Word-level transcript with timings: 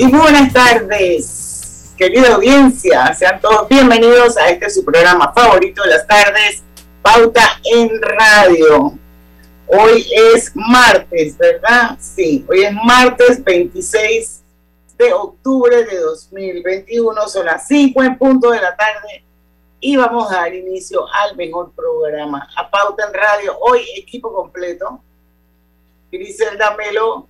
Y 0.00 0.06
buenas 0.06 0.50
tardes, 0.54 1.92
querida 1.94 2.34
audiencia. 2.34 3.12
Sean 3.12 3.38
todos 3.38 3.68
bienvenidos 3.68 4.34
a 4.38 4.48
este 4.48 4.70
su 4.70 4.82
programa 4.82 5.30
favorito 5.34 5.82
de 5.82 5.90
las 5.90 6.06
tardes, 6.06 6.62
Pauta 7.02 7.60
en 7.64 8.00
Radio. 8.00 8.98
Hoy 9.66 10.06
es 10.10 10.52
martes, 10.54 11.36
¿verdad? 11.36 11.98
Sí, 12.00 12.46
hoy 12.48 12.62
es 12.62 12.72
martes 12.72 13.44
26 13.44 14.42
de 14.96 15.12
octubre 15.12 15.84
de 15.84 15.98
2021, 15.98 17.28
son 17.28 17.44
las 17.44 17.68
5 17.68 18.02
en 18.02 18.16
punto 18.16 18.52
de 18.52 18.60
la 18.62 18.74
tarde 18.74 19.22
y 19.80 19.98
vamos 19.98 20.32
a 20.32 20.36
dar 20.36 20.54
inicio 20.54 21.04
al 21.12 21.36
mejor 21.36 21.72
programa, 21.72 22.48
a 22.56 22.70
Pauta 22.70 23.06
en 23.06 23.12
Radio. 23.12 23.58
Hoy 23.60 23.84
equipo 23.98 24.32
completo. 24.32 25.02
Griselda 26.10 26.74
Melo 26.74 27.28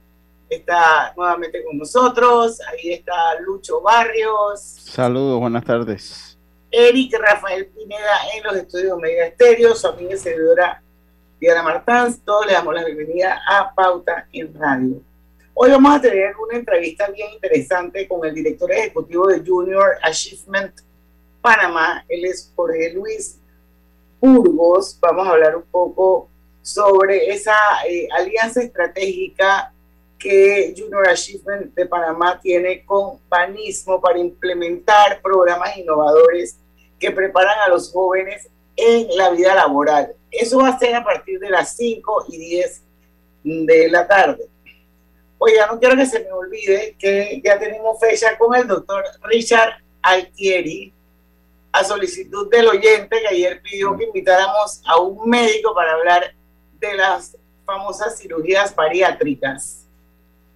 está 0.50 1.14
nuevamente 1.16 1.62
con 1.64 1.78
nosotros. 1.78 2.60
Ahí 2.68 2.92
está 2.92 3.40
Lucho 3.40 3.80
Barrios. 3.80 4.60
Saludos, 4.60 5.38
buenas 5.40 5.64
tardes. 5.64 6.36
Eric 6.72 7.16
Rafael 7.18 7.66
Pineda 7.66 8.18
en 8.34 8.44
los 8.44 8.56
estudios 8.56 8.98
Mega 8.98 9.26
Estéreo, 9.26 9.74
su 9.74 9.86
amiga 9.86 10.14
y 10.14 10.18
servidora 10.18 10.82
Diana 11.40 11.62
Martán. 11.62 12.14
Todos 12.24 12.46
le 12.46 12.52
damos 12.52 12.74
la 12.74 12.84
bienvenida 12.84 13.40
a 13.48 13.72
Pauta 13.74 14.26
en 14.32 14.52
Radio. 14.54 15.00
Hoy 15.54 15.70
vamos 15.70 15.96
a 15.96 16.00
tener 16.00 16.34
una 16.36 16.58
entrevista 16.58 17.08
bien 17.10 17.32
interesante 17.32 18.06
con 18.08 18.24
el 18.24 18.34
director 18.34 18.70
ejecutivo 18.72 19.28
de 19.28 19.42
Junior 19.44 19.96
Achievement 20.02 20.72
Panamá. 21.40 22.04
Él 22.08 22.24
es 22.24 22.52
Jorge 22.56 22.92
Luis 22.92 23.38
Burgos. 24.20 24.98
Vamos 25.00 25.26
a 25.26 25.30
hablar 25.30 25.56
un 25.56 25.64
poco 25.70 26.28
sobre 26.62 27.30
esa 27.32 27.54
eh, 27.88 28.08
alianza 28.12 28.62
estratégica 28.62 29.72
que 30.20 30.74
Junior 30.76 31.08
Achievement 31.08 31.74
de 31.74 31.86
Panamá 31.86 32.38
tiene 32.40 32.84
con 32.84 33.18
Banismo 33.28 34.00
para 34.00 34.18
implementar 34.18 35.20
programas 35.22 35.76
innovadores 35.78 36.58
que 36.98 37.10
preparan 37.10 37.58
a 37.60 37.68
los 37.68 37.90
jóvenes 37.90 38.48
en 38.76 39.08
la 39.16 39.30
vida 39.30 39.54
laboral. 39.54 40.12
Eso 40.30 40.58
va 40.58 40.68
a 40.68 40.78
ser 40.78 40.94
a 40.94 41.02
partir 41.02 41.40
de 41.40 41.48
las 41.48 41.74
5 41.74 42.26
y 42.28 42.36
10 42.36 42.82
de 43.42 43.88
la 43.88 44.06
tarde. 44.06 44.46
Oiga, 45.38 45.66
no 45.66 45.80
quiero 45.80 45.96
que 45.96 46.04
se 46.04 46.20
me 46.20 46.30
olvide 46.32 46.94
que 46.98 47.40
ya 47.42 47.58
tenemos 47.58 47.98
fecha 47.98 48.36
con 48.36 48.54
el 48.54 48.68
doctor 48.68 49.02
Richard 49.22 49.72
Altieri, 50.02 50.92
a 51.72 51.82
solicitud 51.82 52.50
del 52.50 52.68
oyente 52.68 53.20
que 53.20 53.28
ayer 53.28 53.62
pidió 53.62 53.96
que 53.96 54.04
invitáramos 54.04 54.82
a 54.84 54.98
un 55.00 55.30
médico 55.30 55.74
para 55.74 55.92
hablar 55.92 56.34
de 56.78 56.94
las 56.94 57.38
famosas 57.64 58.18
cirugías 58.18 58.74
bariátricas. 58.74 59.79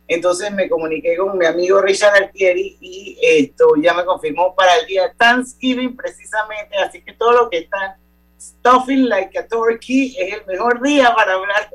Entonces 0.06 0.52
me 0.52 0.68
comuniqué 0.68 1.16
con 1.16 1.38
mi 1.38 1.46
amigo 1.46 1.80
Richard 1.80 2.14
Altieri 2.14 2.76
y 2.80 3.18
esto 3.22 3.72
ya 3.80 3.94
me 3.94 4.04
confirmó 4.04 4.54
para 4.54 4.76
el 4.76 4.86
día 4.86 5.14
Thanksgiving 5.16 5.96
precisamente, 5.96 6.76
así 6.76 7.02
que 7.02 7.14
todo 7.14 7.32
lo 7.32 7.50
que 7.50 7.58
está 7.58 7.98
stuffing 8.38 9.08
like 9.08 9.38
a 9.38 9.46
turkey 9.46 10.14
es 10.18 10.34
el 10.34 10.46
mejor 10.46 10.82
día 10.82 11.14
para 11.14 11.34
hablar 11.34 11.70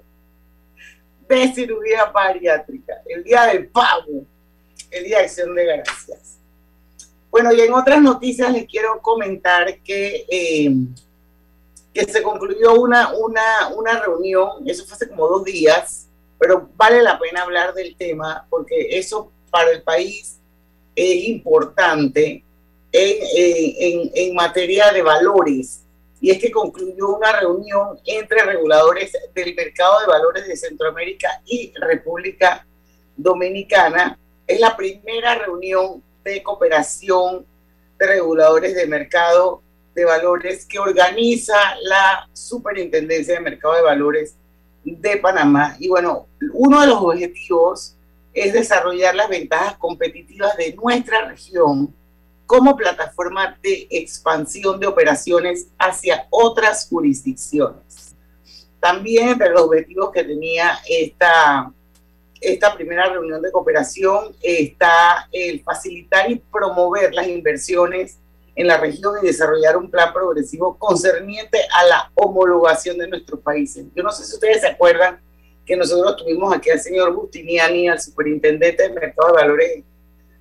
de 1.27 1.53
cirugía 1.53 2.05
bariátrica, 2.05 3.01
el 3.07 3.23
día 3.23 3.45
del 3.45 3.67
pavo, 3.67 4.25
el 4.91 5.03
día 5.03 5.19
de 5.19 5.23
acción 5.23 5.55
de 5.55 5.65
gracias. 5.65 6.37
Bueno, 7.31 7.53
y 7.53 7.61
en 7.61 7.73
otras 7.73 8.01
noticias 8.01 8.51
les 8.51 8.65
quiero 8.65 8.99
comentar 9.01 9.79
que, 9.81 10.25
eh, 10.29 10.71
que 11.93 12.05
se 12.05 12.23
concluyó 12.23 12.81
una, 12.81 13.13
una, 13.13 13.69
una 13.75 13.99
reunión, 13.99 14.67
eso 14.67 14.85
fue 14.85 14.95
hace 14.95 15.09
como 15.09 15.27
dos 15.27 15.43
días, 15.43 16.08
pero 16.39 16.69
vale 16.75 17.01
la 17.01 17.19
pena 17.19 17.41
hablar 17.43 17.73
del 17.73 17.95
tema 17.97 18.47
porque 18.49 18.97
eso 18.97 19.31
para 19.51 19.71
el 19.71 19.83
país 19.83 20.39
es 20.95 21.23
importante 21.25 22.43
en, 22.91 24.11
en, 24.13 24.35
materia 24.35 24.91
de 24.91 25.01
valores. 25.01 25.83
Y 26.21 26.31
es 26.31 26.39
que 26.39 26.51
concluyó 26.51 27.15
una 27.15 27.39
reunión 27.39 27.99
entre 28.05 28.43
reguladores 28.43 29.13
del 29.33 29.55
mercado 29.55 30.01
de 30.01 30.07
valores 30.07 30.47
de 30.47 30.57
Centroamérica 30.57 31.41
y 31.45 31.71
República 31.79 32.65
Dominicana. 33.15 34.17
Es 34.47 34.59
la 34.59 34.75
primera 34.75 35.35
reunión 35.35 36.03
de 36.23 36.43
cooperación 36.43 37.45
de 37.97 38.07
reguladores 38.07 38.75
de 38.75 38.87
mercado 38.87 39.61
de 39.95 40.05
valores 40.05 40.65
que 40.65 40.79
organiza 40.79 41.57
la 41.81 42.27
Superintendencia 42.33 43.35
de 43.35 43.41
Mercado 43.41 43.75
de 43.75 43.81
Valores 43.81 44.35
de 44.97 45.17
Panamá. 45.17 45.75
Y 45.79 45.89
bueno, 45.89 46.27
uno 46.53 46.81
de 46.81 46.87
los 46.87 46.97
objetivos 47.01 47.95
es 48.33 48.53
desarrollar 48.53 49.15
las 49.15 49.29
ventajas 49.29 49.77
competitivas 49.77 50.55
de 50.57 50.73
nuestra 50.73 51.25
región 51.27 51.93
como 52.45 52.75
plataforma 52.75 53.57
de 53.61 53.87
expansión 53.91 54.79
de 54.79 54.87
operaciones 54.87 55.67
hacia 55.77 56.25
otras 56.31 56.87
jurisdicciones. 56.89 58.15
También 58.79 59.29
entre 59.29 59.49
los 59.49 59.61
objetivos 59.61 60.11
que 60.11 60.23
tenía 60.23 60.79
esta, 60.89 61.71
esta 62.41 62.73
primera 62.73 63.07
reunión 63.07 63.41
de 63.41 63.51
cooperación 63.51 64.35
está 64.41 65.27
el 65.31 65.61
facilitar 65.61 66.31
y 66.31 66.35
promover 66.37 67.13
las 67.13 67.27
inversiones 67.27 68.17
en 68.59 68.67
la 68.67 68.75
región 68.75 69.13
y 69.21 69.25
desarrollar 69.25 69.77
un 69.77 69.89
plan 69.89 70.11
progresivo 70.11 70.77
concerniente 70.77 71.59
a 71.73 71.85
la 71.85 72.11
homologación 72.13 72.97
de 72.97 73.07
nuestros 73.07 73.39
países. 73.39 73.85
Yo 73.95 74.03
no 74.03 74.11
sé 74.11 74.25
si 74.25 74.33
ustedes 74.33 74.59
se 74.59 74.67
acuerdan 74.67 75.21
que 75.65 75.77
nosotros 75.77 76.17
tuvimos 76.17 76.53
aquí 76.53 76.69
al 76.69 76.81
señor 76.81 77.13
Bustiniani, 77.13 77.87
al 77.87 78.01
superintendente 78.01 78.83
del 78.83 78.95
mercado 78.95 79.29
de 79.29 79.33
valores 79.33 79.83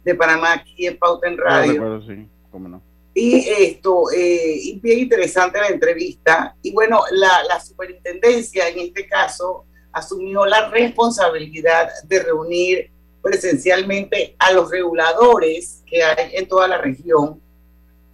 de 0.02 0.14
Panamá, 0.16 0.54
aquí 0.54 0.88
en 0.88 0.98
Pauta 0.98 1.28
en 1.28 1.38
Radio. 1.38 2.02
sí, 2.02 2.28
cómo 2.50 2.68
no. 2.68 2.82
Y 3.14 3.48
esto, 3.50 4.10
eh, 4.10 4.80
bien 4.82 4.98
interesante 4.98 5.60
la 5.60 5.68
entrevista. 5.68 6.56
Y 6.60 6.72
bueno, 6.72 7.02
la, 7.12 7.44
la 7.44 7.60
superintendencia 7.60 8.68
en 8.68 8.80
este 8.80 9.06
caso 9.06 9.64
asumió 9.92 10.44
la 10.44 10.68
responsabilidad 10.70 11.88
de 12.02 12.20
reunir 12.20 12.90
presencialmente 13.22 14.34
a 14.40 14.50
los 14.50 14.68
reguladores 14.72 15.84
que 15.86 16.02
hay 16.02 16.30
en 16.32 16.48
toda 16.48 16.66
la 16.66 16.78
región 16.78 17.40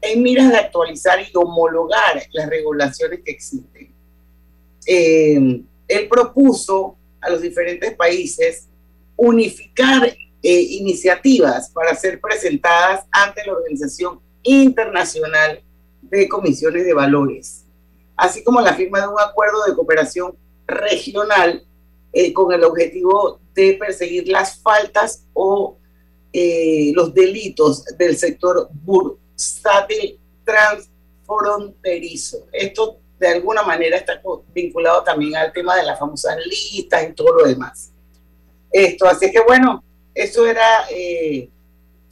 en 0.05 0.23
miras 0.23 0.51
de 0.51 0.59
actualizar 0.59 1.19
y 1.21 1.37
homologar 1.37 2.23
las 2.33 2.49
regulaciones 2.49 3.21
que 3.25 3.31
existen. 3.31 3.93
Eh, 4.87 5.63
él 5.89 6.09
propuso 6.09 6.97
a 7.21 7.31
los 7.31 7.41
diferentes 7.41 7.95
países 7.95 8.69
unificar 9.17 10.05
eh, 10.07 10.17
iniciativas 10.43 11.71
para 11.71 11.95
ser 11.95 12.21
presentadas 12.21 13.05
ante 13.11 13.47
la 13.47 13.55
Organización 13.55 14.21
Internacional 14.43 15.63
de 16.03 16.29
Comisiones 16.29 16.85
de 16.85 16.93
Valores, 16.93 17.65
así 18.17 18.45
como 18.45 18.61
la 18.61 18.75
firma 18.75 19.01
de 19.01 19.09
un 19.09 19.19
acuerdo 19.19 19.65
de 19.67 19.75
cooperación 19.75 20.37
regional 20.67 21.65
eh, 22.13 22.33
con 22.33 22.53
el 22.53 22.63
objetivo 22.63 23.41
de 23.55 23.75
perseguir 23.75 24.29
las 24.29 24.61
faltas 24.61 25.25
o 25.33 25.79
los 26.95 27.15
delitos 27.15 27.85
del 27.97 28.17
sector 28.17 28.69
bur 28.73 29.19
sátil 29.35 30.21
transfronterizo. 30.45 32.47
Esto 32.53 32.99
de 33.19 33.29
alguna 33.29 33.63
manera 33.63 33.97
está 33.97 34.21
vinculado 34.53 35.03
también 35.03 35.37
al 35.37 35.53
tema 35.53 35.77
de 35.77 35.85
las 35.85 35.99
famosas 35.99 36.37
listas 36.47 37.09
y 37.09 37.13
todo 37.13 37.35
lo 37.35 37.45
demás. 37.45 37.91
Esto, 38.71 39.07
así 39.07 39.31
que 39.31 39.41
bueno, 39.41 39.85
eso 40.15 40.47
era 40.47 40.87
eh, 40.91 41.49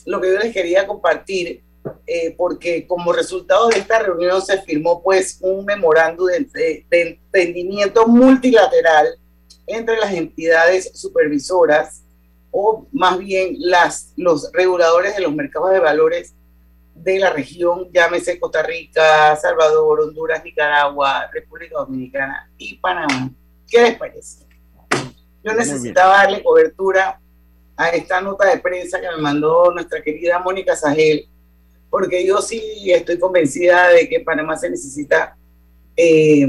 lo 0.07 0.21
que 0.21 0.33
yo 0.33 0.39
les 0.39 0.53
quería 0.53 0.87
compartir, 0.87 1.63
eh, 2.07 2.35
porque 2.37 2.87
como 2.87 3.13
resultado 3.13 3.69
de 3.69 3.79
esta 3.79 3.99
reunión 3.99 4.41
se 4.41 4.63
firmó 4.63 5.03
pues 5.03 5.39
un 5.41 5.65
memorándum 5.65 6.29
de, 6.29 6.87
de 6.89 7.21
entendimiento 7.33 8.07
multilateral 8.07 9.19
entre 9.67 9.99
las 9.99 10.13
entidades 10.13 10.93
supervisoras 10.95 12.03
o 12.51 12.87
más 12.93 13.19
bien 13.19 13.57
las, 13.59 14.13
los 14.17 14.51
reguladores 14.53 15.17
de 15.17 15.23
los 15.23 15.35
mercados 15.35 15.73
de 15.73 15.81
valores 15.81 16.35
de 17.02 17.19
la 17.19 17.31
región, 17.31 17.88
llámese 17.93 18.38
Costa 18.38 18.62
Rica, 18.62 19.34
Salvador, 19.37 20.02
Honduras, 20.02 20.44
Nicaragua, 20.44 21.28
República 21.32 21.78
Dominicana 21.78 22.49
y 22.56 22.76
Panamá. 22.76 23.31
¿Qué 23.69 23.82
les 23.82 23.96
parece? 23.96 24.46
Yo 25.43 25.52
necesitaba 25.52 26.19
darle 26.19 26.43
cobertura 26.43 27.20
a 27.76 27.88
esta 27.88 28.20
nota 28.20 28.46
de 28.46 28.58
prensa 28.58 29.00
que 29.00 29.08
me 29.08 29.16
mandó 29.16 29.72
nuestra 29.72 30.00
querida 30.00 30.38
Mónica 30.38 30.76
Sagel, 30.76 31.26
porque 31.90 32.25
yo 32.25 32.40
sí 32.40 32.93
estoy 32.93 33.19
convencida 33.19 33.88
de 33.88 34.08
que 34.08 34.20
Panamá 34.20 34.56
se 34.56 34.70
necesita 34.70 35.37
eh, 35.96 36.46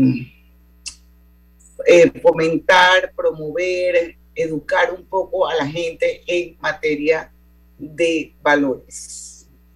eh, 1.88 2.20
fomentar, 2.22 3.12
promover, 3.16 4.16
educar 4.36 4.94
un 4.94 5.04
poco 5.06 5.48
a 5.48 5.56
la 5.56 5.66
gente 5.66 6.22
en 6.28 6.56
materia 6.60 7.32
de 7.80 8.36
valores. 8.42 9.33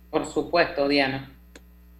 Por 0.09 0.25
supuesto, 0.25 0.87
Diana. 0.87 1.31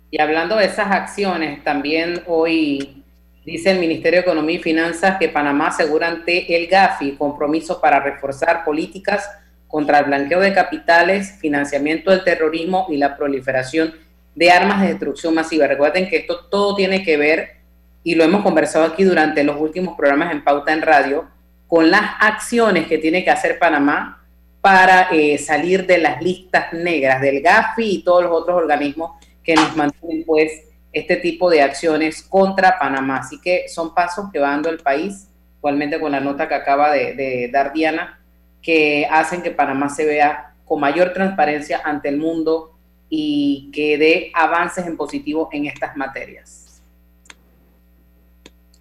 Y 0.09 0.21
hablando 0.21 0.55
de 0.55 0.65
esas 0.65 0.89
acciones, 0.91 1.63
también 1.63 2.23
hoy 2.27 3.03
dice 3.45 3.71
el 3.71 3.79
Ministerio 3.79 4.19
de 4.19 4.23
Economía 4.23 4.57
y 4.57 4.63
Finanzas 4.63 5.17
que 5.19 5.29
Panamá 5.29 5.67
asegura 5.67 6.07
ante 6.07 6.55
el 6.55 6.67
GAFI 6.67 7.15
compromisos 7.15 7.77
para 7.77 7.99
reforzar 7.99 8.63
políticas 8.63 9.29
contra 9.67 9.99
el 9.99 10.05
blanqueo 10.05 10.39
de 10.39 10.53
capitales, 10.53 11.37
financiamiento 11.39 12.11
del 12.11 12.23
terrorismo 12.23 12.87
y 12.89 12.97
la 12.97 13.17
proliferación 13.17 13.93
de 14.35 14.51
armas 14.51 14.81
de 14.81 14.87
destrucción 14.87 15.33
masiva. 15.33 15.67
Recuerden 15.67 16.07
que 16.07 16.17
esto 16.17 16.45
todo 16.45 16.75
tiene 16.75 17.03
que 17.03 17.17
ver, 17.17 17.57
y 18.03 18.15
lo 18.15 18.23
hemos 18.23 18.43
conversado 18.43 18.85
aquí 18.85 19.03
durante 19.03 19.43
los 19.43 19.59
últimos 19.59 19.97
programas 19.97 20.31
en 20.31 20.43
Pauta 20.43 20.71
en 20.71 20.81
Radio, 20.81 21.27
con 21.67 21.91
las 21.91 22.11
acciones 22.21 22.87
que 22.87 22.97
tiene 22.97 23.25
que 23.25 23.31
hacer 23.31 23.59
Panamá 23.59 24.25
para 24.67 25.07
eh, 25.13 25.37
salir 25.37 25.87
de 25.87 25.97
las 25.97 26.21
listas 26.21 26.73
negras 26.73 27.21
del 27.21 27.41
GAFI 27.41 27.89
y 27.89 28.03
todos 28.03 28.23
los 28.23 28.33
otros 28.33 28.57
organismos 28.57 29.11
que 29.41 29.55
nos 29.55 29.73
mantienen 29.77 30.25
pues 30.25 30.63
este 30.91 31.15
tipo 31.15 31.49
de 31.49 31.61
acciones 31.61 32.21
contra 32.21 32.77
Panamá. 32.77 33.19
Así 33.19 33.39
que 33.39 33.69
son 33.69 33.95
pasos 33.95 34.25
que 34.29 34.39
va 34.39 34.49
dando 34.49 34.69
el 34.69 34.79
país, 34.79 35.29
igualmente 35.59 36.01
con 36.01 36.11
la 36.11 36.19
nota 36.19 36.49
que 36.49 36.55
acaba 36.55 36.91
de, 36.91 37.49
dar 37.49 37.71
Diana, 37.71 38.19
que 38.61 39.07
hacen 39.09 39.41
que 39.41 39.51
Panamá 39.51 39.87
se 39.87 40.03
vea 40.03 40.53
con 40.65 40.81
mayor 40.81 41.13
transparencia 41.13 41.79
ante 41.85 42.09
el 42.09 42.17
mundo 42.17 42.73
y 43.07 43.69
que 43.71 43.97
dé 43.97 44.31
avances 44.33 44.85
en 44.85 44.97
positivo 44.97 45.47
en 45.53 45.67
estas 45.67 45.95
materias. 45.95 46.81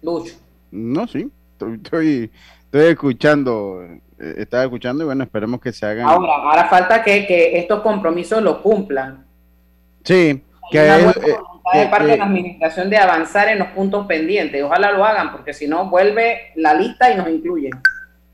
Lucho. 0.01 0.35
No, 0.69 1.07
sí, 1.07 1.31
estoy, 1.53 2.29
escuchando, 2.73 3.87
estaba 4.19 4.63
escuchando 4.63 5.03
y 5.03 5.05
bueno, 5.05 5.23
esperemos 5.23 5.59
que 5.61 5.71
se 5.71 5.85
hagan. 5.85 6.07
Ahora, 6.07 6.33
ahora 6.35 6.65
falta 6.69 7.03
que, 7.03 7.25
que 7.27 7.57
estos 7.57 7.81
compromisos 7.81 8.41
los 8.41 8.57
cumplan. 8.57 9.25
Sí, 10.03 10.41
que 10.71 10.79
hay 10.79 11.03
eh, 11.03 11.79
de 11.79 11.87
parte 11.87 12.07
de 12.07 12.17
la 12.17 12.25
administración 12.25 12.89
de 12.89 12.97
avanzar 12.97 13.49
en 13.49 13.59
los 13.59 13.69
puntos 13.69 14.05
pendientes. 14.07 14.63
Ojalá 14.63 14.91
lo 14.91 15.03
hagan, 15.05 15.31
porque 15.31 15.53
si 15.53 15.67
no, 15.67 15.89
vuelve 15.89 16.51
la 16.55 16.73
lista 16.73 17.11
y 17.11 17.17
nos 17.17 17.29
incluyen. 17.29 17.71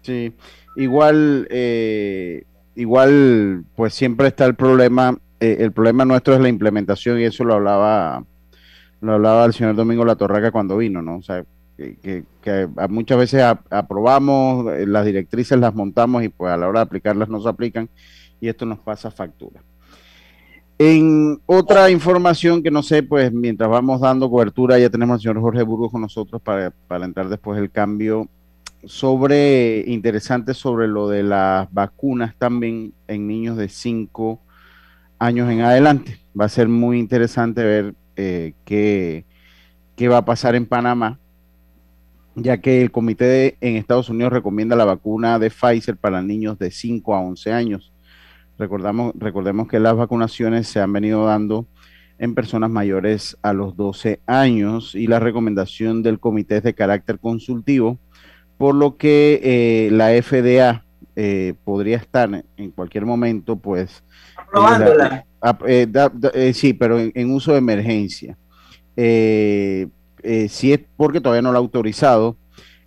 Sí, 0.02 0.34
igual, 0.76 1.48
eh, 1.50 2.44
igual, 2.76 3.64
pues 3.76 3.94
siempre 3.94 4.28
está 4.28 4.46
el 4.46 4.56
problema. 4.56 5.18
Eh, 5.40 5.58
el 5.60 5.72
problema 5.72 6.06
nuestro 6.06 6.34
es 6.34 6.40
la 6.40 6.50
implementación 6.50 7.20
y 7.20 7.24
eso 7.24 7.44
lo 7.44 7.56
hablaba, 7.56 8.24
lo 9.02 9.14
hablaba 9.14 9.46
el 9.46 9.54
señor 9.54 9.76
Domingo 9.76 10.06
La 10.06 10.16
Torraca 10.16 10.52
cuando 10.52 10.78
vino, 10.78 11.02
¿no? 11.02 11.18
O 11.18 11.22
sea, 11.22 11.44
que, 11.78 12.24
muchas 12.90 13.18
veces 13.18 13.44
aprobamos 13.70 14.72
eh, 14.74 14.86
las 14.86 15.06
directrices, 15.06 15.58
las 15.60 15.74
montamos 15.74 16.24
y 16.24 16.30
pues 16.30 16.52
a 16.52 16.58
la 16.58 16.68
hora 16.68 16.81
de 16.81 16.86
aplicarlas 16.86 17.30
no 17.30 17.42
se 17.42 17.50
aplican 17.50 17.90
y 18.40 18.48
esto 18.48 18.66
nos 18.66 18.80
pasa 18.80 19.10
factura. 19.12 19.62
En 20.78 21.40
otra 21.46 21.90
información 21.90 22.62
que 22.62 22.72
no 22.72 22.84
sé, 22.84 23.04
pues 23.04 23.31
mientras 23.31 23.70
vamos 23.70 24.02
dando 24.02 24.30
cobertura, 24.30 24.80
ya 24.80 24.90
tenemos 24.90 25.16
al 25.16 25.22
señor 25.22 25.40
Jorge 25.40 25.64
Burgos 25.64 25.92
con 25.92 26.02
nosotros 26.02 26.42
para, 26.42 26.72
para 26.88 27.06
entrar 27.06 27.30
después 27.30 27.60
el 27.60 27.72
cambio 27.72 28.28
sobre, 28.86 29.84
interesante 29.88 30.54
sobre 30.54 30.88
lo 30.88 31.08
de 31.08 31.24
las 31.24 31.72
vacunas 31.72 32.36
también 32.38 32.94
en 33.08 33.28
niños 33.28 33.58
de 33.58 33.70
5 33.70 34.42
años 35.20 35.50
en 35.50 35.62
adelante. 35.62 36.20
Va 36.40 36.46
a 36.46 36.50
ser 36.50 36.68
muy 36.68 37.00
interesante 37.00 37.64
ver 37.64 37.96
eh, 38.16 38.54
qué, 38.66 39.25
qué, 39.96 40.08
va 40.08 40.18
a 40.18 40.25
pasar 40.25 40.56
en 40.56 40.66
Panamá, 40.66 41.20
ya 42.36 42.58
que 42.58 42.82
el 42.82 42.92
comité 42.92 43.58
en 43.62 43.76
Estados 43.76 44.10
Unidos 44.10 44.34
recomienda 44.34 44.76
la 44.76 44.86
vacuna 44.86 45.40
de 45.40 45.50
Pfizer 45.50 45.98
para 45.98 46.22
niños 46.22 46.58
de 46.60 46.72
5 46.72 47.16
a 47.16 47.20
11 47.20 47.52
años. 47.52 47.94
Recordamos, 48.58 49.14
recordemos 49.16 49.68
que 49.68 49.80
las 49.80 49.96
vacunaciones 49.96 50.68
se 50.68 50.80
han 50.80 50.94
venido 50.94 51.26
dando 51.26 51.68
en 52.20 52.36
personas 52.36 52.70
mayores 52.70 53.38
a 53.42 53.54
los 53.54 53.76
12 53.76 54.20
años 54.28 54.96
y 54.96 55.08
la 55.08 55.20
recomendación 55.20 56.04
del 56.04 56.20
comité 56.20 56.58
es 56.58 56.64
de 56.64 56.74
carácter 56.74 57.20
consultivo 57.20 58.00
por 58.58 58.76
lo 58.76 58.98
que 58.98 59.42
eh, 59.44 59.90
la 59.92 60.10
FDA 60.22 60.86
eh, 61.16 61.54
podría 61.64 61.98
estar 61.98 62.46
en 62.58 62.72
cualquier 62.72 63.06
momento, 63.06 63.56
pues... 63.58 64.04
Aprobándola. 64.38 65.26
Eh, 65.68 66.54
sí, 66.54 66.74
pero 66.74 67.00
en, 67.00 67.32
uso 67.32 67.52
de 67.52 67.58
emergencia. 67.58 68.38
Sí 70.50 70.74
es 70.74 70.80
porque 70.96 71.22
todavía 71.22 71.42
no 71.42 71.52
lo 71.52 71.58
ha 71.58 71.62
autorizado. 71.62 72.38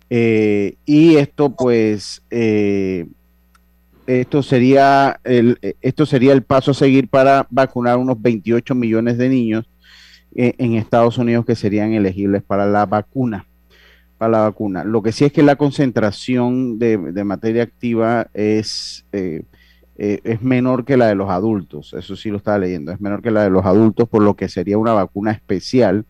y 0.09 1.15
esto, 1.15 1.55
pues, 1.55 2.23
esto 4.07 4.43
sería 4.43 5.19
el, 5.23 5.59
esto 5.81 6.05
sería 6.05 6.33
el 6.33 6.43
paso 6.43 6.71
a 6.71 6.73
seguir 6.73 7.09
para 7.09 7.45
vacunar 7.49 7.97
unos 7.97 8.21
28 8.21 8.73
millones 8.75 9.17
de 9.17 9.29
niños 9.29 9.65
en 10.35 10.75
Estados 10.75 11.17
Unidos 11.17 11.45
que 11.45 11.55
serían 11.55 11.93
elegibles 11.93 12.43
para 12.43 12.65
la 12.65 12.85
vacuna 12.85 13.47
para 14.17 14.31
la 14.31 14.39
vacuna. 14.39 14.83
Lo 14.83 15.01
que 15.01 15.11
sí 15.11 15.25
es 15.25 15.31
que 15.31 15.43
la 15.43 15.55
concentración 15.55 16.79
de, 16.79 16.97
materia 17.23 17.63
activa 17.63 18.27
es, 18.33 19.05
eh, 19.11 19.43
eh, 19.97 20.19
es 20.23 20.41
menor 20.41 20.85
que 20.85 20.97
la 20.97 21.07
de 21.07 21.15
los 21.15 21.29
adultos. 21.29 21.93
Eso 21.93 22.15
sí 22.15 22.29
lo 22.29 22.37
estaba 22.37 22.57
leyendo. 22.59 22.91
Es 22.91 22.99
menor 22.99 23.21
que 23.21 23.31
la 23.31 23.43
de 23.43 23.49
los 23.49 23.65
adultos, 23.65 24.09
por 24.09 24.23
lo 24.23 24.35
que 24.35 24.49
sería 24.49 24.77
una 24.77 24.93
vacuna 24.93 25.31
especial. 25.31 26.05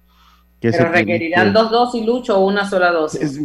Que 0.60 0.72
Pero 0.72 0.90
requerirán 0.92 1.54
dos 1.54 1.70
dosis, 1.70 2.06
Lucho, 2.06 2.38
o 2.38 2.48
una 2.48 2.68
sola 2.68 2.92
dosis. 2.92 3.40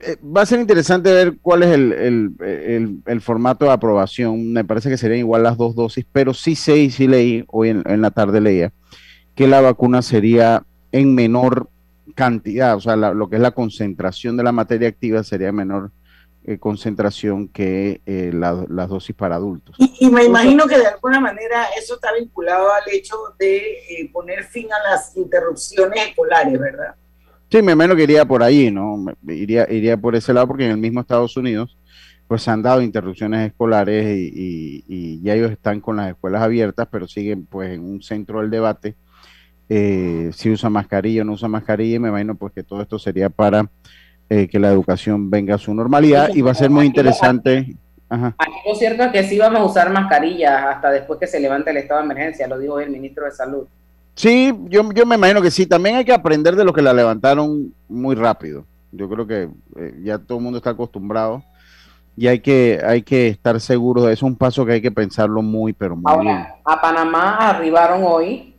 Eh, 0.00 0.16
va 0.24 0.42
a 0.42 0.46
ser 0.46 0.60
interesante 0.60 1.12
ver 1.12 1.36
cuál 1.40 1.62
es 1.62 1.70
el, 1.70 3.20
formato 3.20 3.66
de 3.66 3.70
aprobación. 3.70 4.52
Me 4.52 4.64
parece 4.64 4.88
que 4.88 4.98
serían 4.98 5.20
igual 5.20 5.44
las 5.44 5.56
dos 5.56 5.74
dosis, 5.74 6.04
pero 6.10 6.34
sí 6.34 6.54
sé 6.54 6.78
y 6.78 6.90
sí 6.90 7.06
leí, 7.06 7.44
hoy 7.48 7.70
en, 7.70 7.82
en 7.86 8.00
la 8.02 8.10
tarde 8.10 8.40
leía, 8.40 8.72
que 9.34 9.46
la 9.46 9.60
vacuna 9.60 10.02
sería 10.02 10.64
en 10.92 11.14
menor 11.14 11.68
cantidad, 12.14 12.74
o 12.76 12.80
sea, 12.80 12.96
lo 12.96 13.28
que 13.28 13.36
es 13.36 13.42
la 13.42 13.50
concentración 13.50 14.36
de 14.36 14.42
la 14.42 14.50
materia 14.50 14.88
activa 14.88 15.22
sería 15.22 15.52
menor 15.52 15.92
eh, 16.46 16.58
concentración 16.58 17.48
que 17.48 18.00
eh, 18.06 18.30
las 18.32 18.88
dosis 18.88 19.14
para 19.14 19.34
adultos. 19.34 19.76
Y, 19.78 20.10
me 20.10 20.24
imagino 20.24 20.66
que 20.66 20.78
de 20.78 20.86
alguna 20.86 21.18
manera 21.18 21.66
eso 21.76 21.94
está 21.94 22.12
vinculado 22.12 22.72
al 22.72 22.82
hecho 22.92 23.16
de 23.38 23.56
eh, 23.56 24.10
poner 24.12 24.44
fin 24.44 24.68
a 24.72 24.90
las 24.90 25.16
interrupciones 25.16 26.08
escolares, 26.08 26.58
¿verdad? 26.58 26.94
Sí, 27.50 27.62
me 27.62 27.72
imagino 27.72 27.96
que 27.96 28.02
iría 28.02 28.24
por 28.24 28.42
ahí, 28.42 28.70
¿no? 28.70 29.04
Iría, 29.26 29.66
iría 29.70 29.96
por 29.96 30.14
ese 30.14 30.32
lado 30.32 30.48
porque 30.48 30.66
en 30.66 30.72
el 30.72 30.76
mismo 30.78 31.00
Estados 31.00 31.36
Unidos 31.36 31.78
pues 32.28 32.42
se 32.42 32.50
han 32.50 32.62
dado 32.62 32.82
interrupciones 32.82 33.46
escolares 33.48 34.06
y, 34.06 34.84
y 34.86 35.22
ya 35.22 35.34
ellos 35.34 35.52
están 35.52 35.80
con 35.80 35.96
las 35.96 36.10
escuelas 36.10 36.42
abiertas, 36.42 36.88
pero 36.90 37.06
siguen 37.06 37.46
pues 37.46 37.72
en 37.72 37.80
un 37.80 38.02
centro 38.02 38.40
del 38.40 38.50
debate 38.50 38.96
eh, 39.68 40.30
si 40.32 40.50
usa 40.50 40.70
mascarilla 40.70 41.22
o 41.22 41.24
no 41.24 41.32
usa 41.32 41.48
mascarilla, 41.48 41.96
y 41.96 41.98
me 41.98 42.08
imagino 42.08 42.36
pues 42.36 42.52
que 42.52 42.62
todo 42.62 42.82
esto 42.82 42.98
sería 42.98 43.30
para 43.30 43.68
eh, 44.28 44.48
que 44.48 44.58
la 44.58 44.70
educación 44.70 45.30
venga 45.30 45.54
a 45.54 45.58
su 45.58 45.74
normalidad 45.74 46.30
y 46.34 46.42
va 46.42 46.50
a 46.50 46.54
ser 46.54 46.70
muy 46.70 46.86
interesante. 46.86 47.76
Aquí 48.08 48.52
lo 48.66 48.74
cierto 48.74 49.02
es 49.04 49.12
que 49.12 49.24
sí 49.24 49.38
vamos 49.38 49.60
a 49.60 49.64
usar 49.64 49.90
mascarillas 49.90 50.64
hasta 50.64 50.90
después 50.90 51.18
que 51.18 51.26
se 51.26 51.40
levante 51.40 51.70
el 51.70 51.78
estado 51.78 52.00
de 52.00 52.06
emergencia, 52.06 52.46
lo 52.46 52.58
dijo 52.58 52.78
el 52.78 52.90
ministro 52.90 53.24
de 53.24 53.32
Salud. 53.32 53.66
Sí, 54.14 54.52
yo, 54.64 54.90
yo 54.92 55.04
me 55.04 55.16
imagino 55.16 55.42
que 55.42 55.50
sí. 55.50 55.66
También 55.66 55.96
hay 55.96 56.04
que 56.04 56.12
aprender 56.12 56.56
de 56.56 56.64
lo 56.64 56.72
que 56.72 56.82
la 56.82 56.92
levantaron 56.92 57.74
muy 57.88 58.14
rápido. 58.14 58.64
Yo 58.92 59.08
creo 59.08 59.26
que 59.26 59.48
eh, 59.76 59.94
ya 60.02 60.18
todo 60.18 60.38
el 60.38 60.44
mundo 60.44 60.56
está 60.58 60.70
acostumbrado 60.70 61.42
y 62.16 62.28
hay 62.28 62.40
que, 62.40 62.80
hay 62.82 63.02
que 63.02 63.28
estar 63.28 63.60
seguro 63.60 64.04
de 64.04 64.14
eso. 64.14 64.24
Es 64.26 64.30
un 64.30 64.36
paso 64.36 64.64
que 64.64 64.72
hay 64.72 64.80
que 64.80 64.90
pensarlo 64.90 65.42
muy, 65.42 65.74
pero 65.74 65.94
muy 65.96 66.24
bien. 66.24 66.46
A 66.64 66.80
Panamá 66.80 67.36
arribaron 67.36 68.02
hoy 68.04 68.54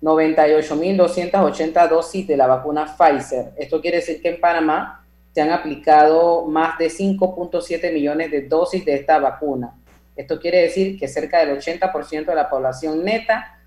98.280 0.00 1.88
dosis 1.88 2.26
de 2.26 2.36
la 2.36 2.46
vacuna 2.46 2.86
Pfizer. 2.86 3.52
Esto 3.58 3.80
quiere 3.80 3.96
decir 3.96 4.22
que 4.22 4.28
en 4.30 4.40
Panamá 4.40 4.99
se 5.32 5.40
han 5.40 5.50
aplicado 5.50 6.46
más 6.46 6.78
de 6.78 6.88
5.7 6.88 7.92
millones 7.92 8.30
de 8.30 8.42
dosis 8.42 8.84
de 8.84 8.94
esta 8.94 9.18
vacuna. 9.18 9.74
Esto 10.16 10.38
quiere 10.40 10.62
decir 10.62 10.98
que 10.98 11.08
cerca 11.08 11.38
del 11.44 11.56
80% 11.56 12.26
de 12.26 12.34
la 12.34 12.50
población 12.50 13.04
neta 13.04 13.58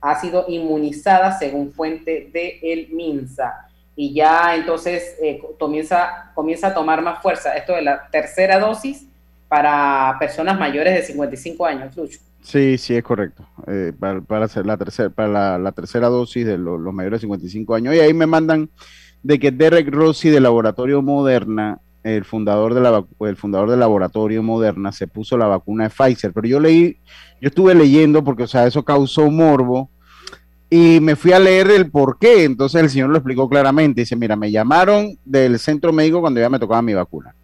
ha 0.00 0.20
sido 0.20 0.46
inmunizada 0.48 1.38
según 1.38 1.72
fuente 1.72 2.30
de 2.32 2.58
el 2.62 2.88
MINSA. 2.88 3.66
Y 3.94 4.14
ya 4.14 4.56
entonces 4.56 5.16
eh, 5.22 5.42
comienza, 5.58 6.32
comienza 6.34 6.68
a 6.68 6.74
tomar 6.74 7.02
más 7.02 7.20
fuerza 7.20 7.54
esto 7.54 7.74
de 7.74 7.82
la 7.82 8.08
tercera 8.10 8.58
dosis 8.58 9.06
para 9.46 10.16
personas 10.18 10.58
mayores 10.58 10.94
de 10.94 11.02
55 11.02 11.66
años, 11.66 11.96
Lucho. 11.96 12.18
Sí, 12.42 12.78
sí, 12.78 12.96
es 12.96 13.02
correcto. 13.02 13.46
Eh, 13.66 13.92
para, 13.98 14.44
hacer 14.44 14.64
la 14.64 14.78
tercera, 14.78 15.10
para 15.10 15.58
la, 15.58 15.72
tercera 15.72 16.08
dosis 16.08 16.46
de 16.46 16.56
los 16.56 16.94
mayores 16.94 17.20
de 17.20 17.26
55 17.26 17.74
años. 17.74 17.94
Y 17.94 18.00
ahí 18.00 18.14
me 18.14 18.26
mandan 18.26 18.70
de 19.22 19.38
que 19.38 19.50
Derek 19.50 19.88
Rossi 19.90 20.30
del 20.30 20.44
laboratorio 20.44 21.02
Moderna, 21.02 21.80
el 22.02 22.24
fundador, 22.24 22.74
de 22.74 23.28
el 23.28 23.36
fundador 23.36 23.70
del 23.70 23.80
laboratorio 23.80 24.42
Moderna, 24.42 24.92
se 24.92 25.06
puso 25.06 25.36
la 25.36 25.46
vacuna 25.46 25.84
de 25.84 25.90
Pfizer. 25.90 26.32
Pero 26.32 26.48
yo 26.48 26.60
leí, 26.60 26.96
yo 27.40 27.48
estuve 27.48 27.74
leyendo 27.74 28.24
porque, 28.24 28.44
o 28.44 28.48
sea, 28.48 28.66
eso 28.66 28.84
causó 28.84 29.30
morbo 29.30 29.90
y 30.70 31.00
me 31.00 31.16
fui 31.16 31.32
a 31.32 31.38
leer 31.38 31.70
el 31.70 31.90
por 31.90 32.18
qué. 32.18 32.44
Entonces 32.44 32.80
el 32.80 32.90
señor 32.90 33.10
lo 33.10 33.16
explicó 33.16 33.48
claramente. 33.48 34.02
Dice, 34.02 34.16
mira, 34.16 34.36
me 34.36 34.50
llamaron 34.50 35.18
del 35.24 35.58
centro 35.58 35.92
médico 35.92 36.20
cuando 36.20 36.40
ya 36.40 36.48
me 36.48 36.58
tocaba 36.58 36.80
mi 36.80 36.94
vacuna 36.94 37.34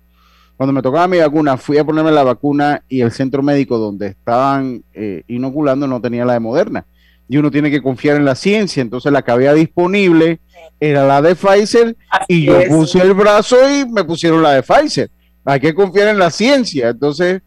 cuando 0.57 0.73
me 0.73 0.83
tocaba 0.83 1.07
mi 1.07 1.19
vacuna, 1.19 1.57
fui 1.57 1.77
a 1.77 1.85
ponerme 1.85 2.11
la 2.11 2.25
vacuna 2.25 2.83
y 2.89 3.03
el 3.03 3.13
centro 3.13 3.43
médico 3.43 3.77
donde 3.77 4.09
estaban 4.09 4.83
eh, 4.95 5.23
inoculando 5.27 5.87
no 5.87 6.01
tenía 6.01 6.25
la 6.25 6.33
de 6.33 6.41
Moderna. 6.41 6.87
Y 7.29 7.37
uno 7.39 7.51
tiene 7.51 7.71
que 7.71 7.83
confiar 7.83 8.17
en 8.17 8.25
la 8.25 8.35
ciencia. 8.35 8.81
Entonces 8.81 9.13
la 9.13 9.23
que 9.23 9.33
había 9.33 9.53
disponible 9.53 10.41
era 10.79 11.07
la 11.07 11.23
de 11.23 11.35
Pfizer 11.35 11.97
y 12.29 12.45
yo 12.45 12.59
puse 12.69 13.01
el 13.01 13.15
brazo 13.15 13.57
y 13.71 13.89
me 13.89 14.05
pusieron 14.05 14.43
la 14.43 14.53
de 14.53 14.63
Pfizer. 14.63 15.11
Hay 15.45 15.61
que 15.61 15.75
confiar 15.75 16.09
en 16.09 16.19
la 16.19 16.31
ciencia. 16.31 16.91
Entonces, 16.91 17.43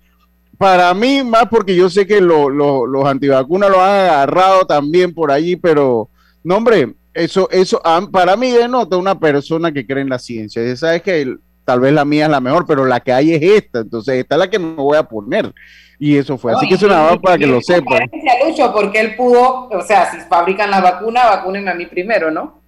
para 0.57 0.93
mí, 0.93 1.24
más 1.24 1.45
porque 1.50 1.75
yo 1.75 1.89
sé 1.89 2.05
que 2.05 2.19
los 2.21 3.05
antivacunas 3.05 3.69
lo 3.69 3.81
han 3.81 4.09
agarrado 4.09 4.65
también 4.65 5.13
por 5.13 5.31
allí, 5.31 5.55
pero 5.55 6.09
no, 6.43 6.57
hombre, 6.57 6.95
eso, 7.13 7.50
eso 7.51 7.81
ah, 7.83 8.07
para 8.12 8.36
mí 8.36 8.51
denota 8.51 8.98
una 8.98 9.19
persona 9.19 9.71
que 9.71 9.86
cree 9.86 10.01
en 10.01 10.09
la 10.09 10.19
ciencia. 10.19 10.63
Y 10.63 10.75
sabes 10.77 11.01
que 11.01 11.38
tal 11.69 11.81
vez 11.81 11.93
la 11.93 12.03
mía 12.03 12.25
es 12.25 12.31
la 12.31 12.41
mejor, 12.41 12.65
pero 12.65 12.83
la 12.83 12.99
que 12.99 13.13
hay 13.13 13.31
es 13.31 13.43
esta, 13.43 13.81
entonces 13.81 14.15
esta 14.15 14.33
es 14.33 14.39
la 14.39 14.49
que 14.49 14.57
me 14.57 14.73
voy 14.73 14.97
a 14.97 15.03
poner. 15.03 15.53
Y 15.99 16.17
eso 16.17 16.35
fue. 16.35 16.51
Así 16.51 16.67
que 16.67 16.73
es 16.73 16.81
una 16.81 17.15
para 17.21 17.38
que 17.38 17.45
lo 17.45 17.61
sepan. 17.61 18.09
Lucho, 18.43 18.73
porque 18.73 18.99
él 18.99 19.15
pudo, 19.15 19.67
o 19.69 19.81
sea, 19.83 20.09
si 20.09 20.17
fabrican 20.21 20.71
la 20.71 20.81
vacuna, 20.81 21.27
vacúnenme 21.27 21.69
a 21.69 21.75
mí 21.75 21.85
primero, 21.85 22.31
¿no? 22.31 22.59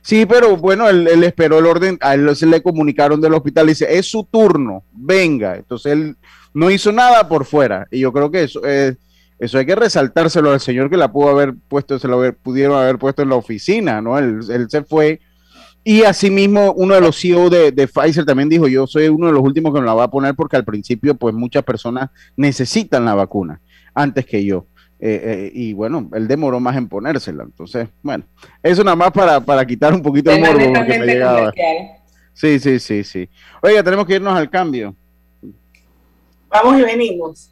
Sí, 0.00 0.26
pero 0.26 0.56
bueno, 0.56 0.88
él, 0.88 1.24
esperó 1.24 1.58
el 1.58 1.66
orden, 1.66 1.98
a 2.00 2.14
él 2.14 2.36
se 2.36 2.46
le 2.46 2.62
comunicaron 2.62 3.20
del 3.20 3.34
hospital, 3.34 3.66
dice, 3.66 3.98
es 3.98 4.06
su 4.08 4.22
turno, 4.22 4.84
venga. 4.92 5.56
Entonces 5.56 5.92
él 5.92 6.16
no 6.54 6.70
hizo 6.70 6.92
nada 6.92 7.28
por 7.28 7.46
fuera. 7.46 7.88
Y 7.90 7.98
yo 7.98 8.12
creo 8.12 8.30
que 8.30 8.44
eso 8.44 8.64
es, 8.64 8.96
eso 9.40 9.58
hay 9.58 9.66
que 9.66 9.74
resaltárselo 9.74 10.52
al 10.52 10.60
señor 10.60 10.88
que 10.88 10.96
la 10.96 11.10
pudo 11.10 11.30
haber 11.30 11.54
puesto, 11.68 11.98
se 11.98 12.06
lo 12.06 12.32
pudieron 12.34 12.78
haber 12.78 12.98
puesto 12.98 13.22
en 13.22 13.30
la 13.30 13.34
oficina, 13.34 14.00
¿no? 14.00 14.16
Él, 14.16 14.38
él 14.48 14.70
se 14.70 14.84
fue 14.84 15.18
y 15.88 16.02
asimismo, 16.02 16.72
uno 16.72 16.96
de 16.96 17.00
los 17.00 17.16
CEO 17.16 17.48
de, 17.48 17.86
Pfizer 17.86 18.24
también 18.24 18.48
dijo, 18.48 18.66
yo 18.66 18.88
soy 18.88 19.06
uno 19.06 19.28
de 19.28 19.32
los 19.32 19.40
últimos 19.40 19.72
que 19.72 19.78
me 19.78 19.86
la 19.86 19.94
va 19.94 20.02
a 20.02 20.10
poner 20.10 20.34
porque 20.34 20.56
al 20.56 20.64
principio, 20.64 21.14
pues 21.14 21.32
muchas 21.32 21.62
personas 21.62 22.10
necesitan 22.36 23.04
la 23.04 23.14
vacuna 23.14 23.60
antes 23.94 24.26
que 24.26 24.44
yo. 24.44 24.66
Eh, 24.98 25.20
eh, 25.22 25.52
y 25.54 25.74
bueno, 25.74 26.10
él 26.12 26.26
demoró 26.26 26.58
más 26.58 26.76
en 26.76 26.88
ponérsela. 26.88 27.44
Entonces, 27.44 27.86
bueno, 28.02 28.24
eso 28.64 28.82
nada 28.82 28.96
más 28.96 29.12
para, 29.12 29.38
para 29.38 29.64
quitar 29.64 29.94
un 29.94 30.02
poquito 30.02 30.28
de 30.32 30.40
morbo 30.40 30.58
que 30.58 30.98
me 30.98 31.06
llegaba. 31.06 31.52
Sí, 32.32 32.58
sí, 32.58 32.80
sí, 32.80 33.04
sí. 33.04 33.28
Oiga, 33.62 33.80
tenemos 33.84 34.06
que 34.06 34.16
irnos 34.16 34.36
al 34.36 34.50
cambio. 34.50 34.92
Vamos 36.48 36.80
y 36.80 36.82
venimos. 36.82 37.48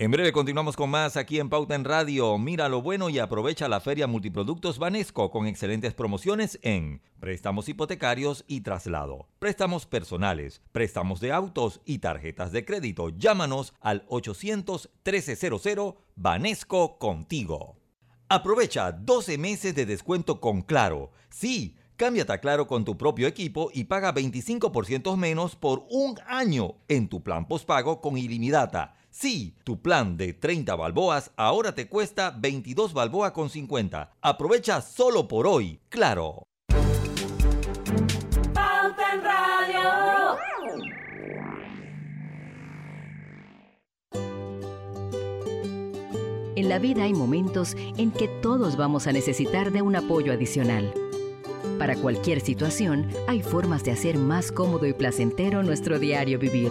En 0.00 0.12
breve 0.12 0.30
continuamos 0.30 0.76
con 0.76 0.90
más 0.90 1.16
aquí 1.16 1.40
en 1.40 1.48
Pauta 1.48 1.74
en 1.74 1.82
Radio. 1.84 2.38
Mira 2.38 2.68
lo 2.68 2.80
bueno 2.80 3.10
y 3.10 3.18
aprovecha 3.18 3.66
la 3.66 3.80
feria 3.80 4.06
Multiproductos 4.06 4.78
Banesco 4.78 5.32
con 5.32 5.48
excelentes 5.48 5.92
promociones 5.92 6.60
en 6.62 7.02
préstamos 7.18 7.68
hipotecarios 7.68 8.44
y 8.46 8.60
traslado, 8.60 9.26
préstamos 9.40 9.86
personales, 9.86 10.62
préstamos 10.70 11.18
de 11.18 11.32
autos 11.32 11.80
y 11.84 11.98
tarjetas 11.98 12.52
de 12.52 12.64
crédito. 12.64 13.08
Llámanos 13.08 13.74
al 13.80 14.06
800-1300 14.06 15.96
Banesco 16.14 16.96
contigo. 17.00 17.74
Aprovecha 18.28 18.92
12 18.92 19.36
meses 19.36 19.74
de 19.74 19.84
descuento 19.84 20.40
con 20.40 20.62
Claro. 20.62 21.10
Sí, 21.28 21.74
cámbiate 21.96 22.34
a 22.34 22.38
Claro 22.38 22.68
con 22.68 22.84
tu 22.84 22.96
propio 22.96 23.26
equipo 23.26 23.72
y 23.74 23.82
paga 23.82 24.14
25% 24.14 25.16
menos 25.16 25.56
por 25.56 25.88
un 25.90 26.20
año 26.28 26.76
en 26.86 27.08
tu 27.08 27.20
plan 27.24 27.48
postpago 27.48 28.00
con 28.00 28.16
ilimitada 28.16 28.94
Sí, 29.20 29.56
tu 29.64 29.82
plan 29.82 30.16
de 30.16 30.32
30 30.32 30.76
balboas 30.76 31.32
ahora 31.34 31.74
te 31.74 31.88
cuesta 31.88 32.30
22 32.38 32.92
balboa 32.92 33.32
con 33.32 33.50
50. 33.50 34.12
Aprovecha 34.22 34.80
solo 34.80 35.26
por 35.26 35.48
hoy, 35.48 35.80
claro. 35.88 36.44
en 39.12 39.24
Radio. 39.24 40.36
En 46.54 46.68
la 46.68 46.78
vida 46.78 47.02
hay 47.02 47.12
momentos 47.12 47.74
en 47.96 48.12
que 48.12 48.28
todos 48.40 48.76
vamos 48.76 49.08
a 49.08 49.12
necesitar 49.12 49.72
de 49.72 49.82
un 49.82 49.96
apoyo 49.96 50.32
adicional. 50.32 50.94
Para 51.80 51.96
cualquier 51.96 52.40
situación, 52.40 53.10
hay 53.26 53.42
formas 53.42 53.82
de 53.82 53.90
hacer 53.90 54.16
más 54.16 54.52
cómodo 54.52 54.86
y 54.86 54.92
placentero 54.92 55.64
nuestro 55.64 55.98
diario 55.98 56.38
vivir 56.38 56.70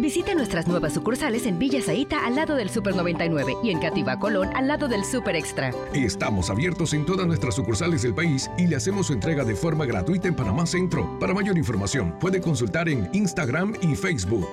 Visite 0.00 0.34
nuestras 0.34 0.66
nuevas 0.66 0.94
sucursales 0.94 1.44
en 1.44 1.58
Villa 1.58 1.82
Zaita 1.82 2.24
al 2.24 2.34
lado 2.34 2.54
del 2.54 2.70
Super 2.70 2.96
99 2.96 3.58
y 3.62 3.68
en 3.68 3.80
Cativa 3.80 4.18
Colón 4.18 4.48
al 4.56 4.66
lado 4.66 4.88
del 4.88 5.04
Super 5.04 5.36
Extra. 5.36 5.74
Estamos 5.92 6.48
abiertos 6.48 6.94
en 6.94 7.04
todas 7.04 7.26
nuestras 7.26 7.54
sucursales 7.54 8.00
del 8.00 8.14
país 8.14 8.50
y 8.56 8.66
le 8.66 8.76
hacemos 8.76 9.08
su 9.08 9.12
entrega 9.12 9.44
de 9.44 9.54
forma 9.54 9.84
gratuita 9.84 10.26
en 10.26 10.34
Panamá 10.34 10.64
Centro. 10.64 11.18
Para 11.18 11.34
mayor 11.34 11.58
información, 11.58 12.18
puede 12.18 12.40
consultar 12.40 12.88
en 12.88 13.10
Instagram 13.12 13.74
y 13.82 13.94
Facebook. 13.94 14.48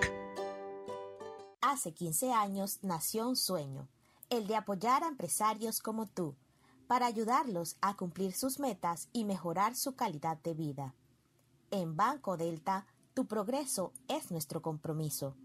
Hace 1.61 1.93
15 1.93 2.33
años 2.33 2.79
nació 2.81 3.29
un 3.29 3.37
sueño, 3.37 3.87
el 4.29 4.47
de 4.47 4.57
apoyar 4.57 5.05
a 5.05 5.07
empresarios 5.07 5.79
como 5.79 6.07
tú, 6.07 6.35
para 6.87 7.05
ayudarlos 7.05 7.77
a 7.79 7.95
cumplir 7.95 8.33
sus 8.33 8.59
metas 8.59 9.07
y 9.13 9.23
mejorar 9.23 9.77
su 9.77 9.95
calidad 9.95 10.37
de 10.43 10.53
vida. 10.53 10.93
En 11.71 11.95
Banco 11.95 12.35
Delta, 12.35 12.85
tu 13.17 13.25
progreso 13.25 13.93
es 14.07 14.29
nuestro 14.29 14.61
compromiso. 14.61 15.35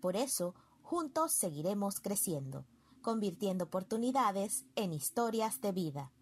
Por 0.00 0.14
eso, 0.14 0.54
juntos 0.80 1.32
seguiremos 1.32 1.98
creciendo, 1.98 2.64
convirtiendo 3.02 3.64
oportunidades 3.64 4.64
en 4.76 4.92
historias 4.92 5.60
de 5.60 5.72
vida. 5.72 6.12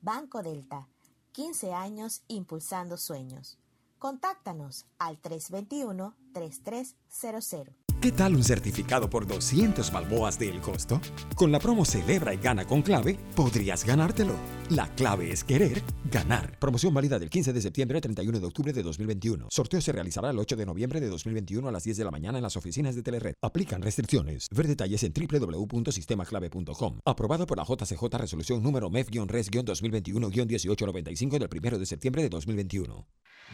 Banco 0.00 0.42
Delta, 0.42 0.88
15 1.30 1.74
años 1.74 2.24
impulsando 2.26 2.96
sueños. 2.96 3.60
Contáctanos 4.00 4.86
al 4.98 5.22
321-3300. 5.22 7.81
¿Qué 8.02 8.10
tal 8.10 8.34
un 8.34 8.42
certificado 8.42 9.08
por 9.08 9.28
200 9.28 9.92
balboas 9.92 10.36
del 10.36 10.60
costo? 10.60 11.00
Con 11.36 11.52
la 11.52 11.60
promo 11.60 11.84
Celebra 11.84 12.34
y 12.34 12.38
Gana 12.38 12.64
con 12.64 12.82
Clave, 12.82 13.16
podrías 13.36 13.84
ganártelo. 13.84 14.34
La 14.70 14.92
clave 14.96 15.30
es 15.30 15.44
querer 15.44 15.80
ganar. 16.10 16.58
Promoción 16.58 16.92
válida 16.92 17.20
del 17.20 17.30
15 17.30 17.52
de 17.52 17.62
septiembre 17.62 17.98
al 17.98 18.02
31 18.02 18.40
de 18.40 18.46
octubre 18.46 18.72
de 18.72 18.82
2021. 18.82 19.46
Sorteo 19.50 19.80
se 19.80 19.92
realizará 19.92 20.30
el 20.30 20.38
8 20.40 20.56
de 20.56 20.66
noviembre 20.66 21.00
de 21.00 21.08
2021 21.10 21.68
a 21.68 21.70
las 21.70 21.84
10 21.84 21.98
de 21.98 22.04
la 22.04 22.10
mañana 22.10 22.38
en 22.38 22.42
las 22.42 22.56
oficinas 22.56 22.96
de 22.96 23.04
Telered. 23.04 23.34
Aplican 23.40 23.80
restricciones. 23.80 24.48
Ver 24.50 24.66
detalles 24.66 25.04
en 25.04 25.12
www.sistemaclave.com. 25.12 26.98
Aprobado 27.04 27.46
por 27.46 27.56
la 27.56 27.62
JCJ 27.62 28.02
Resolución 28.18 28.64
número 28.64 28.90
MEF-RES-2021-1895 28.90 31.38
del 31.38 31.48
1 31.48 31.78
de 31.78 31.86
septiembre 31.86 32.24
de 32.24 32.30
2021. 32.30 33.06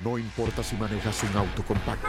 No 0.02 0.16
importa 0.16 0.62
si 0.62 0.76
manejas 0.76 1.22
un 1.24 1.36
auto 1.36 1.62
compacto, 1.64 2.08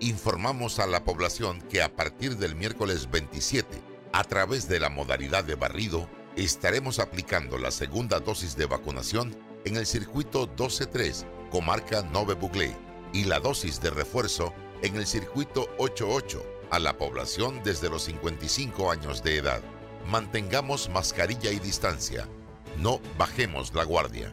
informamos 0.00 0.78
a 0.78 0.86
la 0.86 1.04
población 1.04 1.60
que 1.62 1.82
a 1.82 1.94
partir 1.94 2.36
del 2.36 2.54
miércoles 2.54 3.10
27, 3.10 3.82
a 4.12 4.24
través 4.24 4.68
de 4.68 4.80
la 4.80 4.88
modalidad 4.88 5.44
de 5.44 5.54
barrido, 5.54 6.08
estaremos 6.36 6.98
aplicando 6.98 7.58
la 7.58 7.70
segunda 7.70 8.18
dosis 8.20 8.56
de 8.56 8.66
vacunación 8.66 9.36
en 9.64 9.76
el 9.76 9.86
circuito 9.86 10.48
12-3, 10.56 11.26
comarca 11.50 12.02
Nove 12.02 12.34
Buglé, 12.34 12.74
y 13.12 13.24
la 13.24 13.40
dosis 13.40 13.80
de 13.80 13.90
refuerzo 13.90 14.54
en 14.82 14.96
el 14.96 15.06
circuito 15.06 15.68
8-8 15.78 16.42
a 16.70 16.78
la 16.78 16.96
población 16.96 17.60
desde 17.62 17.90
los 17.90 18.04
55 18.04 18.90
años 18.90 19.22
de 19.22 19.36
edad. 19.36 19.60
Mantengamos 20.06 20.88
mascarilla 20.88 21.50
y 21.50 21.58
distancia. 21.58 22.26
No 22.78 23.00
bajemos 23.18 23.74
la 23.74 23.84
guardia. 23.84 24.32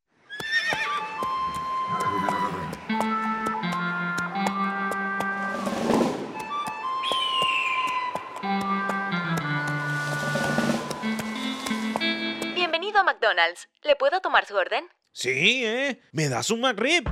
McDonald's. 13.41 13.69
¿Le 13.83 13.95
puedo 13.95 14.19
tomar 14.21 14.45
su 14.45 14.55
orden? 14.55 14.85
Sí, 15.13 15.65
¿eh? 15.65 15.99
¿Me 16.11 16.29
das 16.29 16.49
un 16.49 16.61
McRib? 16.61 17.03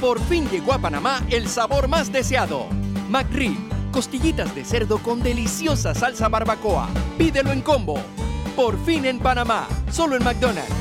Por 0.00 0.20
fin 0.20 0.48
llegó 0.50 0.72
a 0.72 0.78
Panamá 0.78 1.24
el 1.30 1.48
sabor 1.48 1.88
más 1.88 2.12
deseado. 2.12 2.66
McRib, 3.08 3.56
costillitas 3.92 4.54
de 4.54 4.64
cerdo 4.64 4.98
con 4.98 5.22
deliciosa 5.22 5.94
salsa 5.94 6.28
barbacoa. 6.28 6.88
Pídelo 7.18 7.52
en 7.52 7.62
combo. 7.62 7.98
Por 8.54 8.78
fin 8.84 9.04
en 9.06 9.18
Panamá, 9.18 9.68
solo 9.90 10.16
en 10.16 10.24
McDonald's. 10.24 10.74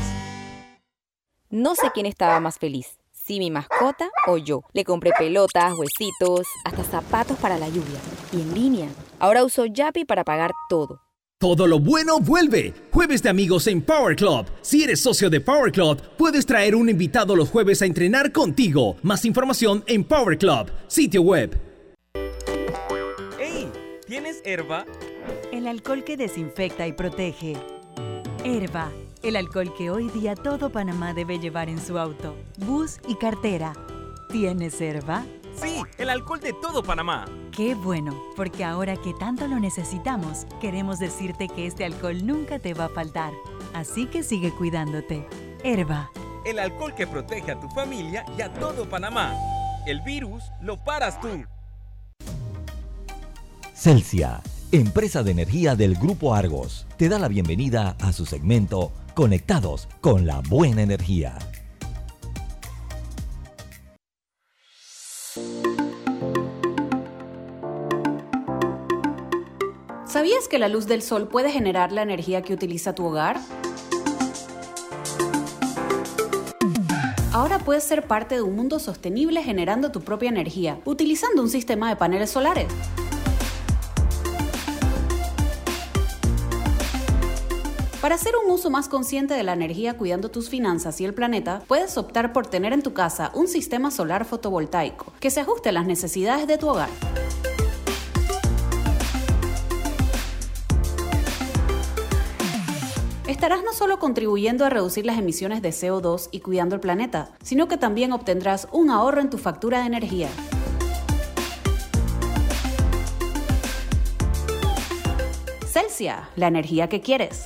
No 1.49 1.75
sé 1.75 1.91
quién 1.93 2.05
estaba 2.05 2.39
más 2.39 2.57
feliz, 2.57 2.99
si 3.11 3.39
mi 3.39 3.51
mascota 3.51 4.09
o 4.27 4.37
yo. 4.37 4.63
Le 4.73 4.83
compré 4.83 5.11
pelotas, 5.17 5.73
huesitos, 5.73 6.47
hasta 6.65 6.83
zapatos 6.83 7.37
para 7.37 7.57
la 7.57 7.69
lluvia. 7.69 7.99
Y 8.33 8.41
en 8.41 8.53
línea. 8.53 8.89
Ahora 9.19 9.43
uso 9.43 9.65
Yapi 9.65 10.03
para 10.03 10.23
pagar 10.23 10.51
todo. 10.67 11.04
Todo 11.37 11.67
lo 11.67 11.79
bueno 11.79 12.21
vuelve. 12.21 12.73
Jueves 12.91 13.21
de 13.21 13.27
amigos 13.27 13.67
en 13.67 13.81
Power 13.81 14.15
Club. 14.15 14.45
Si 14.61 14.83
eres 14.83 15.01
socio 15.01 15.29
de 15.29 15.41
Power 15.41 15.69
Club, 15.69 16.01
puedes 16.17 16.45
traer 16.45 16.75
un 16.75 16.87
invitado 16.87 17.35
los 17.35 17.49
jueves 17.49 17.81
a 17.81 17.85
entrenar 17.85 18.31
contigo. 18.31 18.95
Más 19.01 19.25
información 19.25 19.83
en 19.87 20.05
Power 20.05 20.37
Club, 20.37 20.71
sitio 20.87 21.23
web. 21.23 21.59
¡Ey! 23.37 23.69
¿Tienes 24.07 24.41
herba? 24.45 24.85
El 25.51 25.67
alcohol 25.67 26.05
que 26.05 26.15
desinfecta 26.15 26.87
y 26.87 26.93
protege. 26.93 27.57
Herba, 28.45 28.89
el 29.21 29.35
alcohol 29.35 29.73
que 29.77 29.89
hoy 29.89 30.07
día 30.11 30.35
todo 30.35 30.69
Panamá 30.69 31.13
debe 31.13 31.37
llevar 31.39 31.67
en 31.67 31.85
su 31.85 31.99
auto, 31.99 32.33
bus 32.59 32.99
y 33.09 33.15
cartera. 33.15 33.73
¿Tienes 34.31 34.79
herba? 34.79 35.25
Sí, 35.61 35.81
el 35.97 36.09
alcohol 36.09 36.39
de 36.39 36.53
todo 36.53 36.83
Panamá. 36.83 37.25
Qué 37.51 37.75
bueno, 37.75 38.13
porque 38.35 38.63
ahora 38.63 38.97
que 38.97 39.13
tanto 39.13 39.47
lo 39.47 39.59
necesitamos, 39.59 40.45
queremos 40.59 40.99
decirte 40.99 41.47
que 41.47 41.65
este 41.67 41.85
alcohol 41.85 42.25
nunca 42.25 42.59
te 42.59 42.73
va 42.73 42.85
a 42.85 42.89
faltar. 42.89 43.33
Así 43.73 44.05
que 44.05 44.23
sigue 44.23 44.51
cuidándote. 44.51 45.27
Herba. 45.63 46.11
El 46.45 46.59
alcohol 46.59 46.93
que 46.93 47.07
protege 47.07 47.51
a 47.51 47.59
tu 47.59 47.69
familia 47.69 48.25
y 48.37 48.41
a 48.41 48.53
todo 48.53 48.87
Panamá. 48.87 49.33
El 49.87 50.01
virus 50.01 50.43
lo 50.61 50.83
paras 50.83 51.19
tú. 51.21 51.45
Celsia, 53.73 54.41
empresa 54.71 55.23
de 55.23 55.31
energía 55.31 55.75
del 55.75 55.95
Grupo 55.95 56.33
Argos, 56.33 56.85
te 56.97 57.09
da 57.09 57.19
la 57.19 57.27
bienvenida 57.27 57.95
a 57.99 58.13
su 58.13 58.25
segmento 58.25 58.91
Conectados 59.13 59.87
con 60.01 60.25
la 60.25 60.41
Buena 60.41 60.81
Energía. 60.81 61.37
¿Sabías 70.15 70.47
que 70.47 70.59
la 70.59 70.69
luz 70.69 70.87
del 70.87 71.01
sol 71.01 71.27
puede 71.27 71.51
generar 71.51 71.91
la 71.91 72.01
energía 72.01 72.41
que 72.41 72.53
utiliza 72.53 72.95
tu 72.95 73.03
hogar? 73.03 73.37
Ahora 77.33 77.59
puedes 77.59 77.83
ser 77.83 78.07
parte 78.07 78.35
de 78.35 78.41
un 78.41 78.55
mundo 78.55 78.79
sostenible 78.79 79.43
generando 79.43 79.91
tu 79.91 79.99
propia 79.99 80.29
energía, 80.29 80.79
utilizando 80.85 81.41
un 81.41 81.49
sistema 81.49 81.89
de 81.89 81.97
paneles 81.97 82.29
solares. 82.29 82.67
Para 87.99 88.15
hacer 88.15 88.35
un 88.41 88.49
uso 88.49 88.69
más 88.69 88.87
consciente 88.87 89.33
de 89.33 89.43
la 89.43 89.51
energía 89.51 89.97
cuidando 89.97 90.31
tus 90.31 90.49
finanzas 90.49 91.01
y 91.01 91.03
el 91.03 91.13
planeta, 91.13 91.61
puedes 91.67 91.97
optar 91.97 92.31
por 92.31 92.47
tener 92.47 92.71
en 92.71 92.83
tu 92.83 92.93
casa 92.93 93.31
un 93.33 93.49
sistema 93.49 93.91
solar 93.91 94.23
fotovoltaico 94.23 95.11
que 95.19 95.29
se 95.29 95.41
ajuste 95.41 95.67
a 95.67 95.73
las 95.73 95.85
necesidades 95.85 96.47
de 96.47 96.57
tu 96.57 96.69
hogar. 96.69 96.87
Estarás 103.45 103.63
no 103.63 103.73
solo 103.73 103.99
contribuyendo 103.99 104.65
a 104.65 104.71
reducir 104.71 105.05
las 105.05 105.19
emisiones 105.19 105.61
de 105.61 105.69
CO2 105.69 106.29
y 106.31 106.39
cuidando 106.39 106.73
el 106.73 106.81
planeta, 106.81 107.29
sino 107.43 107.67
que 107.67 107.77
también 107.77 108.11
obtendrás 108.11 108.67
un 108.71 108.89
ahorro 108.89 109.21
en 109.21 109.29
tu 109.29 109.37
factura 109.37 109.81
de 109.81 109.85
energía. 109.85 110.29
Celsia, 115.67 116.27
la 116.35 116.47
energía 116.47 116.89
que 116.89 117.01
quieres. 117.01 117.43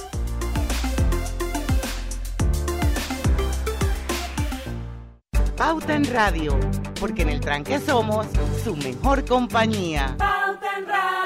Pauta 5.57 5.95
en 5.95 6.05
Radio, 6.05 6.57
porque 6.97 7.23
en 7.23 7.29
el 7.29 7.41
tranque 7.41 7.77
somos 7.77 8.25
su 8.63 8.73
mejor 8.77 9.25
compañía. 9.25 10.15
Pauta 10.17 10.77
en 10.77 10.87
Radio. 10.87 11.18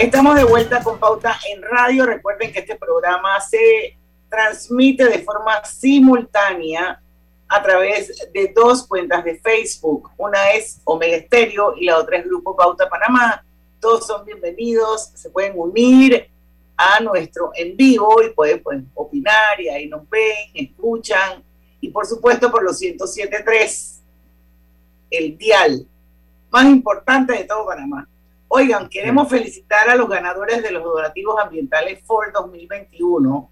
Estamos 0.00 0.34
de 0.34 0.44
vuelta 0.44 0.82
con 0.82 0.98
Pauta 0.98 1.38
en 1.52 1.60
Radio. 1.60 2.06
Recuerden 2.06 2.50
que 2.50 2.60
este 2.60 2.74
programa 2.74 3.38
se 3.38 3.98
transmite 4.30 5.04
de 5.04 5.18
forma 5.18 5.62
simultánea 5.62 7.02
a 7.46 7.62
través 7.62 8.26
de 8.32 8.50
dos 8.56 8.86
cuentas 8.86 9.22
de 9.22 9.38
Facebook. 9.40 10.10
Una 10.16 10.52
es 10.52 10.80
Omega 10.84 11.18
Estéreo 11.18 11.74
y 11.76 11.84
la 11.84 11.98
otra 11.98 12.16
es 12.16 12.24
Grupo 12.24 12.56
Pauta 12.56 12.88
Panamá. 12.88 13.44
Todos 13.78 14.06
son 14.06 14.24
bienvenidos, 14.24 15.10
se 15.14 15.28
pueden 15.28 15.52
unir 15.54 16.30
a 16.78 17.00
nuestro 17.00 17.50
en 17.54 17.76
vivo 17.76 18.22
y 18.22 18.30
pueden, 18.30 18.90
opinar 18.94 19.60
y 19.60 19.68
ahí 19.68 19.86
nos 19.86 20.08
ven, 20.08 20.48
escuchan. 20.54 21.44
Y 21.78 21.90
por 21.90 22.06
supuesto 22.06 22.50
por 22.50 22.62
los 22.62 22.80
107.3, 22.80 24.00
el 25.10 25.36
dial 25.36 25.86
más 26.50 26.64
importante 26.64 27.34
de 27.34 27.44
todo 27.44 27.66
Panamá. 27.66 28.08
Oigan, 28.52 28.88
queremos 28.88 29.28
felicitar 29.28 29.88
a 29.88 29.94
los 29.94 30.08
ganadores 30.08 30.60
de 30.60 30.72
los 30.72 30.82
donativos 30.82 31.38
ambientales 31.40 32.02
Ford 32.04 32.32
2021. 32.34 33.48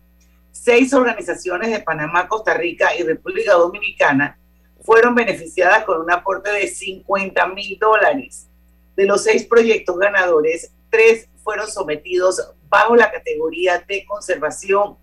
Seis 0.51 0.93
organizaciones 0.93 1.71
de 1.71 1.79
Panamá, 1.79 2.27
Costa 2.27 2.55
Rica 2.55 2.89
y 2.99 3.05
República 3.05 3.53
Dominicana 3.53 4.37
fueron 4.81 5.15
beneficiadas 5.15 5.85
con 5.85 6.01
un 6.01 6.11
aporte 6.11 6.51
de 6.51 6.67
50 6.67 7.47
mil 7.47 7.79
dólares. 7.79 8.49
De 8.97 9.07
los 9.07 9.23
seis 9.23 9.45
proyectos 9.45 9.97
ganadores, 9.97 10.73
tres 10.91 11.29
fueron 11.45 11.69
sometidos 11.69 12.55
bajo 12.69 12.97
la 12.97 13.13
categoría 13.13 13.79
de 13.87 14.05
conservación 14.05 14.97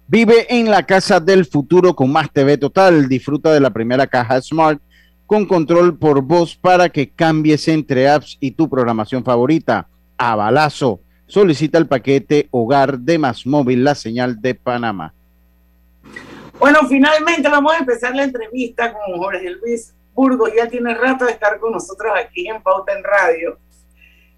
Vive 0.06 0.46
en 0.48 0.70
la 0.70 0.84
casa 0.84 1.18
del 1.18 1.46
futuro 1.46 1.94
con 1.94 2.12
más 2.12 2.30
TV 2.32 2.58
total. 2.58 3.08
Disfruta 3.08 3.52
de 3.52 3.60
la 3.60 3.70
primera 3.70 4.06
caja 4.06 4.40
Smart 4.40 4.80
con 5.26 5.46
control 5.46 5.96
por 5.98 6.20
voz 6.20 6.54
para 6.56 6.88
que 6.90 7.10
cambies 7.10 7.66
entre 7.68 8.08
apps 8.08 8.36
y 8.38 8.50
tu 8.50 8.68
programación 8.68 9.24
favorita. 9.24 9.88
A 10.18 10.36
balazo. 10.36 11.00
Solicita 11.26 11.78
el 11.78 11.86
paquete 11.86 12.48
Hogar 12.50 12.98
de 12.98 13.18
Más 13.18 13.46
Móvil, 13.46 13.82
la 13.82 13.94
señal 13.94 14.40
de 14.40 14.54
Panamá. 14.54 15.14
Bueno, 16.58 16.80
finalmente 16.88 17.48
vamos 17.48 17.72
a 17.72 17.78
empezar 17.78 18.14
la 18.14 18.24
entrevista 18.24 18.92
con 18.92 19.18
Jorge 19.18 19.50
Luis 19.50 19.94
Burgos. 20.14 20.50
Ya 20.54 20.68
tiene 20.68 20.94
rato 20.94 21.24
de 21.24 21.32
estar 21.32 21.58
con 21.58 21.72
nosotros 21.72 22.12
aquí 22.14 22.46
en 22.46 22.62
Pauta 22.62 22.92
en 22.92 23.02
Radio. 23.02 23.58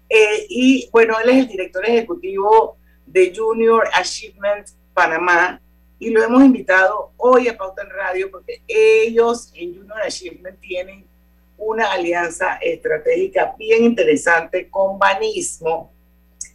Eh, 0.09 0.45
y 0.49 0.89
bueno, 0.91 1.15
él 1.23 1.29
es 1.29 1.37
el 1.37 1.47
director 1.47 1.85
ejecutivo 1.85 2.77
de 3.05 3.33
Junior 3.35 3.87
Achievement 3.93 4.67
Panamá 4.93 5.61
y 5.99 6.09
lo 6.09 6.23
hemos 6.23 6.43
invitado 6.43 7.11
hoy 7.17 7.47
a 7.47 7.57
Pauta 7.57 7.83
en 7.83 7.89
Radio 7.89 8.31
porque 8.31 8.61
ellos 8.67 9.51
en 9.55 9.75
Junior 9.75 10.01
Achievement 10.01 10.59
tienen 10.59 11.05
una 11.57 11.91
alianza 11.91 12.55
estratégica 12.61 13.55
bien 13.57 13.83
interesante 13.83 14.69
con 14.69 14.99
Banismo 14.99 15.91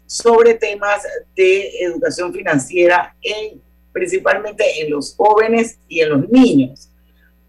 sobre 0.07 0.55
temas 0.55 1.03
de 1.35 1.81
educación 1.81 2.33
financiera 2.33 3.17
en 3.21 3.61
principalmente 3.93 4.65
en 4.81 4.91
los 4.91 5.15
jóvenes 5.15 5.79
y 5.89 6.01
en 6.01 6.11
los 6.11 6.29
niños. 6.29 6.89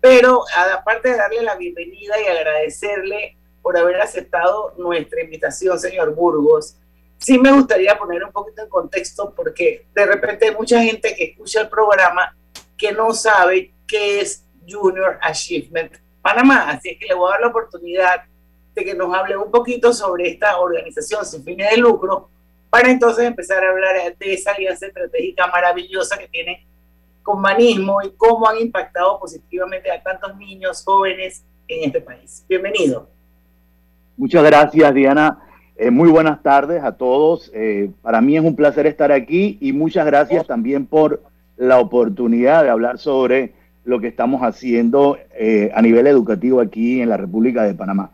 Pero 0.01 0.43
aparte 0.73 1.09
de 1.09 1.17
darle 1.17 1.41
la 1.43 1.55
bienvenida 1.55 2.15
y 2.21 2.25
agradecerle 2.25 3.37
por 3.63 3.77
haber 3.77 3.99
aceptado 4.01 4.75
nuestra 4.77 5.23
invitación, 5.23 5.79
señor 5.79 6.13
Burgos, 6.13 6.75
sí 7.17 7.39
me 7.39 7.51
gustaría 7.53 7.97
poner 7.97 8.23
un 8.23 8.31
poquito 8.31 8.61
en 8.61 8.69
contexto 8.69 9.33
porque 9.33 9.87
de 9.95 10.05
repente 10.05 10.47
hay 10.47 10.53
mucha 10.53 10.83
gente 10.83 11.15
que 11.15 11.23
escucha 11.23 11.61
el 11.61 11.69
programa 11.69 12.35
que 12.77 12.91
no 12.91 13.13
sabe 13.13 13.73
qué 13.87 14.19
es 14.19 14.45
Junior 14.69 15.17
Achievement 15.21 15.93
Panamá. 16.21 16.69
Así 16.71 16.89
es 16.89 16.99
que 16.99 17.07
le 17.07 17.13
voy 17.13 17.29
a 17.29 17.31
dar 17.31 17.41
la 17.41 17.47
oportunidad 17.47 18.23
de 18.75 18.83
que 18.83 18.93
nos 18.93 19.15
hable 19.15 19.37
un 19.37 19.49
poquito 19.49 19.93
sobre 19.93 20.29
esta 20.29 20.59
organización 20.59 21.25
sin 21.25 21.43
fines 21.43 21.71
de 21.71 21.77
lucro 21.77 22.29
para 22.69 22.91
entonces 22.91 23.23
empezar 23.23 23.63
a 23.63 23.69
hablar 23.69 23.95
de 24.17 24.33
esa 24.33 24.51
alianza 24.51 24.87
estratégica 24.87 25.47
maravillosa 25.47 26.17
que 26.17 26.27
tiene 26.27 26.67
con 27.21 27.39
Manismo 27.39 28.01
y 28.01 28.11
cómo 28.17 28.49
han 28.49 28.59
impactado 28.59 29.17
positivamente 29.19 29.89
a 29.89 30.03
tantos 30.03 30.35
niños, 30.35 30.83
jóvenes 30.83 31.45
en 31.69 31.85
este 31.85 32.01
país. 32.01 32.43
Bienvenido. 32.49 33.07
Muchas 34.15 34.43
gracias, 34.43 34.93
Diana. 34.93 35.39
Eh, 35.75 35.89
muy 35.89 36.09
buenas 36.09 36.43
tardes 36.43 36.83
a 36.83 36.93
todos. 36.93 37.51
Eh, 37.53 37.89
para 38.03 38.21
mí 38.21 38.37
es 38.37 38.43
un 38.43 38.55
placer 38.55 38.85
estar 38.85 39.11
aquí 39.11 39.57
y 39.59 39.73
muchas 39.73 40.05
gracias 40.05 40.45
también 40.45 40.85
por 40.85 41.23
la 41.57 41.79
oportunidad 41.79 42.63
de 42.63 42.69
hablar 42.69 42.99
sobre 42.99 43.53
lo 43.83 43.99
que 43.99 44.07
estamos 44.07 44.41
haciendo 44.41 45.17
eh, 45.35 45.71
a 45.73 45.81
nivel 45.81 46.05
educativo 46.05 46.61
aquí 46.61 47.01
en 47.01 47.09
la 47.09 47.17
República 47.17 47.63
de 47.63 47.73
Panamá. 47.73 48.11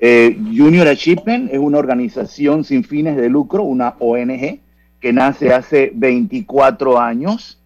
Junior 0.00 0.88
Achievement 0.88 1.52
es 1.52 1.58
una 1.58 1.76
organización 1.76 2.64
sin 2.64 2.84
fines 2.84 3.18
de 3.18 3.28
lucro, 3.28 3.64
una 3.64 3.96
ONG 3.98 4.60
que 4.98 5.12
nace 5.12 5.52
hace 5.52 5.92
24 5.94 6.98
años. 6.98 7.58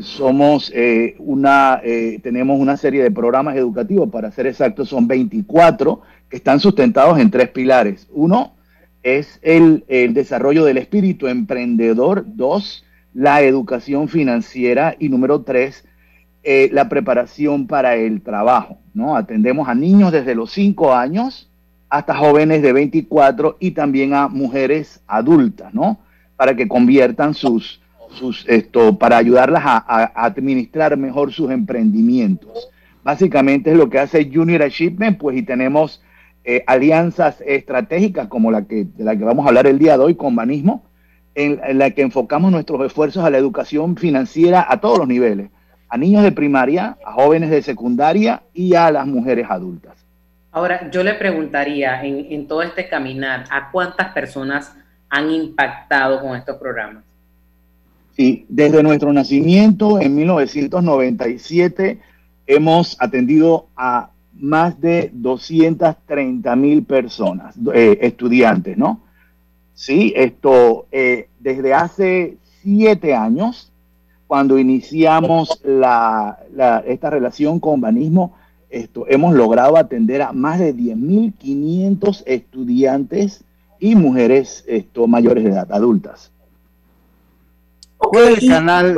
Somos 0.00 0.70
una, 1.18 1.80
tenemos 2.22 2.60
una 2.60 2.76
serie 2.76 3.02
de 3.02 3.10
programas 3.10 3.56
educativos, 3.56 4.10
para 4.10 4.30
ser 4.32 4.48
exactos, 4.48 4.90
son 4.90 5.08
24 5.08 6.02
que 6.28 6.36
están 6.36 6.60
sustentados 6.60 7.18
en 7.18 7.30
tres 7.30 7.48
pilares. 7.48 8.06
Uno 8.10 8.54
es 9.02 9.38
el, 9.42 9.84
el 9.88 10.14
desarrollo 10.14 10.64
del 10.64 10.78
espíritu 10.78 11.28
emprendedor. 11.28 12.24
Dos, 12.26 12.84
la 13.14 13.42
educación 13.42 14.08
financiera. 14.08 14.96
Y 14.98 15.08
número 15.08 15.42
tres, 15.42 15.84
eh, 16.48 16.70
la 16.72 16.88
preparación 16.88 17.66
para 17.66 17.96
el 17.96 18.22
trabajo, 18.22 18.78
¿no? 18.94 19.16
Atendemos 19.16 19.68
a 19.68 19.74
niños 19.74 20.12
desde 20.12 20.36
los 20.36 20.52
5 20.52 20.94
años 20.94 21.50
hasta 21.88 22.14
jóvenes 22.14 22.62
de 22.62 22.72
24 22.72 23.56
y 23.58 23.72
también 23.72 24.14
a 24.14 24.28
mujeres 24.28 25.02
adultas, 25.08 25.74
¿no? 25.74 25.98
Para 26.36 26.54
que 26.54 26.68
conviertan 26.68 27.34
sus, 27.34 27.80
sus 28.10 28.44
esto, 28.48 28.96
para 28.96 29.16
ayudarlas 29.16 29.62
a, 29.64 30.12
administrar 30.24 30.96
mejor 30.96 31.32
sus 31.32 31.50
emprendimientos. 31.50 32.70
Básicamente 33.02 33.72
es 33.72 33.76
lo 33.76 33.90
que 33.90 33.98
hace 33.98 34.30
Junior 34.32 34.62
Achievement, 34.62 35.18
pues 35.18 35.36
y 35.36 35.42
tenemos 35.42 36.00
eh, 36.46 36.64
alianzas 36.66 37.42
estratégicas 37.44 38.28
como 38.28 38.50
la 38.50 38.62
que, 38.62 38.84
de 38.84 39.04
la 39.04 39.14
que 39.16 39.24
vamos 39.24 39.44
a 39.44 39.48
hablar 39.48 39.66
el 39.66 39.78
día 39.78 39.98
de 39.98 40.04
hoy 40.04 40.14
con 40.14 40.34
Banismo, 40.34 40.84
en 41.34 41.60
la 41.76 41.90
que 41.90 42.00
enfocamos 42.00 42.50
nuestros 42.50 42.80
esfuerzos 42.86 43.22
a 43.22 43.28
la 43.28 43.36
educación 43.36 43.96
financiera 43.96 44.64
a 44.66 44.80
todos 44.80 44.98
los 44.98 45.06
niveles 45.06 45.50
a 45.88 45.96
niños 45.96 46.22
de 46.22 46.32
primaria, 46.32 46.96
a 47.04 47.12
jóvenes 47.12 47.50
de 47.50 47.62
secundaria 47.62 48.42
y 48.52 48.74
a 48.74 48.90
las 48.90 49.06
mujeres 49.06 49.46
adultas. 49.48 49.94
Ahora, 50.52 50.90
yo 50.90 51.02
le 51.02 51.14
preguntaría 51.14 52.02
en, 52.02 52.46
todo 52.48 52.62
este 52.62 52.88
caminar, 52.88 53.44
¿a 53.50 53.70
cuántas 53.70 54.12
personas 54.12 54.74
han 55.10 55.30
impactado 55.30 56.20
con 56.20 56.34
estos 56.36 56.56
programas? 56.56 57.04
Sí, 58.16 58.46
desde 58.48 58.82
nuestro 58.82 59.12
nacimiento 59.12 60.00
en 60.00 60.14
1997 60.14 62.00
hemos 62.46 62.96
atendido 63.00 63.68
a 63.76 64.10
más 64.38 64.80
de 64.80 65.10
230 65.12 66.56
mil 66.56 66.84
personas, 66.84 67.54
eh, 67.74 67.98
estudiantes, 68.02 68.76
¿no? 68.76 69.00
Sí, 69.74 70.12
esto 70.16 70.86
eh, 70.90 71.28
desde 71.38 71.74
hace 71.74 72.38
siete 72.62 73.14
años 73.14 73.72
cuando 74.26 74.58
iniciamos 74.58 75.60
la, 75.64 76.38
esta 76.86 77.10
relación 77.10 77.60
con 77.60 77.80
Banismo, 77.80 78.34
esto, 78.68 79.06
hemos 79.08 79.34
logrado 79.34 79.76
atender 79.76 80.22
a 80.22 80.32
más 80.32 80.58
de 80.58 80.74
10.500 80.74 82.24
estudiantes 82.26 83.44
y 83.78 83.94
mujeres 83.94 84.64
esto, 84.66 85.06
mayores 85.06 85.44
de 85.44 85.50
edad, 85.50 85.70
adultas. 85.70 86.32
¿Cuál 87.96 88.32
es 88.32 88.42
el 88.42 88.48
canal? 88.48 88.96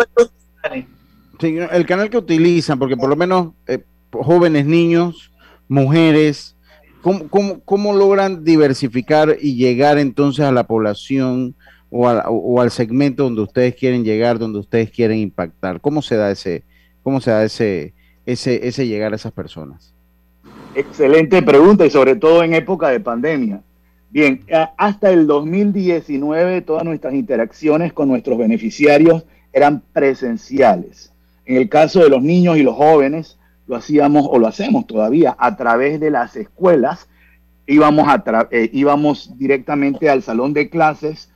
el 1.40 1.87
canal 1.87 2.11
que 2.11 2.16
utilizan, 2.16 2.79
porque 2.79 2.96
por 2.96 3.09
lo 3.09 3.16
menos 3.16 3.53
eh, 3.66 3.85
jóvenes, 4.12 4.66
niños, 4.66 5.33
mujeres, 5.68 6.57
¿cómo, 7.03 7.29
cómo, 7.29 7.61
cómo 7.64 7.92
logran 7.94 8.44
diversificar 8.44 9.37
y 9.40 9.57
llegar 9.57 9.99
entonces 9.99 10.44
a 10.44 10.53
la 10.53 10.64
población 10.64 11.55
o, 11.90 12.61
al 12.61 12.71
segmento 12.71 13.25
donde 13.25 13.42
ustedes 13.42 13.75
quieren 13.75 14.05
llegar, 14.05 14.38
donde 14.38 14.59
ustedes 14.59 14.90
quieren 14.90 15.18
impactar? 15.18 15.81
¿Cómo 15.81 16.03
se 16.03 16.16
da 16.16 16.31
ese, 16.31 16.64
cómo 17.03 17.21
se 17.21 17.31
da 17.31 17.44
ese, 17.44 17.94
ese, 18.27 18.66
ese 18.66 18.87
llegar 18.87 19.12
a 19.12 19.16
esas 19.16 19.33
personas? 19.33 19.94
Excelente 20.75 21.42
pregunta 21.42 21.87
y 21.87 21.90
sobre 21.90 22.16
todo 22.16 22.42
en 22.42 22.55
época 22.55 22.88
de 22.88 23.01
pandemia. 23.01 23.62
Bien, 24.11 24.40
hasta 24.77 25.11
el 25.11 25.27
2019 25.27 26.62
todas 26.62 26.85
nuestras 26.85 27.12
interacciones 27.14 27.92
con 27.92 28.09
nuestros 28.09 28.38
beneficiarios 28.38 29.25
eran 29.53 29.83
presenciales. 29.92 31.12
En 31.44 31.57
el 31.57 31.68
caso 31.68 32.01
de 32.01 32.09
los 32.09 32.23
niños 32.23 32.57
y 32.57 32.62
los 32.62 32.75
jóvenes, 32.75 33.38
lo 33.69 33.77
hacíamos 33.77 34.27
o 34.29 34.39
lo 34.39 34.49
hacemos 34.49 34.87
todavía 34.87 35.37
a 35.39 35.57
través 35.57 36.01
de 36.01 36.11
las 36.11 36.35
escuelas. 36.37 37.09
Íbamos, 37.67 38.09
a 38.09 38.49
eh, 38.51 38.71
íbamos 38.73 39.39
directamente 39.39 40.09
al 40.09 40.23
salón 40.23 40.55
de 40.55 40.71
clases, 40.71 41.31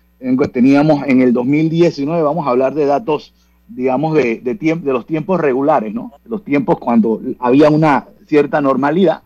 teníamos 0.53 1.05
en 1.07 1.21
el 1.21 1.33
2019, 1.35 2.23
vamos 2.23 2.47
a 2.47 2.51
hablar 2.51 2.75
de 2.75 2.87
datos, 2.87 3.35
digamos, 3.69 4.15
de, 4.15 4.41
de, 4.41 4.55
de 4.55 4.93
los 4.93 5.05
tiempos 5.05 5.41
regulares, 5.41 5.93
¿no? 5.93 6.13
Los 6.25 6.43
tiempos 6.43 6.79
cuando 6.79 7.21
había 7.39 7.69
una 7.69 8.07
cierta 8.27 8.63
normalidad, 8.63 9.23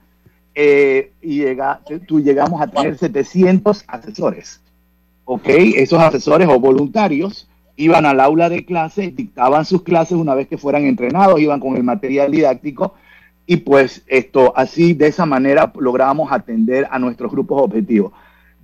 eh, 0.54 1.12
y 1.22 1.40
llega, 1.40 1.80
tú 2.08 2.20
llegamos 2.20 2.60
a 2.60 2.66
tener 2.66 2.98
700 2.98 3.84
asesores, 3.86 4.60
¿ok? 5.26 5.46
Esos 5.46 6.00
asesores 6.00 6.48
o 6.48 6.58
voluntarios 6.58 7.48
iban 7.76 8.06
al 8.06 8.20
aula 8.20 8.48
de 8.48 8.64
clase, 8.64 9.12
dictaban 9.12 9.64
sus 9.64 9.82
clases 9.82 10.16
una 10.16 10.34
vez 10.34 10.48
que 10.48 10.58
fueran 10.58 10.84
entrenados, 10.84 11.40
iban 11.40 11.60
con 11.60 11.76
el 11.76 11.82
material 11.82 12.30
didáctico, 12.32 12.94
y 13.46 13.58
pues 13.58 14.02
esto, 14.06 14.52
así, 14.56 14.94
de 14.94 15.06
esa 15.08 15.26
manera 15.26 15.72
lográbamos 15.78 16.32
atender 16.32 16.88
a 16.90 16.98
nuestros 16.98 17.30
grupos 17.30 17.62
objetivos 17.62 18.12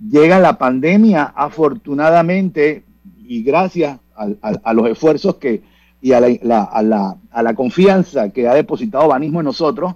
llega 0.09 0.39
la 0.39 0.57
pandemia, 0.57 1.33
afortunadamente, 1.35 2.83
y 3.25 3.43
gracias 3.43 3.99
a, 4.15 4.73
los 4.73 4.89
esfuerzos 4.89 5.35
que, 5.35 5.61
y 6.01 6.11
a 6.11 6.19
la, 6.19 7.53
confianza 7.55 8.29
que 8.29 8.47
ha 8.47 8.53
depositado 8.53 9.07
Banismo 9.07 9.39
en 9.39 9.45
nosotros, 9.45 9.95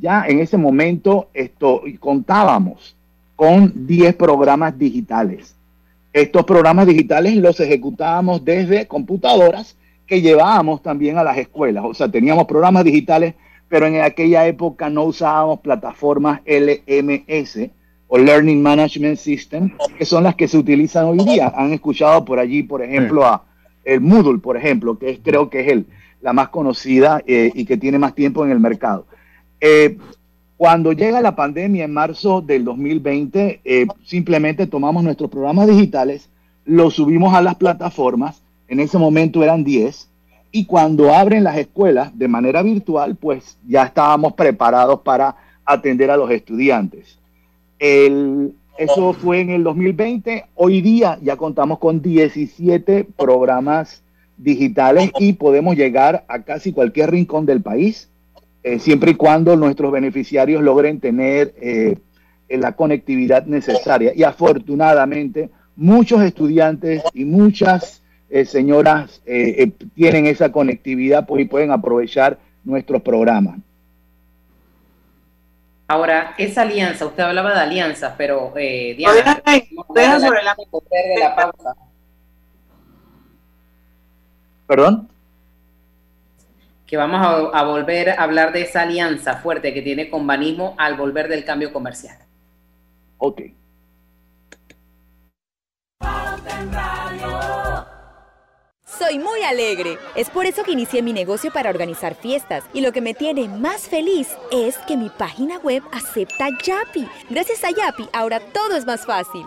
ya 0.00 0.26
en 0.26 0.40
ese 0.40 0.58
momento 0.58 1.28
esto, 1.32 1.82
contábamos 1.98 2.94
con 3.36 3.86
10 3.86 4.14
programas 4.16 4.78
digitales. 4.78 5.54
Estos 6.12 6.44
programas 6.44 6.86
digitales 6.86 7.36
los 7.36 7.60
ejecutábamos 7.60 8.44
desde 8.44 8.86
computadoras 8.86 9.76
que 10.06 10.22
llevábamos 10.22 10.82
también 10.82 11.18
a 11.18 11.24
las 11.24 11.36
escuelas. 11.36 11.84
O 11.86 11.94
sea, 11.94 12.08
teníamos 12.08 12.46
programas 12.46 12.84
digitales, 12.84 13.34
pero 13.68 13.86
en 13.86 14.00
aquella 14.00 14.46
época 14.46 14.88
no 14.88 15.04
usábamos 15.04 15.60
plataformas 15.60 16.40
LMS, 16.46 17.70
o 18.08 18.18
Learning 18.18 18.62
Management 18.62 19.18
System, 19.18 19.70
que 19.98 20.04
son 20.06 20.24
las 20.24 20.34
que 20.34 20.48
se 20.48 20.56
utilizan 20.56 21.04
hoy 21.04 21.18
día. 21.18 21.52
Han 21.54 21.72
escuchado 21.74 22.24
por 22.24 22.38
allí, 22.38 22.62
por 22.62 22.82
ejemplo, 22.82 23.24
a 23.24 23.44
el 23.84 24.00
Moodle, 24.00 24.38
por 24.38 24.56
ejemplo, 24.56 24.98
que 24.98 25.10
es, 25.10 25.20
creo 25.22 25.50
que 25.50 25.60
es 25.60 25.68
el, 25.68 25.86
la 26.20 26.32
más 26.32 26.48
conocida 26.48 27.22
eh, 27.26 27.52
y 27.54 27.64
que 27.64 27.76
tiene 27.76 27.98
más 27.98 28.14
tiempo 28.14 28.44
en 28.44 28.50
el 28.50 28.60
mercado. 28.60 29.06
Eh, 29.60 29.98
cuando 30.58 30.92
llega 30.92 31.20
la 31.20 31.36
pandemia 31.36 31.84
en 31.84 31.92
marzo 31.92 32.40
del 32.42 32.64
2020, 32.64 33.60
eh, 33.64 33.86
simplemente 34.04 34.66
tomamos 34.66 35.04
nuestros 35.04 35.30
programas 35.30 35.68
digitales, 35.68 36.28
los 36.64 36.94
subimos 36.94 37.32
a 37.32 37.40
las 37.40 37.54
plataformas, 37.54 38.42
en 38.66 38.80
ese 38.80 38.98
momento 38.98 39.44
eran 39.44 39.62
10, 39.62 40.10
y 40.50 40.64
cuando 40.64 41.14
abren 41.14 41.44
las 41.44 41.56
escuelas 41.56 42.18
de 42.18 42.26
manera 42.26 42.62
virtual, 42.62 43.14
pues 43.14 43.56
ya 43.68 43.84
estábamos 43.84 44.32
preparados 44.32 45.00
para 45.02 45.36
atender 45.64 46.10
a 46.10 46.16
los 46.16 46.28
estudiantes. 46.28 47.20
eso 47.78 49.12
fue 49.12 49.40
en 49.40 49.50
el 49.50 49.62
2020. 49.62 50.46
Hoy 50.56 50.80
día 50.80 51.18
ya 51.22 51.36
contamos 51.36 51.78
con 51.78 52.02
17 52.02 53.06
programas 53.16 54.02
digitales 54.36 55.12
y 55.20 55.34
podemos 55.34 55.76
llegar 55.76 56.24
a 56.26 56.42
casi 56.42 56.72
cualquier 56.72 57.12
rincón 57.12 57.46
del 57.46 57.62
país, 57.62 58.08
eh, 58.68 58.78
siempre 58.80 59.12
y 59.12 59.14
cuando 59.14 59.56
nuestros 59.56 59.90
beneficiarios 59.90 60.62
logren 60.62 61.00
tener 61.00 61.54
eh, 61.56 61.96
la 62.50 62.72
conectividad 62.72 63.46
necesaria. 63.46 64.12
Y 64.14 64.24
afortunadamente, 64.24 65.48
muchos 65.74 66.20
estudiantes 66.20 67.02
y 67.14 67.24
muchas 67.24 68.02
eh, 68.28 68.44
señoras 68.44 69.22
tienen 69.94 70.26
esa 70.26 70.52
conectividad 70.52 71.26
pues, 71.26 71.42
y 71.42 71.44
pueden 71.46 71.70
aprovechar 71.70 72.38
nuestros 72.62 73.00
programas. 73.00 73.58
Ahora, 75.86 76.34
esa 76.36 76.60
alianza, 76.60 77.06
usted 77.06 77.22
hablaba 77.22 77.54
de 77.54 77.60
alianzas, 77.60 78.12
pero 78.18 78.52
Diana, 78.54 79.40
deja, 79.94 80.20
sobre 80.20 80.42
la, 80.42 80.54
de 80.54 81.20
la 81.20 81.34
pausa. 81.34 81.74
¿Perdón? 84.66 85.08
Que 86.88 86.96
vamos 86.96 87.20
a, 87.52 87.64
volver 87.64 88.08
a 88.08 88.22
hablar 88.22 88.50
de 88.50 88.62
esa 88.62 88.80
alianza 88.80 89.36
fuerte 89.36 89.74
que 89.74 89.82
tiene 89.82 90.08
con 90.08 90.26
Banismo 90.26 90.74
al 90.78 90.96
volver 90.96 91.28
del 91.28 91.44
cambio 91.44 91.70
comercial. 91.70 92.16
Ok. 93.18 93.42
Soy 98.86 99.18
muy 99.18 99.42
alegre. 99.42 99.98
Es 100.14 100.30
por 100.30 100.46
eso 100.46 100.64
que 100.64 100.72
inicié 100.72 101.02
mi 101.02 101.12
negocio 101.12 101.52
para 101.52 101.68
organizar 101.68 102.14
fiestas. 102.14 102.64
Y 102.72 102.80
lo 102.80 102.90
que 102.90 103.02
me 103.02 103.12
tiene 103.12 103.48
más 103.48 103.82
feliz 103.82 104.38
es 104.50 104.78
que 104.78 104.96
mi 104.96 105.10
página 105.10 105.58
web 105.58 105.82
acepta 105.92 106.48
Yapi. 106.64 107.06
Gracias 107.28 107.64
a 107.64 107.70
Yapi, 107.70 108.08
ahora 108.14 108.40
todo 108.40 108.76
es 108.76 108.86
más 108.86 109.04
fácil. 109.04 109.44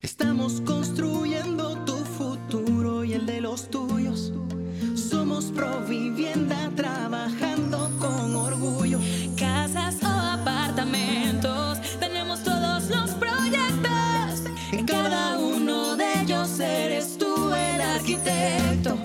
Estamos 0.00 0.60
construyendo 0.62 1.76
tu 1.84 1.94
futuro 1.94 3.04
y 3.04 3.14
el 3.14 3.24
de 3.24 3.40
los 3.40 3.70
tuyos 3.70 4.32
Provivienda 5.54 5.82
trabajando 5.82 6.21
arquitecto. 18.22 18.96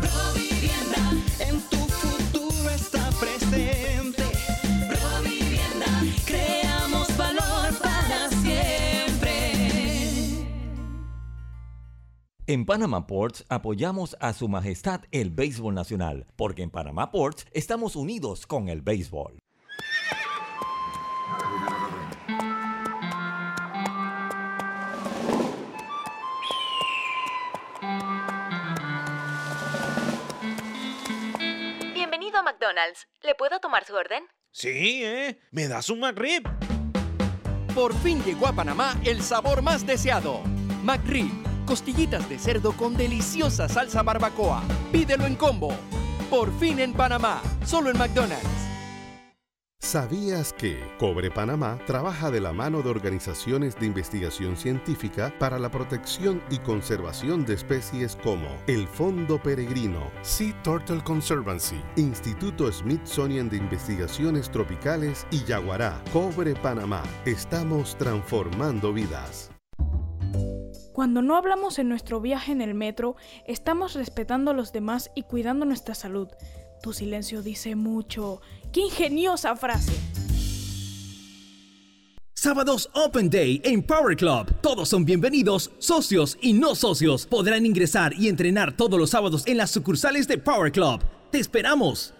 Provivienda, 0.00 1.12
en 1.40 1.60
tu 1.68 1.76
futuro 1.76 2.70
está 2.70 3.10
presente. 3.20 4.22
Provivienda, 4.88 5.86
creamos 6.24 7.16
valor 7.16 7.78
para 7.82 8.28
siempre. 8.42 9.32
En 12.46 12.64
Panama 12.64 13.06
Ports 13.06 13.44
apoyamos 13.48 14.16
a 14.20 14.32
Su 14.32 14.48
Majestad 14.48 15.02
el 15.10 15.30
Béisbol 15.30 15.74
Nacional, 15.74 16.26
porque 16.36 16.62
en 16.62 16.70
Panama 16.70 17.10
Ports 17.10 17.46
estamos 17.52 17.96
unidos 17.96 18.46
con 18.46 18.68
el 18.68 18.82
béisbol. 18.82 19.38
McDonald's. 32.66 33.06
¿Le 33.22 33.34
puedo 33.34 33.60
tomar 33.60 33.84
su 33.84 33.94
orden? 33.94 34.24
Sí, 34.50 35.04
¿eh? 35.04 35.38
¿Me 35.50 35.68
das 35.68 35.88
un 35.88 36.00
McRib? 36.00 36.42
Por 37.74 37.94
fin 37.94 38.22
llegó 38.24 38.46
a 38.46 38.52
Panamá 38.52 38.98
el 39.04 39.22
sabor 39.22 39.62
más 39.62 39.86
deseado. 39.86 40.40
McRib 40.82 41.30
costillitas 41.66 42.28
de 42.28 42.38
cerdo 42.38 42.72
con 42.72 42.96
deliciosa 42.96 43.68
salsa 43.68 44.02
barbacoa. 44.02 44.62
Pídelo 44.90 45.26
en 45.26 45.36
combo. 45.36 45.74
Por 46.30 46.56
fin 46.58 46.80
en 46.80 46.92
Panamá, 46.92 47.40
solo 47.64 47.90
en 47.90 47.98
McDonald's. 47.98 48.55
¿Sabías 49.86 50.52
que 50.52 50.78
Cobre 50.98 51.30
Panamá 51.30 51.78
trabaja 51.86 52.32
de 52.32 52.40
la 52.40 52.52
mano 52.52 52.82
de 52.82 52.90
organizaciones 52.90 53.78
de 53.78 53.86
investigación 53.86 54.56
científica 54.56 55.32
para 55.38 55.60
la 55.60 55.70
protección 55.70 56.42
y 56.50 56.58
conservación 56.58 57.46
de 57.46 57.54
especies 57.54 58.16
como 58.16 58.48
el 58.66 58.88
Fondo 58.88 59.40
Peregrino, 59.40 60.10
Sea 60.22 60.60
Turtle 60.64 61.04
Conservancy, 61.04 61.80
Instituto 61.94 62.70
Smithsonian 62.72 63.48
de 63.48 63.58
Investigaciones 63.58 64.50
Tropicales 64.50 65.24
y 65.30 65.44
Yaguará? 65.44 66.02
Cobre 66.12 66.54
Panamá. 66.56 67.04
Estamos 67.24 67.96
transformando 67.96 68.92
vidas. 68.92 69.52
Cuando 70.92 71.22
no 71.22 71.36
hablamos 71.36 71.78
en 71.78 71.88
nuestro 71.88 72.20
viaje 72.20 72.50
en 72.50 72.60
el 72.60 72.74
metro, 72.74 73.16
estamos 73.46 73.94
respetando 73.94 74.50
a 74.50 74.54
los 74.54 74.72
demás 74.72 75.10
y 75.14 75.22
cuidando 75.22 75.64
nuestra 75.64 75.94
salud. 75.94 76.28
Tu 76.86 76.92
silencio 76.92 77.42
dice 77.42 77.74
mucho. 77.74 78.40
¡Qué 78.72 78.78
ingeniosa 78.78 79.56
frase! 79.56 79.92
Sábados 82.32 82.88
Open 82.94 83.28
Day 83.28 83.60
en 83.64 83.82
Power 83.82 84.16
Club. 84.16 84.54
Todos 84.60 84.90
son 84.90 85.04
bienvenidos, 85.04 85.72
socios 85.80 86.38
y 86.40 86.52
no 86.52 86.76
socios. 86.76 87.26
Podrán 87.26 87.66
ingresar 87.66 88.14
y 88.14 88.28
entrenar 88.28 88.76
todos 88.76 89.00
los 89.00 89.10
sábados 89.10 89.42
en 89.48 89.56
las 89.56 89.72
sucursales 89.72 90.28
de 90.28 90.38
Power 90.38 90.70
Club. 90.70 91.00
¡Te 91.32 91.40
esperamos! 91.40 92.14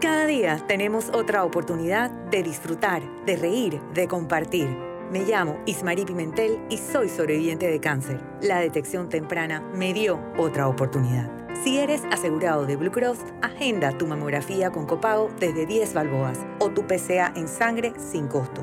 Cada 0.00 0.24
día 0.24 0.64
tenemos 0.66 1.10
otra 1.12 1.44
oportunidad 1.44 2.10
de 2.30 2.42
disfrutar, 2.42 3.02
de 3.26 3.36
reír, 3.36 3.82
de 3.92 4.08
compartir. 4.08 4.66
Me 5.12 5.26
llamo 5.26 5.58
Ismarí 5.66 6.06
Pimentel 6.06 6.58
y 6.70 6.78
soy 6.78 7.10
sobreviviente 7.10 7.66
de 7.66 7.80
cáncer. 7.80 8.18
La 8.40 8.60
detección 8.60 9.10
temprana 9.10 9.60
me 9.74 9.92
dio 9.92 10.18
otra 10.38 10.68
oportunidad. 10.68 11.39
Si 11.62 11.78
eres 11.78 12.02
asegurado 12.10 12.64
de 12.64 12.76
Blue 12.76 12.90
Cross, 12.90 13.18
agenda 13.42 13.96
tu 13.96 14.06
mamografía 14.06 14.70
con 14.70 14.86
copago 14.86 15.30
desde 15.38 15.66
10 15.66 15.92
balboas 15.92 16.38
o 16.58 16.70
tu 16.70 16.86
PCA 16.86 17.32
en 17.36 17.48
sangre 17.48 17.92
sin 17.98 18.28
costo. 18.28 18.62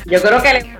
Yo 0.07 0.21
creo 0.21 0.43
que 0.43 0.53
le... 0.53 0.79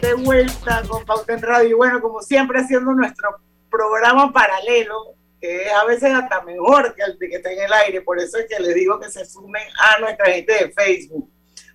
de 0.00 0.14
vuelta 0.14 0.82
con 0.88 1.04
Pauta 1.04 1.32
en 1.34 1.42
Radio. 1.42 1.68
Y 1.68 1.72
bueno, 1.72 2.00
como 2.00 2.22
siempre, 2.22 2.60
haciendo 2.60 2.92
nuestro 2.92 3.40
programa 3.68 4.32
paralelo, 4.32 5.14
que 5.40 5.64
es 5.64 5.72
a 5.72 5.84
veces 5.84 6.14
hasta 6.14 6.42
mejor 6.42 6.94
que 6.94 7.02
el 7.02 7.18
que 7.18 7.36
está 7.36 7.50
en 7.50 7.62
el 7.62 7.72
aire. 7.72 8.00
Por 8.02 8.20
eso 8.20 8.38
es 8.38 8.46
que 8.48 8.62
les 8.62 8.74
digo 8.74 9.00
que 9.00 9.10
se 9.10 9.24
sumen 9.26 9.64
a 9.78 9.98
nuestra 10.00 10.26
gente 10.26 10.52
de 10.52 10.70
Facebook. 10.70 11.28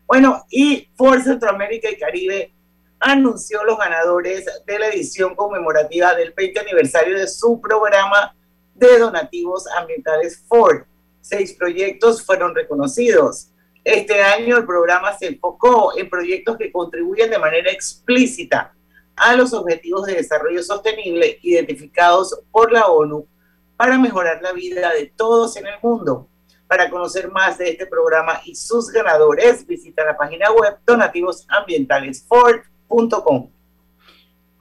Bueno, 0.08 0.46
y 0.50 0.90
Ford 0.96 1.22
Centroamérica 1.22 1.90
y 1.90 1.98
Caribe 1.98 2.54
anunció 3.00 3.64
los 3.66 3.78
ganadores 3.78 4.46
de 4.66 4.80
la 4.80 4.88
edición 4.88 5.36
conmemorativa 5.36 6.16
del 6.16 6.32
20 6.32 6.60
aniversario 6.62 7.20
de 7.20 7.28
su 7.28 7.60
programa 7.60 8.36
de 8.74 9.00
donativos 9.00 9.68
ambientales 9.76 10.44
Ford. 10.48 10.84
Seis 11.20 11.54
proyectos 11.54 12.26
fueron 12.26 12.56
reconocidos. 12.56 13.51
Este 13.84 14.22
año 14.22 14.58
el 14.58 14.66
programa 14.66 15.18
se 15.18 15.26
enfocó 15.28 15.98
en 15.98 16.08
proyectos 16.10 16.58
que 16.58 16.72
contribuyen 16.72 17.32
de 17.32 17.40
manera 17.40 17.72
explícita 17.72 18.74
a 19.16 19.36
los 19.36 19.54
objetivos 19.54 20.06
de 20.06 20.16
desarrollo 20.16 20.62
sostenible 20.64 21.40
identificados 21.42 22.40
por 22.52 22.72
la 22.72 22.86
ONU 22.88 23.26
para 23.78 23.98
mejorar 23.98 24.40
la 24.42 24.52
vida 24.52 24.94
de 24.94 25.12
todos 25.16 25.56
en 25.58 25.66
el 25.66 25.76
mundo. 25.82 26.28
Para 26.68 26.88
conocer 26.90 27.32
más 27.32 27.58
de 27.58 27.72
este 27.72 27.88
programa 27.88 28.40
y 28.46 28.56
sus 28.56 28.90
ganadores, 28.90 29.66
visita 29.66 30.06
la 30.06 30.16
página 30.16 30.52
web 30.52 30.78
donativosambientalesford.com. 30.86 33.50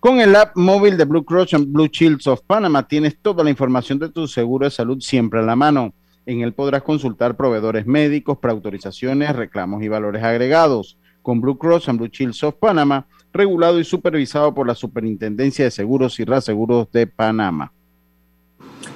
Con 0.00 0.18
el 0.18 0.34
app 0.34 0.56
móvil 0.56 0.96
de 0.96 1.04
Blue 1.04 1.24
Cross 1.24 1.54
and 1.54 1.70
Blue 1.70 1.86
Shields 1.86 2.26
of 2.26 2.40
Panama 2.46 2.88
tienes 2.88 3.18
toda 3.20 3.44
la 3.44 3.50
información 3.50 3.98
de 3.98 4.08
tu 4.08 4.26
seguro 4.26 4.64
de 4.64 4.70
salud 4.70 4.98
siempre 5.00 5.40
a 5.40 5.42
la 5.42 5.54
mano. 5.54 5.92
En 6.26 6.42
él 6.42 6.52
podrás 6.52 6.82
consultar 6.82 7.36
proveedores 7.36 7.86
médicos, 7.86 8.38
preautorizaciones, 8.38 9.34
reclamos 9.34 9.82
y 9.82 9.88
valores 9.88 10.22
agregados. 10.22 10.98
Con 11.22 11.40
Blue 11.40 11.58
Cross 11.58 11.88
and 11.88 11.98
Blue 11.98 12.08
Shields 12.08 12.42
of 12.44 12.54
Panama, 12.54 13.06
regulado 13.32 13.78
y 13.78 13.84
supervisado 13.84 14.54
por 14.54 14.66
la 14.66 14.74
Superintendencia 14.74 15.64
de 15.64 15.70
Seguros 15.70 16.18
y 16.18 16.24
Reaseguros 16.24 16.90
de 16.92 17.06
Panamá. 17.06 17.72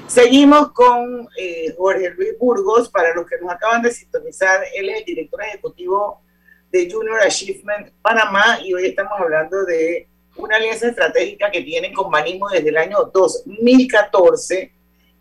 Seguimos 0.07 0.73
con 0.73 1.29
eh, 1.39 1.75
Jorge 1.77 2.11
Luis 2.11 2.39
Burgos. 2.39 2.89
Para 2.89 3.15
los 3.15 3.27
que 3.27 3.37
nos 3.41 3.51
acaban 3.51 3.83
de 3.83 3.91
sintonizar, 3.91 4.61
él 4.75 4.89
es 4.89 5.01
el 5.01 5.05
director 5.05 5.43
ejecutivo 5.43 6.21
de 6.71 6.91
Junior 6.91 7.21
Achievement 7.21 7.93
Panamá 8.03 8.59
y 8.65 8.75
hoy 8.75 8.87
estamos 8.87 9.13
hablando 9.19 9.65
de 9.65 10.09
una 10.37 10.57
alianza 10.57 10.89
estratégica 10.89 11.51
que 11.51 11.63
tienen 11.63 11.93
con 11.93 12.11
Banismo 12.11 12.49
desde 12.49 12.69
el 12.69 12.77
año 12.77 12.99
2014 13.13 14.74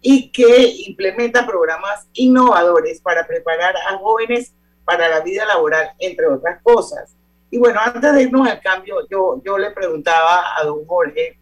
y 0.05 0.29
que 0.31 0.67
implementa 0.85 1.47
programas 1.47 2.07
innovadores 2.13 2.99
para 2.99 3.25
preparar 3.25 3.73
a 3.89 3.97
jóvenes 3.97 4.53
para 4.83 5.07
la 5.07 5.21
vida 5.21 5.45
laboral, 5.45 5.93
entre 5.97 6.27
otras 6.27 6.61
cosas. 6.61 7.15
Y 7.49 7.57
bueno, 7.57 7.79
antes 7.81 8.13
de 8.13 8.23
irnos 8.23 8.47
al 8.47 8.59
cambio, 8.59 9.07
yo, 9.09 9.41
yo 9.45 9.57
le 9.57 9.71
preguntaba 9.71 10.57
a 10.59 10.65
don 10.65 10.85
Jorge 10.85 11.39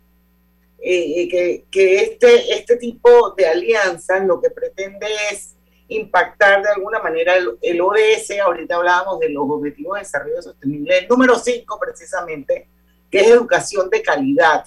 eh, 0.79 1.27
que, 1.27 1.65
que, 1.71 1.95
este, 2.03 2.53
este 2.53 2.77
tipo 2.77 3.31
de 3.31 3.47
alianzas 3.47 4.23
lo 4.25 4.39
que 4.39 4.51
pretende 4.51 5.07
es 5.31 5.55
impactar 5.87 6.61
de 6.61 6.69
alguna 6.69 6.99
manera 6.99 7.35
el, 7.35 7.57
el 7.63 7.81
ODS, 7.81 8.39
ahorita 8.43 8.75
hablábamos 8.75 9.19
de 9.19 9.29
los 9.29 9.43
Objetivos 9.49 9.95
de 9.95 10.01
Desarrollo 10.01 10.41
Sostenible, 10.41 10.99
el 10.99 11.07
número 11.07 11.35
5 11.35 11.79
precisamente, 11.79 12.67
que 13.09 13.21
es 13.21 13.27
educación 13.27 13.89
de 13.89 14.03
calidad. 14.03 14.65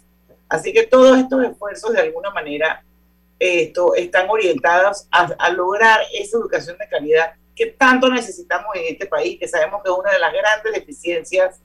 Así 0.48 0.72
que 0.72 0.85
todos 0.85 1.16
estos 1.16 1.44
esfuerzos 1.44 1.92
de 1.92 2.00
alguna 2.00 2.30
manera 2.30 2.85
esto, 3.38 3.94
están 3.94 4.29
orientadas 4.29 5.09
a, 5.11 5.51
lograr 5.51 6.01
esa 6.12 6.38
educación 6.38 6.79
de 6.79 6.88
calidad 6.88 7.35
que 7.55 7.66
tanto 7.66 8.09
necesitamos 8.09 8.68
en 8.75 8.92
este 8.92 9.07
país, 9.07 9.38
que 9.38 9.49
sabemos 9.49 9.83
que 9.83 9.90
es 9.90 9.97
una 9.97 10.12
de 10.12 10.18
las 10.18 10.33
grandes 10.33 10.73
deficiencias 10.73 11.61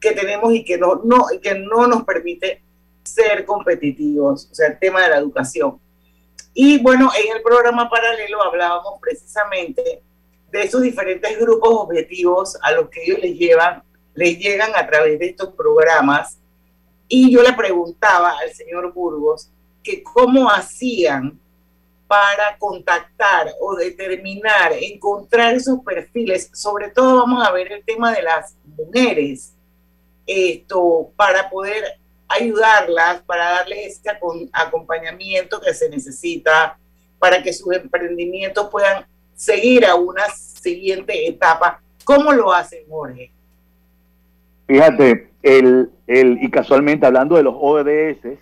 que 0.00 0.12
tenemos 0.12 0.52
y 0.54 0.64
que 0.64 0.78
no, 0.78 1.00
no, 1.04 1.26
que 1.40 1.54
no 1.54 1.86
nos 1.86 2.04
permite 2.04 2.62
ser 3.02 3.44
competitivos, 3.44 4.48
o 4.50 4.54
sea, 4.54 4.68
el 4.68 4.78
tema 4.78 5.02
de 5.02 5.10
la 5.10 5.18
educación. 5.18 5.80
Y 6.54 6.82
bueno, 6.82 7.10
en 7.16 7.36
el 7.36 7.42
programa 7.42 7.88
paralelo 7.88 8.42
hablábamos 8.42 8.94
precisamente 9.00 10.02
de 10.50 10.62
esos 10.62 10.82
diferentes 10.82 11.38
grupos 11.38 11.70
objetivos 11.72 12.58
a 12.62 12.72
los 12.72 12.88
que 12.88 13.04
ellos 13.04 13.18
les 13.20 13.38
llevan, 13.38 13.82
les 14.14 14.38
llegan 14.38 14.70
a 14.74 14.86
través 14.86 15.18
de 15.18 15.26
estos 15.26 15.50
programas. 15.54 16.38
Y 17.06 17.32
yo 17.32 17.42
le 17.42 17.52
preguntaba 17.52 18.36
al 18.38 18.52
señor 18.52 18.92
Burgos 18.92 19.50
que 19.82 20.02
cómo 20.02 20.50
hacían 20.50 21.38
para 22.10 22.58
contactar 22.58 23.52
o 23.60 23.76
determinar, 23.76 24.72
encontrar 24.72 25.54
esos 25.54 25.78
perfiles. 25.84 26.50
Sobre 26.52 26.90
todo 26.90 27.18
vamos 27.18 27.46
a 27.46 27.52
ver 27.52 27.70
el 27.70 27.84
tema 27.84 28.12
de 28.12 28.22
las 28.22 28.56
mujeres, 28.64 29.54
esto, 30.26 31.12
para 31.14 31.48
poder 31.48 31.84
ayudarlas, 32.26 33.22
para 33.22 33.50
darles 33.50 33.92
este 33.92 34.10
acompañamiento 34.52 35.60
que 35.60 35.72
se 35.72 35.88
necesita, 35.88 36.76
para 37.20 37.42
que 37.42 37.52
sus 37.52 37.72
emprendimientos 37.74 38.68
puedan 38.70 39.06
seguir 39.34 39.86
a 39.86 39.94
una 39.94 40.28
siguiente 40.30 41.28
etapa. 41.28 41.80
¿Cómo 42.04 42.32
lo 42.32 42.52
hacen, 42.52 42.84
Jorge? 42.88 43.30
Fíjate, 44.66 45.30
el, 45.42 45.90
el, 46.06 46.38
y 46.42 46.50
casualmente 46.50 47.06
hablando 47.06 47.36
de 47.36 47.42
los 47.44 47.54
ODS, 47.56 48.38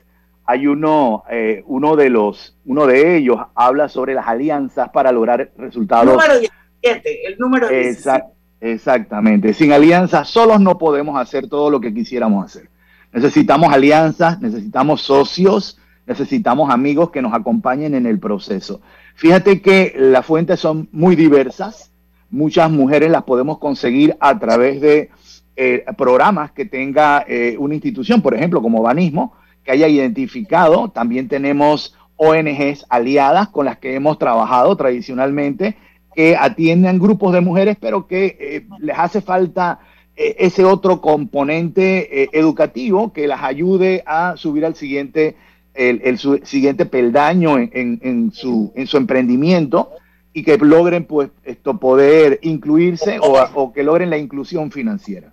hay 0.48 0.66
uno, 0.66 1.24
eh, 1.30 1.62
uno 1.66 1.94
de 1.94 2.08
los, 2.08 2.56
uno 2.64 2.87
de 2.87 3.18
ellos 3.18 3.38
habla 3.54 3.87
sobre 3.90 4.14
las 4.14 4.26
alianzas 4.26 4.88
para 4.88 5.12
lograr 5.12 5.50
resultados. 5.58 6.06
Número 6.06 6.38
17, 6.38 7.26
el 7.26 7.38
número 7.38 7.68
17. 7.68 8.24
exactamente. 8.62 9.52
Sin 9.52 9.72
alianzas 9.72 10.30
solos 10.30 10.58
no 10.58 10.78
podemos 10.78 11.20
hacer 11.20 11.50
todo 11.50 11.68
lo 11.68 11.82
que 11.82 11.92
quisiéramos 11.92 12.46
hacer. 12.46 12.70
Necesitamos 13.12 13.70
alianzas, 13.70 14.40
necesitamos 14.40 15.02
socios, 15.02 15.78
necesitamos 16.06 16.70
amigos 16.70 17.11
que 17.11 17.20
nos 17.20 17.34
acompañen 17.34 17.94
en 17.94 18.06
el 18.06 18.18
proceso. 18.18 18.80
Fíjate 19.16 19.61
que 19.61 19.92
las 19.98 20.24
fuentes 20.24 20.58
son 20.58 20.88
muy 20.92 21.14
diversas. 21.14 21.92
Muchas 22.30 22.70
mujeres 22.70 23.11
las 23.11 23.24
podemos 23.24 23.58
conseguir 23.58 24.16
a 24.18 24.38
través 24.38 24.80
de 24.80 25.11
eh, 25.56 25.84
programas 25.98 26.52
que 26.52 26.64
tenga 26.64 27.22
eh, 27.28 27.54
una 27.58 27.74
institución, 27.74 28.22
por 28.22 28.32
ejemplo, 28.32 28.62
como 28.62 28.80
Banismo, 28.80 29.34
que 29.68 29.72
haya 29.72 29.88
identificado. 29.88 30.88
También 30.88 31.28
tenemos 31.28 31.94
ONGs 32.16 32.87
aliadas 32.88 33.48
con 33.48 33.66
las 33.66 33.76
que 33.76 33.94
hemos 33.94 34.18
trabajado 34.18 34.74
tradicionalmente, 34.78 35.76
que 36.14 36.37
atienden 36.37 36.98
grupos 36.98 37.35
de 37.35 37.42
mujeres, 37.42 37.76
pero 37.78 38.07
que 38.07 38.38
eh, 38.40 38.66
les 38.78 38.98
hace 38.98 39.20
falta 39.20 39.81
eh, 40.16 40.37
ese 40.38 40.64
otro 40.64 41.02
componente 41.02 42.22
eh, 42.22 42.31
educativo 42.33 43.12
que 43.12 43.26
las 43.26 43.42
ayude 43.42 44.02
a 44.07 44.38
subir 44.38 44.64
al 44.64 44.74
siguiente, 44.74 45.37
el, 45.74 46.18
siguiente 46.44 46.87
peldaño 46.87 47.59
en, 47.59 48.33
su, 48.33 48.72
en 48.74 48.87
su 48.87 48.96
emprendimiento 48.96 49.90
y 50.33 50.44
que 50.44 50.57
logren 50.57 51.04
pues 51.04 51.28
esto 51.44 51.78
poder 51.78 52.38
incluirse 52.40 53.18
o, 53.18 53.38
o 53.55 53.72
que 53.74 53.82
logren 53.82 54.09
la 54.09 54.16
inclusión 54.16 54.70
financiera. 54.70 55.30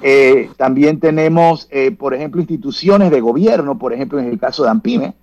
Eh, 0.00 0.50
también 0.56 0.98
tenemos, 0.98 1.68
eh, 1.70 1.90
por 1.92 2.14
ejemplo, 2.14 2.40
instituciones 2.40 3.10
de 3.10 3.20
gobierno, 3.20 3.78
por 3.78 3.92
ejemplo, 3.92 4.18
en 4.18 4.26
el 4.26 4.38
caso 4.38 4.64
de 4.64 4.70
AMPIME, 4.70 5.14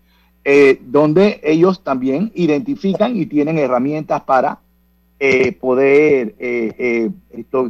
eh, 0.45 0.79
donde 0.85 1.41
ellos 1.43 1.83
también 1.83 2.31
identifican 2.35 3.17
y 3.17 3.25
tienen 3.25 3.57
herramientas 3.57 4.21
para 4.21 4.59
poder, 5.59 6.35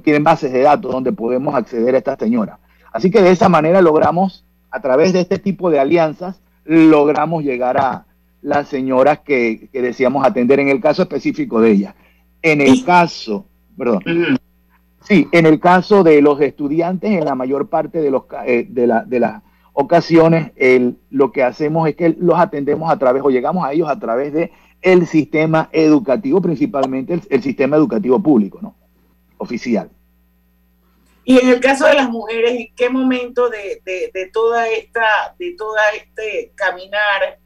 tienen 0.04 0.24
bases 0.24 0.54
de 0.54 0.62
datos 0.62 0.92
donde 0.92 1.12
podemos 1.12 1.56
acceder 1.56 1.96
a 1.96 1.98
estas 1.98 2.20
señoras. 2.20 2.60
Así 2.94 3.10
que 3.10 3.24
de 3.24 3.32
esa 3.32 3.50
manera 3.50 3.82
logramos, 3.82 4.46
a 4.70 4.80
través 4.82 5.14
de 5.14 5.22
este 5.22 5.40
tipo 5.40 5.72
de 5.72 5.80
alianzas, 5.80 6.40
logramos 6.64 7.44
llegar 7.44 7.78
a 7.80 8.06
las 8.44 8.68
señoras 8.68 9.22
que, 9.22 9.68
que 9.74 9.82
decíamos 9.82 10.24
atender 10.26 10.60
en 10.60 10.70
el 10.70 10.80
caso 10.80 11.02
específico 11.02 11.60
de 11.60 11.72
ellas. 11.72 11.96
En 12.44 12.62
el 12.62 12.86
caso, 12.86 13.46
perdón, 13.76 14.04
Sí, 15.02 15.28
en 15.32 15.46
el 15.46 15.60
caso 15.60 16.04
de 16.04 16.22
los 16.22 16.40
estudiantes, 16.42 17.12
en 17.12 17.26
la 17.26 17.36
mayor 17.36 17.70
parte 17.70 18.02
de, 18.02 18.12
los, 18.12 18.24
eh, 18.46 18.66
de, 18.70 18.88
la, 18.88 19.04
de, 19.06 19.20
la, 19.20 19.44
ocasiones 19.74 20.52
lo 21.10 21.32
que 21.32 21.44
hacemos 21.44 21.88
es 21.88 21.96
que 21.96 22.16
los 22.20 22.38
atendemos 22.38 22.92
a 22.92 23.00
través 23.00 23.24
o 23.24 23.30
llegamos 23.30 23.66
a 23.66 23.72
ellos 23.72 23.88
a 23.90 23.98
través 23.98 24.34
de 24.34 24.52
el 24.82 25.08
sistema 25.08 25.70
educativo, 25.72 26.42
principalmente 26.42 27.20
el, 27.30 27.44
sistema 27.44 27.78
educativo 27.78 28.22
público, 28.22 28.60
¿no? 28.62 28.76
Oficial. 29.38 29.90
Y 31.24 31.38
en 31.38 31.50
el 31.50 31.60
caso 31.60 31.86
de 31.86 31.94
las 31.94 32.10
mujeres, 32.10 32.52
¿en 32.52 32.76
qué 32.76 32.90
momento 32.90 33.50
de, 33.50 33.82
toda 34.34 34.68
esta, 34.68 35.36
de 35.38 35.56
toda 35.58 35.82
este 35.92 36.52
caminar 36.56 37.40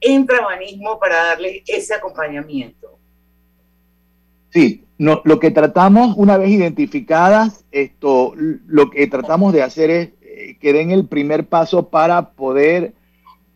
entra 0.00 0.40
Banismo 0.40 0.98
para 0.98 1.16
darle 1.24 1.62
ese 1.66 1.94
acompañamiento? 1.94 2.98
Sí, 4.50 4.84
no, 5.00 5.22
lo 5.24 5.40
que 5.40 5.50
tratamos, 5.50 6.14
una 6.18 6.36
vez 6.36 6.50
identificadas, 6.50 7.64
esto, 7.72 8.34
lo 8.36 8.90
que 8.90 9.06
tratamos 9.06 9.54
de 9.54 9.62
hacer 9.62 9.88
es 9.88 10.10
eh, 10.20 10.58
que 10.60 10.74
den 10.74 10.90
el 10.90 11.06
primer 11.06 11.46
paso 11.46 11.88
para 11.88 12.32
poder, 12.32 12.92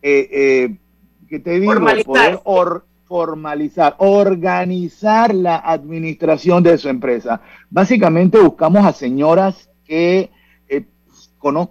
eh, 0.01 0.27
eh, 0.31 0.75
¿qué 1.29 1.39
te 1.39 1.59
digo? 1.59 1.75
Poder 2.03 2.39
formalizar, 3.05 3.93
organizar 3.99 5.35
la 5.35 5.57
administración 5.57 6.63
de 6.63 6.79
su 6.79 6.89
empresa. 6.89 7.41
Básicamente 7.69 8.39
buscamos 8.39 8.83
a 8.83 8.91
señoras 8.91 9.69
que 9.83 10.31
eh, 10.67 10.85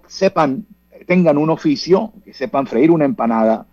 sepan, 0.07 0.65
tengan 1.05 1.37
un 1.37 1.49
oficio, 1.49 2.13
que 2.23 2.33
sepan 2.33 2.65
freír 2.65 2.91
una 2.91 3.03
empanada, 3.03 3.67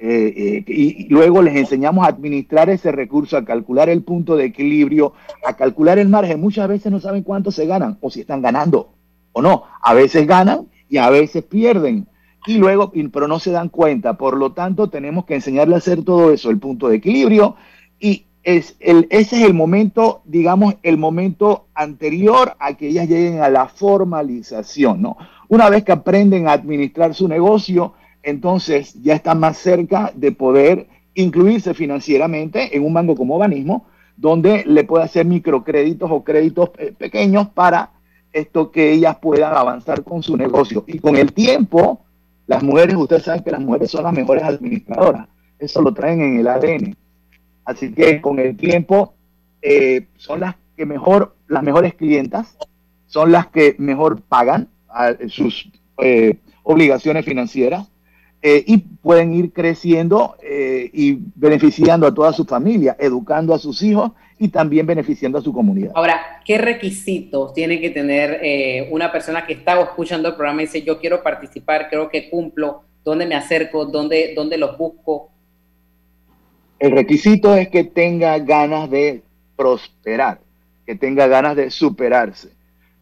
eh, 0.00 0.32
eh, 0.36 0.64
y, 0.66 1.08
luego 1.08 1.42
les 1.42 1.56
enseñamos 1.56 2.04
a 2.04 2.10
administrar 2.10 2.70
ese 2.70 2.92
recurso, 2.92 3.36
a 3.36 3.44
calcular 3.44 3.88
el 3.88 4.02
punto 4.02 4.36
de 4.36 4.44
equilibrio, 4.44 5.12
a 5.44 5.54
calcular 5.54 5.98
el 5.98 6.08
margen. 6.08 6.40
Muchas 6.40 6.68
veces 6.68 6.92
no 6.92 7.00
saben 7.00 7.24
cuánto 7.24 7.50
se 7.50 7.66
ganan 7.66 7.98
o 8.00 8.10
si 8.10 8.20
están 8.20 8.40
ganando 8.40 8.92
o 9.32 9.42
no. 9.42 9.64
A 9.82 9.94
veces 9.94 10.26
ganan 10.26 10.68
y 10.88 10.98
a 10.98 11.10
veces 11.10 11.44
pierden 11.44 12.06
y 12.46 12.56
luego, 12.56 12.92
pero 13.12 13.28
no 13.28 13.38
se 13.40 13.50
dan 13.50 13.68
cuenta. 13.68 14.14
Por 14.14 14.36
lo 14.36 14.52
tanto, 14.52 14.88
tenemos 14.88 15.24
que 15.24 15.34
enseñarle 15.34 15.74
a 15.74 15.78
hacer 15.78 16.04
todo 16.04 16.32
eso, 16.32 16.50
el 16.50 16.58
punto 16.58 16.88
de 16.88 16.96
equilibrio, 16.96 17.56
y 17.98 18.24
es 18.42 18.76
ese 18.80 19.06
es 19.10 19.42
el 19.42 19.52
momento, 19.52 20.22
digamos, 20.24 20.76
el 20.82 20.96
momento 20.96 21.66
anterior 21.74 22.54
a 22.58 22.74
que 22.74 22.88
ellas 22.88 23.08
lleguen 23.08 23.42
a 23.42 23.50
la 23.50 23.66
formalización, 23.68 25.02
¿no? 25.02 25.18
Una 25.48 25.68
vez 25.68 25.84
que 25.84 25.92
aprenden 25.92 26.48
a 26.48 26.52
administrar 26.52 27.14
su 27.14 27.28
negocio, 27.28 27.94
entonces 28.28 28.94
ya 29.02 29.14
están 29.14 29.40
más 29.40 29.56
cerca 29.56 30.12
de 30.14 30.32
poder 30.32 30.86
incluirse 31.14 31.72
financieramente 31.72 32.76
en 32.76 32.84
un 32.84 32.92
banco 32.92 33.16
como 33.16 33.38
Banismo, 33.38 33.86
donde 34.16 34.64
le 34.66 34.84
puede 34.84 35.04
hacer 35.04 35.24
microcréditos 35.24 36.10
o 36.10 36.22
créditos 36.22 36.70
eh, 36.78 36.92
pequeños 36.96 37.48
para 37.48 37.90
esto 38.32 38.70
que 38.70 38.92
ellas 38.92 39.16
puedan 39.16 39.56
avanzar 39.56 40.02
con 40.04 40.22
su 40.22 40.36
negocio. 40.36 40.84
Y 40.86 40.98
con 40.98 41.16
el 41.16 41.32
tiempo, 41.32 42.04
las 42.46 42.62
mujeres, 42.62 42.96
ustedes 42.96 43.22
saben 43.22 43.42
que 43.42 43.50
las 43.50 43.60
mujeres 43.60 43.90
son 43.90 44.04
las 44.04 44.12
mejores 44.12 44.44
administradoras. 44.44 45.28
Eso 45.58 45.80
lo 45.80 45.94
traen 45.94 46.20
en 46.20 46.40
el 46.40 46.48
ADN. 46.48 46.96
Así 47.64 47.92
que 47.92 48.20
con 48.20 48.38
el 48.38 48.56
tiempo 48.56 49.14
eh, 49.62 50.06
son 50.16 50.40
las 50.40 50.56
que 50.76 50.84
mejor, 50.84 51.34
las 51.46 51.62
mejores 51.62 51.94
clientas, 51.94 52.58
son 53.06 53.32
las 53.32 53.46
que 53.46 53.74
mejor 53.78 54.20
pagan 54.20 54.68
sus 55.28 55.70
eh, 55.98 56.38
obligaciones 56.62 57.24
financieras 57.24 57.90
eh, 58.40 58.62
y 58.66 58.78
pueden 58.78 59.34
ir 59.34 59.52
creciendo 59.52 60.36
y 60.92 61.18
beneficiando 61.34 62.06
a 62.06 62.14
toda 62.14 62.32
su 62.32 62.44
familia, 62.44 62.96
educando 62.98 63.52
a 63.54 63.58
sus 63.58 63.82
hijos 63.82 64.12
y 64.38 64.48
también 64.48 64.86
beneficiando 64.86 65.38
a 65.38 65.42
su 65.42 65.52
comunidad. 65.52 65.92
Ahora, 65.94 66.40
¿qué 66.44 66.58
requisitos 66.58 67.52
tiene 67.54 67.80
que 67.80 67.90
tener 67.90 68.38
eh, 68.42 68.88
una 68.90 69.10
persona 69.10 69.44
que 69.46 69.54
está 69.54 69.80
escuchando 69.80 70.28
el 70.28 70.34
programa 70.34 70.62
y 70.62 70.66
dice, 70.66 70.82
yo 70.82 71.00
quiero 71.00 71.22
participar, 71.22 71.88
creo 71.90 72.08
que 72.08 72.30
cumplo, 72.30 72.82
dónde 73.04 73.26
me 73.26 73.34
acerco, 73.34 73.86
dónde, 73.86 74.32
dónde 74.34 74.56
los 74.56 74.78
busco? 74.78 75.30
El 76.78 76.92
requisito 76.92 77.56
es 77.56 77.68
que 77.68 77.84
tenga 77.84 78.38
ganas 78.38 78.88
de 78.88 79.22
prosperar, 79.56 80.40
que 80.86 80.94
tenga 80.94 81.26
ganas 81.26 81.56
de 81.56 81.70
superarse. 81.70 82.50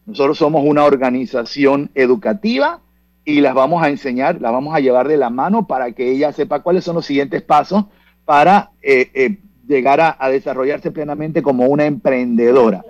Nosotros 0.07 0.37
somos 0.37 0.63
una 0.65 0.85
organización 0.85 1.91
educativa 1.93 2.81
y 3.27 3.41
las 3.41 3.53
vamos 3.53 3.83
a 3.83 3.89
enseñar, 3.89 4.39
las 4.39 4.53
vamos 4.53 4.73
a 4.73 4.79
llevar 4.79 5.09
de 5.09 5.17
la 5.17 5.29
mano 5.29 5.67
para 5.67 5.91
que 5.91 6.09
ella 6.09 6.31
sepa 6.31 6.61
cuáles 6.61 6.85
son 6.85 6.95
los 6.95 7.05
siguientes 7.05 7.41
pasos 7.41 7.83
para 8.23 8.71
eh, 8.81 9.11
eh, 9.13 9.39
llegar 9.67 9.99
a, 9.99 10.29
desarrollarse 10.29 10.91
plenamente 10.91 11.41
como 11.41 11.65
una 11.65 11.85
emprendedora. 11.85 12.85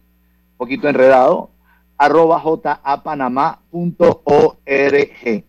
poquito 0.57 0.89
enredado, 0.89 1.51
arroba 1.97 2.43
japanamá.org. 2.83 5.45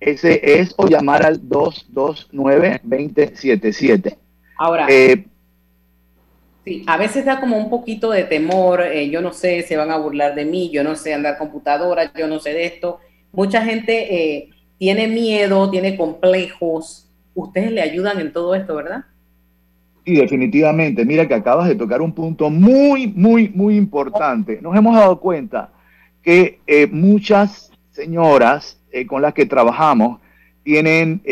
Ese 0.00 0.60
es 0.60 0.74
o 0.76 0.86
llamar 0.86 1.24
al 1.24 1.40
229-2077. 1.48 4.18
Ahora, 4.58 4.86
eh, 4.90 5.28
Sí, 6.64 6.84
a 6.86 6.96
veces 6.96 7.24
da 7.24 7.40
como 7.40 7.56
un 7.58 7.68
poquito 7.68 8.12
de 8.12 8.22
temor, 8.22 8.82
eh, 8.82 9.10
yo 9.10 9.20
no 9.20 9.32
sé, 9.32 9.62
se 9.62 9.76
van 9.76 9.90
a 9.90 9.98
burlar 9.98 10.36
de 10.36 10.44
mí, 10.44 10.70
yo 10.70 10.84
no 10.84 10.94
sé 10.94 11.12
andar 11.12 11.36
computadora, 11.36 12.12
yo 12.16 12.28
no 12.28 12.38
sé 12.38 12.50
de 12.50 12.66
esto. 12.66 13.00
Mucha 13.32 13.64
gente 13.64 14.14
eh, 14.14 14.50
tiene 14.78 15.08
miedo, 15.08 15.68
tiene 15.70 15.96
complejos. 15.96 17.10
Ustedes 17.34 17.72
le 17.72 17.82
ayudan 17.82 18.20
en 18.20 18.32
todo 18.32 18.54
esto, 18.54 18.76
¿verdad? 18.76 19.04
Sí, 20.04 20.14
definitivamente. 20.14 21.04
Mira 21.04 21.26
que 21.26 21.34
acabas 21.34 21.66
de 21.66 21.74
tocar 21.74 22.00
un 22.00 22.12
punto 22.12 22.48
muy, 22.48 23.08
muy, 23.08 23.48
muy 23.48 23.76
importante. 23.76 24.60
Nos 24.62 24.76
hemos 24.76 24.94
dado 24.94 25.18
cuenta 25.18 25.72
que 26.22 26.60
eh, 26.68 26.86
muchas 26.86 27.72
señoras 27.90 28.78
con 29.08 29.22
las 29.22 29.34
que 29.34 29.46
trabajamos 29.46 30.20
tienen, 30.62 31.22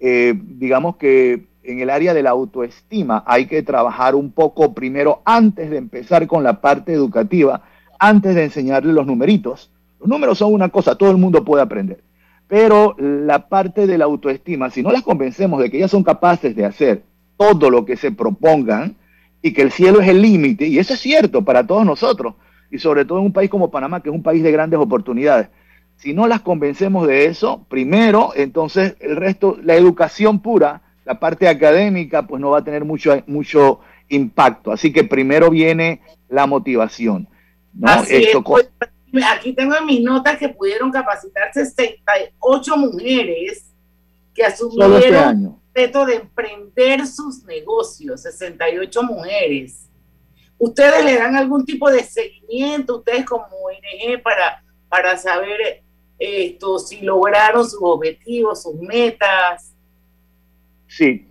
digamos 0.00 0.96
que 0.96 1.44
en 1.64 1.80
el 1.80 1.90
área 1.90 2.14
de 2.14 2.22
la 2.22 2.30
autoestima 2.30 3.24
hay 3.26 3.46
que 3.46 3.62
trabajar 3.62 4.14
un 4.14 4.30
poco 4.32 4.74
primero 4.74 5.22
antes 5.24 5.70
de 5.70 5.78
empezar 5.78 6.26
con 6.26 6.44
la 6.44 6.60
parte 6.60 6.92
educativa, 6.92 7.62
antes 7.98 8.34
de 8.34 8.44
enseñarle 8.44 8.92
los 8.92 9.06
numeritos. 9.06 9.70
Los 9.98 10.08
números 10.08 10.38
son 10.38 10.52
una 10.52 10.68
cosa, 10.68 10.96
todo 10.96 11.10
el 11.10 11.16
mundo 11.16 11.44
puede 11.44 11.62
aprender. 11.62 12.02
Pero 12.46 12.94
la 12.98 13.48
parte 13.48 13.86
de 13.86 13.96
la 13.96 14.04
autoestima, 14.04 14.70
si 14.70 14.82
no 14.82 14.90
las 14.90 15.02
convencemos 15.02 15.60
de 15.60 15.70
que 15.70 15.78
ellas 15.78 15.90
son 15.90 16.04
capaces 16.04 16.54
de 16.54 16.66
hacer 16.66 17.02
todo 17.36 17.70
lo 17.70 17.84
que 17.84 17.96
se 17.96 18.12
propongan 18.12 18.96
y 19.40 19.52
que 19.52 19.62
el 19.62 19.72
cielo 19.72 20.00
es 20.00 20.08
el 20.08 20.22
límite, 20.22 20.66
y 20.66 20.78
eso 20.78 20.94
es 20.94 21.00
cierto 21.00 21.42
para 21.42 21.66
todos 21.66 21.84
nosotros, 21.84 22.34
y 22.70 22.78
sobre 22.78 23.04
todo 23.04 23.18
en 23.18 23.26
un 23.26 23.32
país 23.32 23.50
como 23.50 23.70
Panamá, 23.70 24.02
que 24.02 24.08
es 24.08 24.14
un 24.14 24.22
país 24.22 24.42
de 24.42 24.52
grandes 24.52 24.78
oportunidades. 24.78 25.48
Si 25.96 26.12
no 26.12 26.26
las 26.26 26.40
convencemos 26.40 27.06
de 27.06 27.26
eso, 27.26 27.64
primero, 27.68 28.32
entonces 28.34 28.96
el 29.00 29.16
resto, 29.16 29.58
la 29.62 29.74
educación 29.74 30.40
pura, 30.40 30.82
la 31.04 31.18
parte 31.18 31.48
académica 31.48 32.26
pues 32.26 32.40
no 32.40 32.50
va 32.50 32.58
a 32.58 32.64
tener 32.64 32.84
mucho, 32.84 33.22
mucho 33.26 33.80
impacto. 34.08 34.72
Así 34.72 34.92
que 34.92 35.04
primero 35.04 35.50
viene 35.50 36.02
la 36.28 36.46
motivación. 36.46 37.28
Pues, 39.12 39.24
aquí 39.24 39.52
tengo 39.52 39.76
en 39.76 39.86
mis 39.86 40.02
notas 40.02 40.38
que 40.38 40.48
pudieron 40.48 40.90
capacitar 40.90 41.52
68 41.52 42.76
mujeres 42.76 43.70
que 44.34 44.42
este 44.42 44.54
asumieron 44.54 45.44
el 45.44 45.50
reto 45.72 46.04
de 46.04 46.16
emprender 46.16 47.06
sus 47.06 47.44
negocios, 47.44 48.22
68 48.22 49.02
mujeres. 49.02 49.88
¿Ustedes 50.58 51.04
le 51.04 51.16
dan 51.16 51.36
algún 51.36 51.64
tipo 51.64 51.90
de 51.90 52.02
seguimiento, 52.02 52.98
ustedes 52.98 53.24
como 53.24 53.44
ONG, 53.44 54.22
para, 54.22 54.64
para 54.88 55.16
saber 55.16 55.82
esto, 56.18 56.78
si 56.78 57.00
lograron 57.00 57.68
sus 57.68 57.80
objetivos, 57.82 58.62
sus 58.62 58.74
metas? 58.76 59.73
Sí, 60.96 61.26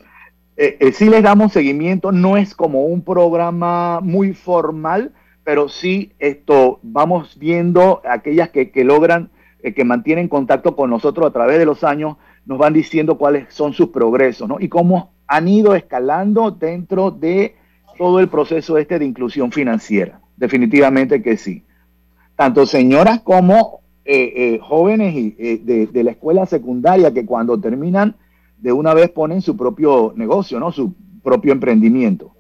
eh, 0.58 0.76
eh, 0.82 0.92
sí 0.92 1.08
les 1.08 1.24
damos 1.24 1.54
seguimiento, 1.54 2.12
no 2.12 2.36
es 2.36 2.54
como 2.54 2.84
un 2.84 3.02
programa 3.02 4.02
muy 4.02 4.34
formal, 4.34 5.14
pero 5.46 5.70
sí 5.70 6.12
esto 6.20 6.80
vamos 6.84 7.40
viendo 7.40 8.02
aquellas 8.04 8.50
que, 8.50 8.70
logran, 8.84 9.30
eh, 9.62 9.74
que 9.74 9.86
mantienen 9.86 10.28
contacto 10.28 10.76
con 10.76 10.90
nosotros 10.90 11.26
a 11.26 11.32
través 11.32 11.60
de 11.60 11.66
los 11.66 11.86
años, 11.86 12.18
nos 12.46 12.58
van 12.58 12.74
diciendo 12.74 13.18
cuáles 13.18 13.54
son 13.54 13.72
sus 13.72 13.88
progresos, 13.88 14.50
¿no? 14.50 14.58
Y 14.60 14.68
cómo 14.68 15.14
han 15.28 15.48
ido 15.48 15.76
escalando 15.76 16.52
dentro 16.52 17.10
de 17.10 17.56
todo 17.98 18.20
el 18.20 18.28
proceso 18.28 18.78
este 18.78 19.00
de 19.00 19.06
inclusión 19.06 19.54
financiera. 19.54 20.20
Definitivamente 20.36 21.22
que 21.22 21.38
sí. 21.38 21.64
Tanto 22.36 22.66
señoras 22.66 23.22
como 23.22 23.80
jóvenes 24.60 25.38
de, 25.38 25.88
de 25.90 26.04
la 26.04 26.12
escuela 26.12 26.46
secundaria 26.46 27.14
que 27.14 27.26
cuando 27.26 27.58
terminan 27.58 28.18
de 28.64 28.72
una 28.72 28.94
vez 28.94 29.12
ponen 29.12 29.42
su 29.42 29.58
propio 29.58 30.14
negocio, 30.16 30.58
¿no? 30.58 30.72
Su 30.72 30.94
propio 31.22 31.52
emprendimiento. 31.52 32.32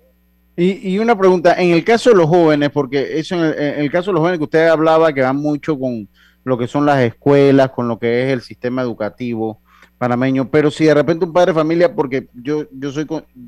Y, 0.56 0.98
una 1.00 1.18
pregunta, 1.18 1.56
en 1.62 1.72
el 1.72 1.84
caso 1.84 2.12
de 2.12 2.16
los 2.16 2.28
jóvenes, 2.28 2.70
porque 2.70 3.20
eso 3.20 3.36
en 3.36 3.82
el, 3.82 3.92
caso 3.92 4.12
de 4.12 4.14
los 4.14 4.22
jóvenes 4.22 4.38
que 4.38 4.44
usted 4.46 4.68
hablaba, 4.68 5.12
que 5.12 5.22
van 5.22 5.36
mucho 5.36 5.78
con 5.78 6.08
lo 6.44 6.58
que 6.58 6.68
son 6.68 6.86
las 6.86 7.00
escuelas, 7.00 7.72
con 7.72 7.88
lo 7.88 7.98
que 8.00 8.24
es 8.24 8.34
el 8.34 8.42
sistema 8.42 8.84
educativo, 8.84 9.60
panameño, 9.98 10.50
pero 10.50 10.72
si 10.72 10.86
de 10.86 10.94
repente 10.94 11.26
un 11.26 11.34
padre 11.34 11.52
de 11.52 11.60
familia, 11.60 11.94
porque 11.94 12.28
yo, 12.36 12.68
yo 12.72 12.92
soy 12.92 13.06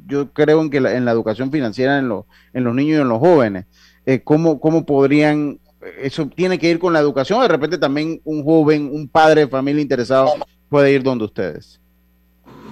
yo 0.08 0.34
creo 0.34 0.62
en 0.62 0.70
que 0.70 0.78
en 0.78 1.06
la 1.06 1.12
educación 1.12 1.52
financiera 1.52 2.00
en, 2.00 2.10
los 2.10 2.26
en 2.54 2.64
los 2.64 2.74
niños 2.74 2.98
y 2.98 3.02
en 3.02 3.10
los 3.10 3.20
jóvenes, 3.20 3.68
eh, 4.06 4.22
¿cómo, 4.22 4.60
¿cómo 4.60 4.86
podrían, 4.86 5.60
eso 6.02 6.28
tiene 6.28 6.58
que 6.58 6.70
ir 6.70 6.80
con 6.80 6.92
la 6.92 7.00
educación? 7.00 7.40
De 7.40 7.48
repente 7.48 7.78
también 7.78 8.20
un 8.26 8.44
joven, 8.44 8.90
un 8.92 9.08
padre 9.08 9.42
de 9.42 9.48
familia 9.48 9.82
interesado 9.82 10.34
puede 10.70 10.92
ir 10.92 11.04
donde 11.04 11.26
ustedes. 11.26 11.80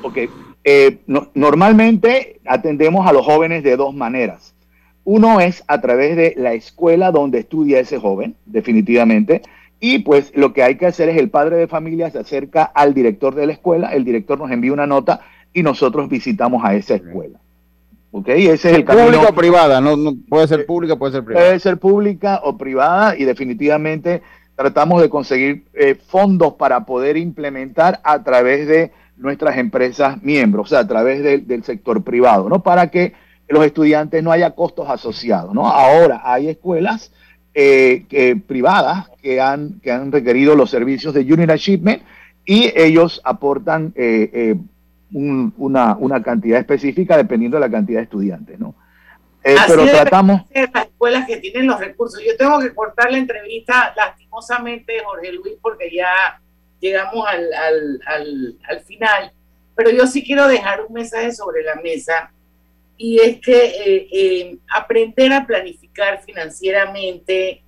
Ok, 0.03 0.17
eh, 0.63 0.99
normalmente 1.33 2.39
atendemos 2.45 3.07
a 3.07 3.13
los 3.13 3.25
jóvenes 3.25 3.63
de 3.63 3.75
dos 3.75 3.93
maneras. 3.95 4.53
Uno 5.05 5.41
es 5.41 5.63
a 5.67 5.81
través 5.81 6.15
de 6.15 6.33
la 6.37 6.53
escuela 6.53 7.11
donde 7.11 7.39
estudia 7.39 7.79
ese 7.79 7.97
joven, 7.97 8.35
definitivamente. 8.45 9.41
Y 9.79 9.99
pues 9.99 10.31
lo 10.33 10.53
que 10.53 10.63
hay 10.63 10.77
que 10.77 10.85
hacer 10.85 11.09
es 11.09 11.17
el 11.17 11.29
padre 11.29 11.57
de 11.57 11.67
familia 11.67 12.09
se 12.09 12.19
acerca 12.19 12.63
al 12.63 12.93
director 12.93 13.35
de 13.35 13.47
la 13.47 13.53
escuela, 13.53 13.89
el 13.89 14.05
director 14.05 14.39
nos 14.39 14.49
envía 14.49 14.71
una 14.71 14.87
nota 14.87 15.21
y 15.53 15.61
nosotros 15.61 16.07
visitamos 16.07 16.63
a 16.63 16.73
esa 16.75 16.95
escuela. 16.95 17.39
¿Ok? 18.11 18.29
Ese 18.29 18.71
es 18.71 18.77
el 18.77 18.85
camino. 18.85 19.07
Pública 19.07 19.29
o 19.29 19.35
privada, 19.35 19.81
no, 19.81 19.97
puede 20.29 20.47
ser 20.47 20.65
pública, 20.65 20.95
puede 20.95 21.11
ser 21.11 21.25
privada. 21.25 21.47
Puede 21.47 21.59
ser 21.59 21.77
pública 21.79 22.39
o 22.43 22.57
privada 22.57 23.17
y 23.17 23.25
definitivamente 23.25 24.21
tratamos 24.55 25.01
de 25.01 25.09
conseguir 25.09 25.65
eh, 25.73 25.95
fondos 25.95 26.53
para 26.53 26.85
poder 26.85 27.17
implementar 27.17 27.99
a 28.03 28.23
través 28.23 28.67
de 28.67 28.91
nuestras 29.17 29.57
empresas 29.57 30.21
miembros, 30.21 30.67
o 30.67 30.69
sea, 30.69 30.79
a 30.79 30.87
través 30.87 31.47
del 31.47 31.63
sector 31.63 32.03
privado, 32.03 32.49
¿no? 32.49 32.63
Para 32.63 32.87
que 32.89 33.13
los 33.47 33.65
estudiantes 33.65 34.23
no 34.23 34.31
haya 34.31 34.51
costos 34.51 34.89
asociados, 34.89 35.53
¿no? 35.53 35.67
Ahora 35.67 36.21
hay 36.23 36.49
escuelas 36.49 37.11
eh, 37.53 38.05
que, 38.09 38.35
privadas 38.35 39.09
que 39.21 39.39
han, 39.39 39.79
que 39.81 39.91
han 39.91 40.11
requerido 40.11 40.55
los 40.55 40.69
servicios 40.69 41.13
de 41.13 41.21
Unit 41.21 41.51
Achievement 41.51 42.01
y 42.45 42.71
ellos 42.75 43.21
aportan 43.23 43.93
eh, 43.95 44.29
eh, 44.33 44.55
una, 45.11 45.95
una, 45.97 46.23
cantidad 46.23 46.59
específica 46.59 47.15
dependiendo 47.15 47.57
de 47.57 47.61
la 47.61 47.69
cantidad 47.69 47.99
de 47.99 48.05
estudiantes, 48.05 48.59
¿no? 48.59 48.73
pero 49.43 49.85
tratamos... 49.85 50.41
Las 50.51 50.85
escuelas 50.85 51.27
que 51.27 51.37
tienen 51.37 51.67
los 51.67 51.79
recursos. 51.79 52.21
Yo 52.25 52.35
tengo 52.37 52.59
que 52.59 52.73
cortar 52.73 53.11
la 53.11 53.17
entrevista 53.17 53.93
lastimosamente, 53.95 54.93
Jorge 55.05 55.33
Luis, 55.33 55.55
porque 55.61 55.93
ya 55.93 56.41
llegamos 56.83 57.25
al, 57.25 57.53
al, 57.53 58.01
al, 58.05 58.57
al 58.67 58.81
final, 58.81 59.31
pero 59.73 59.89
yo 59.89 60.05
sí 60.05 60.21
quiero 60.21 60.47
dejar 60.49 60.85
un 60.85 60.93
mensaje 60.93 61.31
sobre 61.31 61.63
la 61.63 61.75
mesa 61.75 62.29
y 62.97 63.19
es 63.19 63.39
que 63.39 63.55
eh, 63.55 64.07
eh, 64.11 64.57
aprender 64.69 65.31
a 65.31 65.47
planificar 65.47 66.21
financieramente 66.21 67.63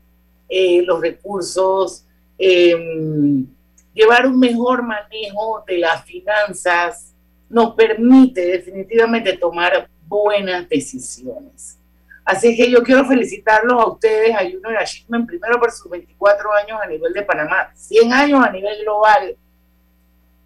eh, 0.50 0.82
los 0.84 1.00
recursos, 1.00 2.06
em, 2.38 3.48
llevar 3.94 4.28
un 4.28 4.38
mejor 4.38 4.84
manejo 4.84 5.64
de 5.66 5.78
las 5.78 6.04
finanzas, 6.04 7.14
nos 7.50 7.74
permite 7.74 8.42
definitivamente 8.46 9.38
tomar 9.38 9.88
buenas 10.06 10.68
decisiones. 10.68 11.80
Así 12.26 12.58
que 12.58 12.72
yo 12.72 12.82
quiero 12.82 13.06
felicitarlos 13.06 13.80
a 13.80 13.88
ustedes, 13.88 14.36
a 14.36 14.40
Junior 14.40 14.78
Achievement, 14.78 15.28
primero 15.28 15.60
por 15.60 15.72
sus 15.72 15.90
24 15.92 16.54
años 16.54 16.80
a 16.82 16.88
nivel 16.88 17.14
de 17.14 17.22
Panamá, 17.22 17.70
100 17.76 18.12
años 18.12 18.44
a 18.44 18.50
nivel 18.50 18.82
global, 18.82 19.38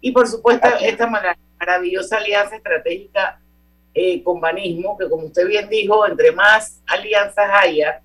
y 0.02 0.12
por 0.12 0.28
supuesto 0.28 0.68
esta 0.80 1.06
maravillosa 1.58 2.18
alianza 2.18 2.56
estratégica 2.56 3.40
eh, 3.94 4.22
con 4.22 4.40
Banismo, 4.40 4.96
que 4.98 5.08
como 5.08 5.26
usted 5.26 5.46
bien 5.46 5.70
dijo, 5.70 6.06
entre 6.06 6.32
más 6.32 6.82
alianzas 6.86 7.50
haya, 7.50 8.02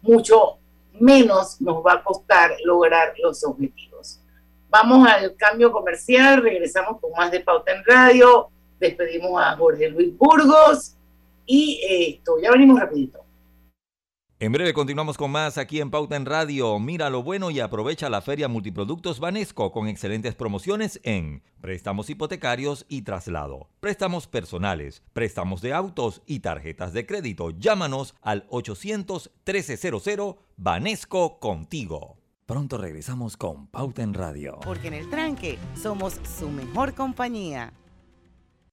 mucho 0.00 0.56
menos 0.98 1.60
nos 1.60 1.84
va 1.84 1.94
a 1.94 2.02
costar 2.02 2.56
lograr 2.64 3.12
los 3.22 3.44
objetivos. 3.44 4.18
Vamos 4.70 5.06
al 5.06 5.36
cambio 5.36 5.70
comercial, 5.70 6.42
regresamos 6.42 6.98
con 6.98 7.12
más 7.12 7.30
de 7.30 7.40
Pauta 7.40 7.72
en 7.72 7.84
Radio, 7.84 8.48
despedimos 8.78 9.42
a 9.42 9.56
Jorge 9.56 9.90
Luis 9.90 10.16
Burgos 10.16 10.96
y 11.50 11.80
esto, 11.82 12.36
ya 12.40 12.52
venimos 12.52 12.78
rapidito. 12.78 13.18
En 14.38 14.52
breve 14.52 14.72
continuamos 14.72 15.18
con 15.18 15.32
más 15.32 15.58
aquí 15.58 15.80
en 15.80 15.90
Pauta 15.90 16.16
en 16.16 16.24
Radio. 16.24 16.78
Mira 16.78 17.10
lo 17.10 17.22
bueno 17.22 17.50
y 17.50 17.60
aprovecha 17.60 18.08
la 18.08 18.22
feria 18.22 18.48
Multiproductos 18.48 19.20
Banesco 19.20 19.70
con 19.70 19.86
excelentes 19.86 20.34
promociones 20.34 20.98
en 21.02 21.42
préstamos 21.60 22.08
hipotecarios 22.08 22.86
y 22.88 23.02
traslado, 23.02 23.68
préstamos 23.80 24.28
personales, 24.28 25.02
préstamos 25.12 25.60
de 25.60 25.74
autos 25.74 26.22
y 26.24 26.40
tarjetas 26.40 26.94
de 26.94 27.04
crédito. 27.04 27.50
Llámanos 27.50 28.14
al 28.22 28.48
800-1300 28.48 30.38
Banesco 30.56 31.38
contigo. 31.38 32.16
Pronto 32.46 32.78
regresamos 32.78 33.36
con 33.36 33.66
Pauta 33.66 34.02
en 34.02 34.14
Radio. 34.14 34.60
Porque 34.64 34.88
en 34.88 34.94
el 34.94 35.10
tranque 35.10 35.58
somos 35.74 36.18
su 36.38 36.48
mejor 36.48 36.94
compañía. 36.94 37.74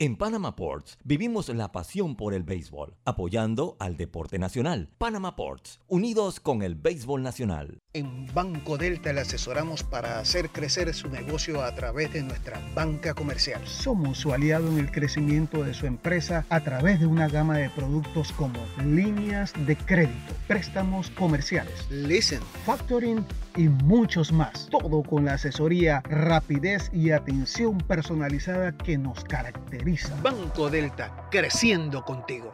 En 0.00 0.14
Panama 0.14 0.54
Ports 0.54 0.96
vivimos 1.02 1.48
la 1.48 1.72
pasión 1.72 2.14
por 2.14 2.32
el 2.32 2.44
béisbol, 2.44 2.94
apoyando 3.04 3.76
al 3.80 3.96
deporte 3.96 4.38
nacional. 4.38 4.90
Panama 4.96 5.34
Ports, 5.34 5.80
unidos 5.88 6.38
con 6.38 6.62
el 6.62 6.76
béisbol 6.76 7.20
nacional. 7.20 7.80
En 7.94 8.32
Banco 8.32 8.78
Delta 8.78 9.12
le 9.12 9.22
asesoramos 9.22 9.82
para 9.82 10.20
hacer 10.20 10.50
crecer 10.50 10.94
su 10.94 11.08
negocio 11.08 11.64
a 11.64 11.74
través 11.74 12.12
de 12.12 12.22
nuestra 12.22 12.60
banca 12.76 13.12
comercial. 13.12 13.60
Somos 13.66 14.18
su 14.18 14.32
aliado 14.32 14.68
en 14.68 14.78
el 14.78 14.92
crecimiento 14.92 15.64
de 15.64 15.74
su 15.74 15.86
empresa 15.86 16.46
a 16.48 16.60
través 16.60 17.00
de 17.00 17.06
una 17.06 17.26
gama 17.26 17.58
de 17.58 17.68
productos 17.70 18.30
como 18.30 18.60
líneas 18.84 19.52
de 19.66 19.76
crédito, 19.76 20.32
préstamos 20.46 21.10
comerciales, 21.10 21.90
listen, 21.90 22.40
factoring 22.64 23.26
y 23.56 23.68
muchos 23.68 24.30
más. 24.30 24.68
Todo 24.70 25.02
con 25.02 25.24
la 25.24 25.32
asesoría, 25.32 26.02
rapidez 26.08 26.88
y 26.92 27.10
atención 27.10 27.78
personalizada 27.78 28.78
que 28.78 28.96
nos 28.96 29.24
caracteriza. 29.24 29.87
Banco 30.22 30.68
Delta, 30.68 31.26
creciendo 31.30 32.04
contigo. 32.04 32.52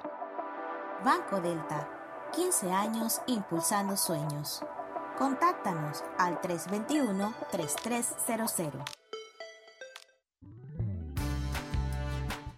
Banco 1.05 1.41
Delta, 1.41 1.91
15 2.33 2.71
años 2.71 3.21
impulsando 3.27 3.97
sueños. 3.97 4.63
Contáctanos 5.19 6.05
al 6.17 6.41
321-3300. 6.41 8.85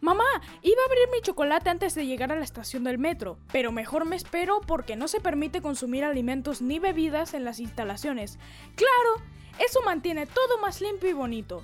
Mamá, 0.01 0.24
iba 0.61 0.83
a 0.83 0.87
abrir 0.87 1.09
mi 1.11 1.22
chocolate 1.22 1.70
antes 1.70 1.95
de 1.95 2.05
llegar 2.05 2.31
a 2.31 2.37
la 2.37 2.45
estación 2.45 2.85
del 2.85 2.99
metro, 2.99 3.39
pero 3.53 3.72
mejor 3.72 4.05
me 4.05 4.16
espero 4.16 4.61
porque 4.61 4.95
no 4.95 5.09
se 5.09 5.20
permite 5.20 5.62
consumir 5.62 6.05
alimentos 6.05 6.61
ni 6.61 6.79
bebidas 6.79 7.33
en 7.33 7.45
las 7.45 7.61
instalaciones. 7.61 8.39
Claro, 8.74 9.22
eso 9.59 9.81
mantiene 9.87 10.27
todo 10.27 10.59
más 10.59 10.83
limpio 10.83 11.09
y 11.09 11.14
bonito. 11.14 11.62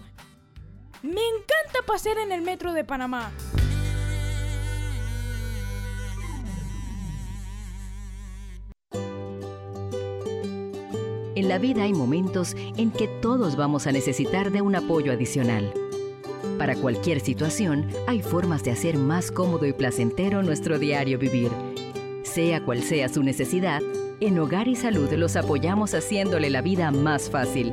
Me 1.03 1.11
encanta 1.11 1.85
pasear 1.85 2.19
en 2.19 2.31
el 2.31 2.43
metro 2.43 2.73
de 2.73 2.85
Panamá. 2.85 3.33
En 11.35 11.49
la 11.49 11.59
vida 11.59 11.83
hay 11.83 11.93
momentos 11.93 12.55
en 12.55 12.93
que 12.93 13.09
todos 13.09 13.57
vamos 13.57 13.89
a 13.89 13.93
necesitar 13.93 14.53
de 14.53 14.63
un 14.63 14.77
apoyo 14.77 15.11
adicional. 15.11 15.73
Para 16.57 16.77
cualquier 16.77 17.19
situación, 17.19 17.89
hay 18.07 18.23
formas 18.23 18.63
de 18.63 18.71
hacer 18.71 18.97
más 18.97 19.33
cómodo 19.33 19.67
y 19.67 19.73
placentero 19.73 20.45
nuestro 20.45 20.79
diario 20.79 21.19
vivir. 21.19 21.51
Sea 22.23 22.65
cual 22.65 22.81
sea 22.85 23.09
su 23.09 23.25
necesidad, 23.25 23.83
en 24.21 24.39
Hogar 24.39 24.69
y 24.69 24.77
Salud 24.77 25.13
los 25.15 25.35
apoyamos 25.35 25.95
haciéndole 25.95 26.49
la 26.49 26.63
vida 26.63 26.93
más 26.93 27.29
fácil, 27.29 27.73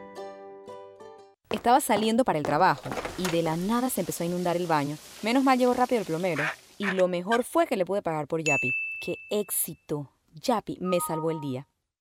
Estaba 1.51 1.81
saliendo 1.81 2.23
para 2.23 2.39
el 2.39 2.45
trabajo 2.45 2.89
y 3.17 3.29
de 3.29 3.43
la 3.43 3.57
nada 3.57 3.89
se 3.89 3.99
empezó 4.01 4.23
a 4.23 4.27
inundar 4.27 4.55
el 4.55 4.67
baño. 4.67 4.97
Menos 5.21 5.43
mal 5.43 5.59
llegó 5.59 5.73
rápido 5.73 5.99
el 5.99 6.07
plomero 6.07 6.43
y 6.77 6.85
lo 6.85 7.07
mejor 7.09 7.43
fue 7.43 7.67
que 7.67 7.75
le 7.75 7.85
pude 7.85 8.01
pagar 8.01 8.27
por 8.27 8.41
Yapi. 8.41 8.71
¡Qué 9.01 9.15
éxito! 9.29 10.09
Yapi 10.33 10.77
me 10.79 10.99
salvó 11.05 11.29
el 11.29 11.41
día. 11.41 11.67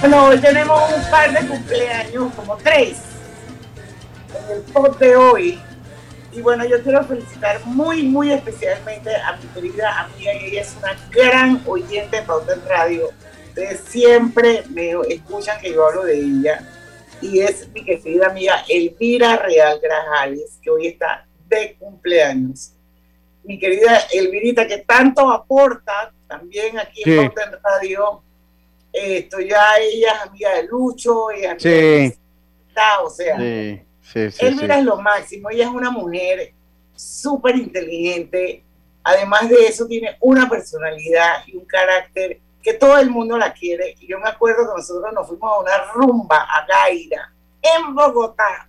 Bueno, 0.00 0.26
hoy 0.26 0.38
tenemos 0.38 0.92
un 0.92 1.10
par 1.10 1.32
de 1.32 1.46
cumpleaños, 1.46 2.32
como 2.34 2.56
tres, 2.58 2.98
en 4.30 4.56
el 4.56 4.62
post 4.72 4.98
de 5.00 5.16
hoy. 5.16 5.60
Y 6.32 6.40
bueno, 6.40 6.64
yo 6.64 6.82
quiero 6.82 7.02
felicitar 7.04 7.60
muy, 7.64 8.02
muy 8.02 8.32
especialmente 8.32 9.14
a 9.14 9.36
mi 9.36 9.46
querida 9.48 10.00
amiga, 10.00 10.32
y 10.34 10.46
ella 10.46 10.60
es 10.60 10.74
una 10.78 10.96
gran 11.10 11.62
oyente 11.66 12.16
de 12.16 12.22
Pauta 12.22 12.54
en 12.54 12.68
Radio. 12.68 13.10
Ustedes 13.56 13.80
siempre 13.88 14.64
me 14.68 14.90
escuchan 15.08 15.58
que 15.62 15.72
yo 15.72 15.86
hablo 15.86 16.04
de 16.04 16.20
ella. 16.20 16.62
Y 17.22 17.40
es 17.40 17.66
mi 17.70 17.82
querida 17.82 18.26
amiga 18.26 18.62
Elvira 18.68 19.38
Real 19.38 19.80
Grajales, 19.82 20.58
que 20.60 20.68
hoy 20.68 20.88
está 20.88 21.26
de 21.48 21.74
cumpleaños. 21.78 22.74
Mi 23.44 23.58
querida 23.58 23.98
Elvirita, 24.12 24.66
que 24.66 24.76
tanto 24.78 25.30
aporta 25.30 26.12
también 26.28 26.78
aquí 26.78 27.02
en 27.06 27.20
en 27.20 27.32
Radio 27.64 28.22
esto 28.92 29.40
ya 29.40 29.76
ella 29.80 30.12
es 30.12 30.28
amiga 30.28 30.54
de 30.56 30.62
Lucho, 30.64 31.30
ella 31.30 31.52
es 31.52 31.64
amiga 31.64 31.80
de 31.80 32.16
o 33.04 33.10
sea, 33.10 33.36
Elvira 34.38 34.78
es 34.78 34.84
lo 34.84 34.98
máximo, 34.98 35.48
ella 35.48 35.64
es 35.64 35.70
una 35.70 35.90
mujer 35.90 36.52
súper 36.94 37.56
inteligente, 37.56 38.62
además 39.02 39.48
de 39.48 39.66
eso 39.66 39.86
tiene 39.86 40.16
una 40.20 40.46
personalidad 40.46 41.46
y 41.46 41.56
un 41.56 41.64
carácter 41.64 42.40
que 42.66 42.74
todo 42.74 42.98
el 42.98 43.10
mundo 43.10 43.38
la 43.38 43.52
quiere, 43.52 43.94
y 44.00 44.08
yo 44.08 44.18
me 44.18 44.28
acuerdo 44.28 44.68
que 44.68 44.78
nosotros 44.78 45.12
nos 45.12 45.28
fuimos 45.28 45.52
a 45.52 45.60
una 45.60 45.92
rumba 45.94 46.38
a 46.38 46.66
Gaira, 46.66 47.32
en 47.62 47.94
Bogotá, 47.94 48.68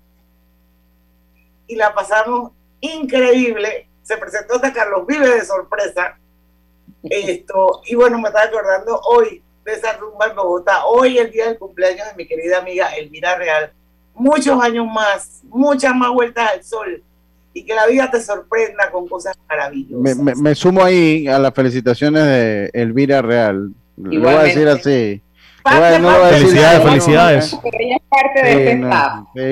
y 1.66 1.76
la 1.76 1.92
pasamos 1.96 2.52
increíble, 2.80 3.90
se 4.04 4.16
presentó 4.18 4.54
hasta 4.54 4.72
Carlos 4.72 5.08
Vive 5.08 5.28
de 5.28 5.44
sorpresa, 5.44 6.16
esto, 7.02 7.82
y 7.88 7.96
bueno, 7.96 8.20
me 8.20 8.28
estaba 8.28 8.46
acordando 8.46 9.02
hoy, 9.02 9.42
de 9.66 9.74
esa 9.74 9.94
rumba 9.94 10.28
en 10.28 10.36
Bogotá. 10.36 10.86
Hoy, 10.86 11.18
el 11.18 11.32
día 11.32 11.48
del 11.48 11.58
cumpleaños 11.58 12.08
de 12.08 12.14
mi 12.18 12.28
querida 12.28 12.60
amiga 12.60 12.90
Elvira 12.90 13.36
Real. 13.36 13.74
Muchos 14.14 14.62
años 14.62 14.86
más, 14.86 15.42
muchas 15.46 15.96
más 15.96 16.12
vueltas 16.12 16.52
al 16.52 16.64
sol 16.64 17.04
y 17.52 17.66
que 17.66 17.74
la 17.74 17.88
vida 17.88 18.12
te 18.12 18.22
sorprenda 18.22 18.92
con 18.92 19.08
cosas 19.08 19.36
maravillosas. 19.50 20.38
Me, 20.38 20.54
sumo 20.54 20.84
ahí 20.84 21.28
a 21.28 21.40
las 21.40 21.52
felicitaciones 21.56 22.24
de 22.24 22.70
Elvira 22.74 23.24
Real. 23.24 23.72
Le 23.98 24.20
voy 24.20 24.30
a 24.30 24.44
decir 24.44 24.68
así. 24.68 25.22
felicidades, 25.64 26.84
felicidades. 26.84 27.60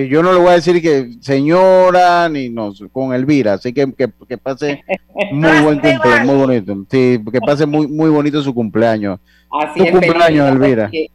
yo 0.10 0.22
no 0.24 0.34
le 0.34 0.40
voy 0.40 0.50
a 0.50 0.54
decir 0.54 0.82
que 0.82 1.14
señora 1.20 2.30
ni 2.30 2.50
no 2.50 2.72
con 2.92 3.14
Elvira, 3.14 3.54
así 3.54 3.74
que 3.74 3.92
que, 3.94 4.38
pase 4.38 4.84
muy 5.32 5.60
buen 5.62 5.80
cumpleaños, 5.80 6.26
muy 6.26 6.36
bonito. 6.36 6.86
Sí, 6.90 7.20
que 7.32 7.42
pase 7.42 7.66
muy 7.66 7.88
muy 7.88 8.10
bonito 8.10 8.42
su 8.42 8.54
cumpleaños. 8.54 9.20
Así 9.52 9.82
es, 9.84 9.92
cumpleaños, 9.92 10.52
Elvira. 10.52 10.90
Y, 10.92 11.12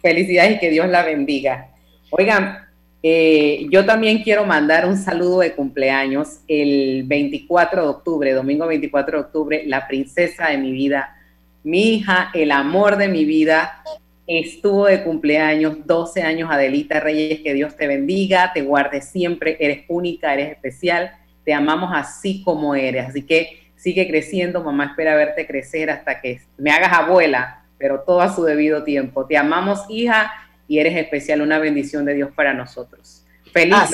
felicidades 0.00 0.56
y 0.56 0.58
que 0.60 0.70
Dios 0.70 0.88
la 0.88 1.04
bendiga. 1.04 1.68
Oigan, 2.10 2.68
eh, 3.02 3.66
yo 3.70 3.84
también 3.84 4.22
quiero 4.22 4.46
mandar 4.46 4.86
un 4.86 4.96
saludo 4.96 5.40
de 5.40 5.54
cumpleaños 5.54 6.40
el 6.48 7.02
24 7.06 7.82
de 7.82 7.88
octubre, 7.88 8.32
domingo 8.32 8.66
24 8.66 9.18
de 9.18 9.24
octubre, 9.24 9.62
la 9.66 9.86
princesa 9.86 10.48
de 10.48 10.58
mi 10.58 10.72
vida, 10.72 11.17
mi 11.64 11.94
hija, 11.94 12.30
el 12.34 12.50
amor 12.50 12.96
de 12.96 13.08
mi 13.08 13.24
vida, 13.24 13.82
estuvo 14.26 14.86
de 14.86 15.02
cumpleaños, 15.02 15.86
12 15.86 16.22
años, 16.22 16.50
Adelita 16.50 17.00
Reyes, 17.00 17.40
que 17.40 17.54
Dios 17.54 17.76
te 17.76 17.86
bendiga, 17.86 18.52
te 18.52 18.62
guarde 18.62 19.00
siempre, 19.00 19.56
eres 19.60 19.84
única, 19.88 20.34
eres 20.34 20.52
especial, 20.52 21.12
te 21.44 21.54
amamos 21.54 21.90
así 21.94 22.42
como 22.42 22.74
eres, 22.74 23.08
así 23.08 23.22
que 23.22 23.70
sigue 23.76 24.06
creciendo, 24.08 24.62
mamá 24.62 24.86
espera 24.86 25.14
verte 25.14 25.46
crecer 25.46 25.90
hasta 25.90 26.20
que 26.20 26.42
me 26.58 26.70
hagas 26.70 26.92
abuela, 26.92 27.62
pero 27.78 28.00
todo 28.00 28.20
a 28.20 28.34
su 28.34 28.44
debido 28.44 28.84
tiempo. 28.84 29.24
Te 29.26 29.36
amamos, 29.36 29.84
hija, 29.88 30.32
y 30.66 30.78
eres 30.78 30.96
especial, 30.96 31.40
una 31.40 31.58
bendición 31.58 32.04
de 32.04 32.14
Dios 32.14 32.30
para 32.34 32.52
nosotros. 32.52 33.24
Feliz. 33.52 33.74
Ah, 33.74 33.88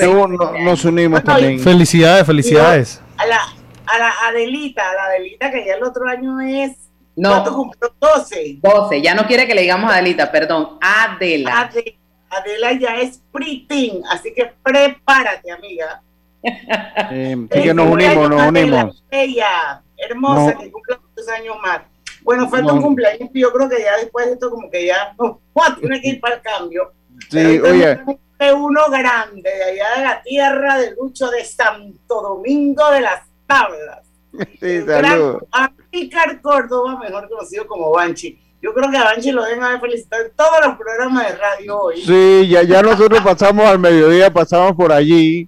nos 0.59 0.83
unimos 0.83 1.23
también. 1.23 1.59
Felicidades, 1.59 2.25
felicidades. 2.25 3.01
A 3.17 3.25
la, 3.25 3.39
a 3.85 3.99
la 3.99 4.11
Adelita, 4.27 4.89
a 4.89 4.93
la 4.93 5.03
Adelita 5.05 5.51
que 5.51 5.65
ya 5.65 5.75
el 5.75 5.83
otro 5.83 6.07
año 6.07 6.41
es. 6.41 6.84
No. 7.15 7.43
12. 7.99 8.59
12. 8.61 9.01
Ya 9.01 9.15
no 9.15 9.25
quiere 9.25 9.47
que 9.47 9.55
le 9.55 9.61
digamos 9.61 9.91
Adelita, 9.91 10.31
perdón. 10.31 10.77
Adela. 10.81 11.71
Adela, 12.29 12.73
ya 12.73 12.99
es 12.99 13.21
preteen, 13.31 14.01
así 14.09 14.33
que 14.33 14.51
prepárate, 14.63 15.51
amiga. 15.51 16.01
Eh, 17.11 17.35
que 17.51 17.73
nos 17.73 17.87
unimos, 17.87 18.29
nos 18.29 18.47
unimos. 18.47 19.03
Ella, 19.09 19.81
hermosa, 19.97 20.55
que 20.55 20.71
cumple 20.71 20.97
muchos 20.97 21.27
años 21.29 21.55
más. 21.59 21.81
Bueno, 22.21 22.47
falta 22.49 22.73
un 22.73 22.81
cumpleaños 22.81 23.29
y 23.33 23.41
yo 23.41 23.51
creo 23.51 23.67
que 23.67 23.81
ya 23.81 23.97
después 23.97 24.27
de 24.27 24.33
esto 24.33 24.51
como 24.51 24.69
que 24.69 24.85
ya 24.85 25.15
no, 25.17 25.41
tiene 25.79 26.01
que 26.01 26.09
ir 26.09 26.19
para 26.19 26.35
el 26.35 26.41
cambio. 26.41 26.91
Sí, 27.29 27.59
oye. 27.59 27.99
Uno 28.55 28.81
grande 28.89 29.49
de 29.49 29.63
allá 29.63 29.95
de 29.97 30.03
la 30.03 30.21
tierra 30.21 30.77
de 30.77 30.91
Lucho 30.91 31.29
de 31.29 31.43
Santo 31.45 32.21
Domingo 32.21 32.91
de 32.91 33.01
las 33.01 33.21
Tablas. 33.47 34.01
Sí, 34.59 34.81
saludos. 34.85 35.43
Amícar 35.51 36.41
Córdoba, 36.41 36.99
mejor 36.99 37.29
conocido 37.29 37.67
como 37.67 37.91
Banchi. 37.91 38.39
Yo 38.61 38.73
creo 38.73 38.89
que 38.89 38.97
a 38.97 39.03
Banchi 39.03 39.31
lo 39.31 39.43
deben 39.43 39.63
haber 39.63 39.79
felicitado 39.79 40.23
en 40.23 40.31
todos 40.35 40.65
los 40.65 40.77
programas 40.77 41.27
de 41.27 41.37
radio 41.37 41.79
hoy. 41.79 42.01
Sí, 42.01 42.47
ya, 42.49 42.63
ya 42.63 42.81
nosotros 42.81 43.21
pasamos 43.21 43.65
al 43.65 43.79
mediodía, 43.79 44.31
pasamos 44.31 44.73
por 44.73 44.91
allí 44.91 45.47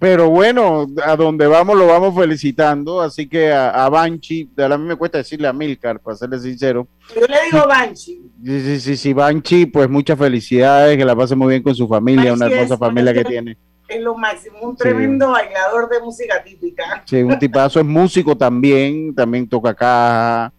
pero 0.00 0.30
bueno, 0.30 0.86
a 1.04 1.14
donde 1.14 1.46
vamos 1.46 1.76
lo 1.76 1.86
vamos 1.86 2.14
felicitando, 2.14 3.02
así 3.02 3.28
que 3.28 3.52
a, 3.52 3.86
Banchi, 3.90 4.48
a 4.56 4.78
mí 4.78 4.86
me 4.86 4.96
cuesta 4.96 5.18
decirle 5.18 5.46
a 5.46 5.52
Milcar, 5.52 6.00
para 6.00 6.16
serle 6.16 6.38
sincero. 6.38 6.88
Yo 7.14 7.26
le 7.26 7.36
digo 7.44 7.68
Banchi. 7.68 8.18
Sí, 8.42 8.60
sí, 8.62 8.80
sí, 8.80 8.96
sí, 8.96 9.12
Banchi, 9.12 9.66
pues 9.66 9.90
muchas 9.90 10.18
felicidades, 10.18 10.96
que 10.96 11.04
la 11.04 11.14
pase 11.14 11.36
muy 11.36 11.48
bien 11.48 11.62
con 11.62 11.74
su 11.74 11.86
familia, 11.86 12.32
una 12.32 12.46
hermosa 12.46 12.78
familia 12.78 13.12
que 13.12 13.24
tiene. 13.24 13.58
Es 13.90 14.00
lo 14.00 14.14
máximo, 14.16 14.58
un 14.60 14.76
tremendo 14.76 15.30
bailador 15.30 15.88
de 15.88 16.00
música 16.00 16.42
típica. 16.42 17.02
Sí, 17.04 17.22
un 17.22 17.38
tipazo, 17.38 17.80
es 17.80 17.86
músico 17.86 18.36
también, 18.36 19.14
también 19.14 19.48
toca 19.48 19.70
acá 19.70 20.52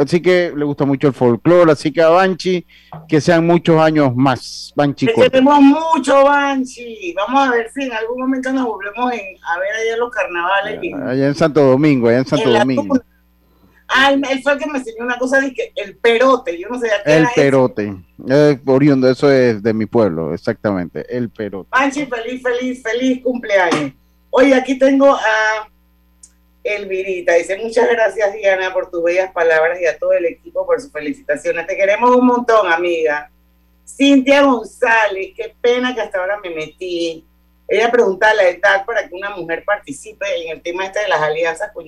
así 0.00 0.20
que 0.20 0.52
le 0.54 0.64
gusta 0.64 0.84
mucho 0.84 1.08
el 1.08 1.14
folclore, 1.14 1.72
así 1.72 1.92
que 1.92 2.02
a 2.02 2.08
Banchi, 2.08 2.66
que 3.08 3.20
sean 3.20 3.46
muchos 3.46 3.80
años 3.80 4.14
más. 4.14 4.72
Banchi. 4.76 5.06
Tenemos 5.06 5.60
mucho 5.60 6.24
Banchi. 6.24 7.14
Vamos 7.14 7.48
a 7.48 7.50
ver 7.52 7.70
si 7.72 7.84
en 7.84 7.92
algún 7.92 8.20
momento 8.20 8.52
nos 8.52 8.66
volvemos 8.66 9.06
a 9.06 9.58
ver 9.58 9.74
allá 9.74 9.96
los 9.98 10.10
carnavales. 10.10 10.80
Allá 11.06 11.26
en 11.26 11.34
Santo 11.34 11.62
Domingo, 11.62 12.08
allá 12.08 12.18
en 12.18 12.26
Santo 12.26 12.50
Domingo. 12.50 12.98
Ah, 13.94 14.12
él 14.12 14.42
fue 14.42 14.52
el 14.52 14.58
que 14.58 14.66
me 14.66 14.78
enseñó 14.78 15.04
una 15.04 15.18
cosa 15.18 15.40
que 15.54 15.72
el 15.76 15.96
perote, 15.96 16.58
yo 16.58 16.68
no 16.68 16.78
sé 16.78 16.88
qué 17.04 17.16
El 17.16 17.26
perote, 17.34 17.94
es 18.26 18.58
oriundo, 18.64 19.08
eso 19.08 19.30
es 19.30 19.62
de 19.62 19.74
mi 19.74 19.86
pueblo, 19.86 20.32
exactamente, 20.32 21.04
el 21.14 21.28
perote. 21.28 21.68
Banchi, 21.70 22.06
feliz, 22.06 22.42
feliz, 22.42 22.82
feliz 22.82 23.22
cumpleaños. 23.22 23.92
Oye, 24.30 24.54
aquí 24.54 24.78
tengo 24.78 25.14
a 25.14 25.68
Elvirita. 26.64 27.34
Dice, 27.34 27.58
muchas 27.58 27.88
gracias 27.90 28.32
Diana 28.32 28.72
por 28.72 28.90
tus 28.90 29.02
bellas 29.02 29.32
palabras 29.32 29.80
y 29.80 29.86
a 29.86 29.98
todo 29.98 30.12
el 30.12 30.24
equipo 30.26 30.64
por 30.66 30.80
sus 30.80 30.90
felicitaciones. 30.90 31.66
Te 31.66 31.76
queremos 31.76 32.16
un 32.16 32.26
montón, 32.26 32.72
amiga. 32.72 33.30
Cintia 33.84 34.42
González, 34.42 35.32
qué 35.36 35.54
pena 35.60 35.94
que 35.94 36.00
hasta 36.00 36.18
ahora 36.18 36.38
me 36.42 36.50
metí. 36.50 37.26
Ella 37.68 37.90
pregunta 37.90 38.32
la 38.34 38.48
edad 38.48 38.84
para 38.86 39.08
que 39.08 39.14
una 39.14 39.30
mujer 39.30 39.64
participe 39.64 40.26
en 40.42 40.52
el 40.52 40.62
tema 40.62 40.86
este 40.86 41.00
de 41.00 41.08
las 41.08 41.20
alianzas 41.20 41.72
con 41.72 41.84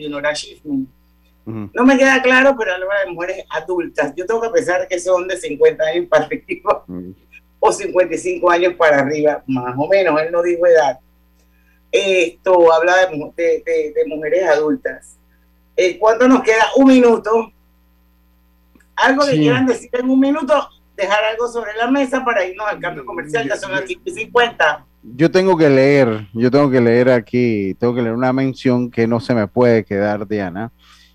No 1.46 1.84
me 1.84 1.98
queda 1.98 2.22
claro, 2.22 2.54
pero 2.58 2.72
habla 2.72 2.86
de 3.04 3.12
mujeres 3.12 3.44
adultas. 3.50 4.14
Yo 4.16 4.24
tengo 4.24 4.40
que 4.40 4.48
pensar 4.48 4.88
que 4.88 4.98
son 4.98 5.28
de 5.28 5.36
50 5.36 5.84
años 5.84 6.06
para 6.08 6.24
arriba 6.24 6.84
o 7.58 7.72
55 7.72 8.50
años 8.50 8.74
para 8.74 9.00
arriba, 9.00 9.42
más 9.46 9.74
o 9.76 9.88
menos. 9.88 10.20
Él 10.20 10.32
no 10.32 10.42
dijo 10.42 10.66
edad. 10.66 10.98
Esto 11.90 12.72
habla 12.72 12.96
de, 13.06 13.92
de, 13.94 14.04
mujeres 14.06 14.48
adultas. 14.48 15.16
Eh, 15.76 15.98
¿Cuánto 15.98 16.26
nos 16.26 16.42
queda? 16.42 16.64
Un 16.76 16.86
minuto. 16.86 17.52
Algo 18.96 19.24
que 19.26 19.32
quieran 19.32 19.66
decir 19.66 19.90
en 19.92 20.08
un 20.08 20.20
minuto, 20.20 20.68
dejar 20.96 21.24
algo 21.24 21.48
sobre 21.48 21.74
la 21.74 21.90
mesa 21.90 22.24
para 22.24 22.44
irnos 22.44 22.66
al 22.66 22.80
cambio 22.80 23.04
comercial, 23.04 23.48
ya 23.48 23.56
son 23.56 23.72
las 23.72 23.84
50. 23.86 24.86
Yo 25.02 25.30
tengo 25.30 25.56
que 25.56 25.68
leer, 25.68 26.28
yo 26.32 26.50
tengo 26.50 26.70
que 26.70 26.80
leer 26.80 27.10
aquí, 27.10 27.74
tengo 27.74 27.94
que 27.94 28.02
leer 28.02 28.14
una 28.14 28.32
mención 28.32 28.90
que 28.90 29.06
no 29.06 29.20
se 29.20 29.34
me 29.34 29.46
puede 29.46 29.84
quedar, 29.84 30.26
Diana. 30.26 30.72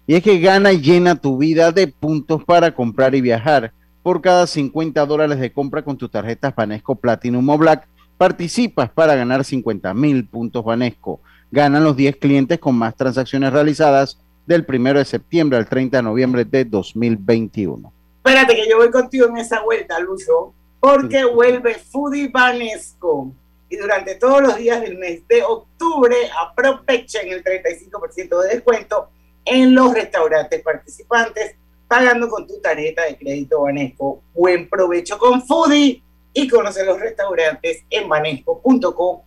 Y 0.10 0.16
es 0.16 0.24
que 0.24 0.39
gana 0.39 0.74
y 0.74 0.82
llena 0.82 1.22
tu 1.22 1.38
vida 1.38 1.72
de 1.72 1.86
puntos 1.86 2.43
para 2.43 2.74
comprar 2.74 3.14
y 3.14 3.22
viajar. 3.22 3.74
Por 4.01 4.22
cada 4.22 4.47
50 4.47 5.05
dólares 5.05 5.39
de 5.39 5.53
compra 5.53 5.84
con 5.84 5.99
tus 5.99 6.10
tarjetas 6.10 6.55
Banesco 6.55 6.95
Platinum 6.95 7.47
o 7.47 7.57
Black, 7.60 7.88
participas 8.18 8.89
para 8.89 9.14
ganar 9.14 9.45
50 9.45 9.93
mil 9.93 10.28
puntos 10.28 10.66
Banesco. 10.66 11.22
Ganan 11.51 11.84
los 11.84 11.95
10 11.95 12.16
clientes 12.16 12.57
con 12.57 12.76
más 12.76 12.95
transacciones 12.95 13.53
realizadas 13.53 14.20
del 14.47 14.66
1 14.68 14.95
de 14.95 15.05
septiembre 15.05 15.60
al 15.60 15.70
30 15.70 15.97
de 15.97 16.01
noviembre 16.01 16.43
de 16.43 16.66
2021. 16.66 17.93
Espérate 18.26 18.55
que 18.55 18.68
yo 18.68 18.78
voy 18.78 18.89
contigo 18.89 19.28
en 19.28 19.38
esa 19.38 19.62
vuelta, 19.62 19.99
Lucho, 19.99 20.55
porque 20.80 21.24
vuelve 21.24 21.76
Foodie 21.76 22.30
Banesco. 22.30 23.32
Y 23.70 23.78
durante 23.78 24.16
todos 24.16 24.41
los 24.41 24.57
días 24.57 24.82
del 24.82 24.97
mes 24.97 25.22
de 25.28 25.43
octubre 25.43 26.16
aprovechen 26.47 27.32
el 27.32 27.43
35% 27.43 28.41
de 28.41 28.55
descuento 28.55 29.10
en 29.50 29.74
los 29.74 29.93
restaurantes 29.93 30.62
participantes, 30.62 31.56
pagando 31.88 32.30
con 32.30 32.45
tu 32.45 32.60
tarjeta 32.62 33.04
de 33.06 33.18
crédito 33.18 33.62
Banesco. 33.62 34.22
Buen 34.34 34.70
provecho 34.70 35.18
con 35.18 35.45
Foodie 35.45 36.04
y 36.34 36.47
conoce 36.47 36.86
los 36.86 37.00
restaurantes 37.00 37.84
en 37.89 38.08
banesco.com 38.08 39.22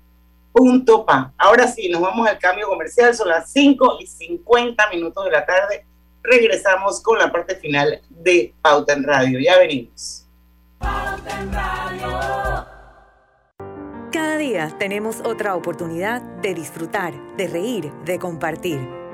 punto 0.53 1.05
pa. 1.05 1.33
Ahora 1.39 1.67
sí, 1.67 1.89
nos 1.89 2.03
vamos 2.03 2.29
al 2.29 2.39
cambio 2.39 2.69
comercial, 2.69 3.15
son 3.15 3.29
las 3.29 3.51
5 3.51 3.99
y 4.01 4.07
50 4.07 4.91
minutos 4.91 5.25
de 5.25 5.31
la 5.31 5.45
tarde. 5.45 5.87
Regresamos 6.23 7.03
con 7.03 7.19
la 7.19 7.33
parte 7.33 7.57
final 7.57 8.01
de 8.09 8.55
Pauta 8.63 8.93
en 8.93 9.03
Radio. 9.03 9.41
Ya 9.41 9.59
venimos. 9.59 10.27
Pauta 10.79 11.41
en 11.41 11.53
Radio. 11.53 12.67
Cada 14.13 14.37
día 14.37 14.77
tenemos 14.79 15.21
otra 15.25 15.57
oportunidad 15.57 16.21
de 16.43 16.55
disfrutar, 16.55 17.15
de 17.37 17.49
reír, 17.49 17.91
de 18.05 18.19
compartir. 18.19 19.02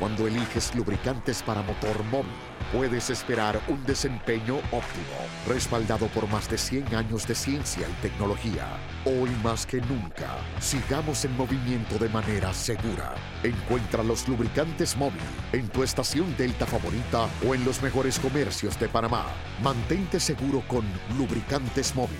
Cuando 0.00 0.26
eliges 0.26 0.74
lubricantes 0.74 1.42
para 1.42 1.60
motor 1.60 2.02
móvil, 2.04 2.32
puedes 2.72 3.10
esperar 3.10 3.60
un 3.68 3.84
desempeño 3.84 4.56
óptimo, 4.72 5.18
respaldado 5.46 6.06
por 6.06 6.26
más 6.30 6.48
de 6.48 6.56
100 6.56 6.94
años 6.94 7.28
de 7.28 7.34
ciencia 7.34 7.86
y 7.86 7.92
tecnología. 8.00 8.66
Hoy 9.04 9.28
más 9.44 9.66
que 9.66 9.82
nunca, 9.82 10.38
sigamos 10.58 11.26
en 11.26 11.36
movimiento 11.36 11.98
de 11.98 12.08
manera 12.08 12.54
segura. 12.54 13.14
Encuentra 13.42 14.02
los 14.02 14.26
lubricantes 14.26 14.96
móvil 14.96 15.20
en 15.52 15.68
tu 15.68 15.82
estación 15.82 16.34
Delta 16.38 16.64
favorita 16.64 17.28
o 17.46 17.54
en 17.54 17.62
los 17.66 17.82
mejores 17.82 18.18
comercios 18.18 18.80
de 18.80 18.88
Panamá. 18.88 19.26
Mantente 19.62 20.18
seguro 20.18 20.62
con 20.66 20.82
lubricantes 21.18 21.94
móvil. 21.94 22.16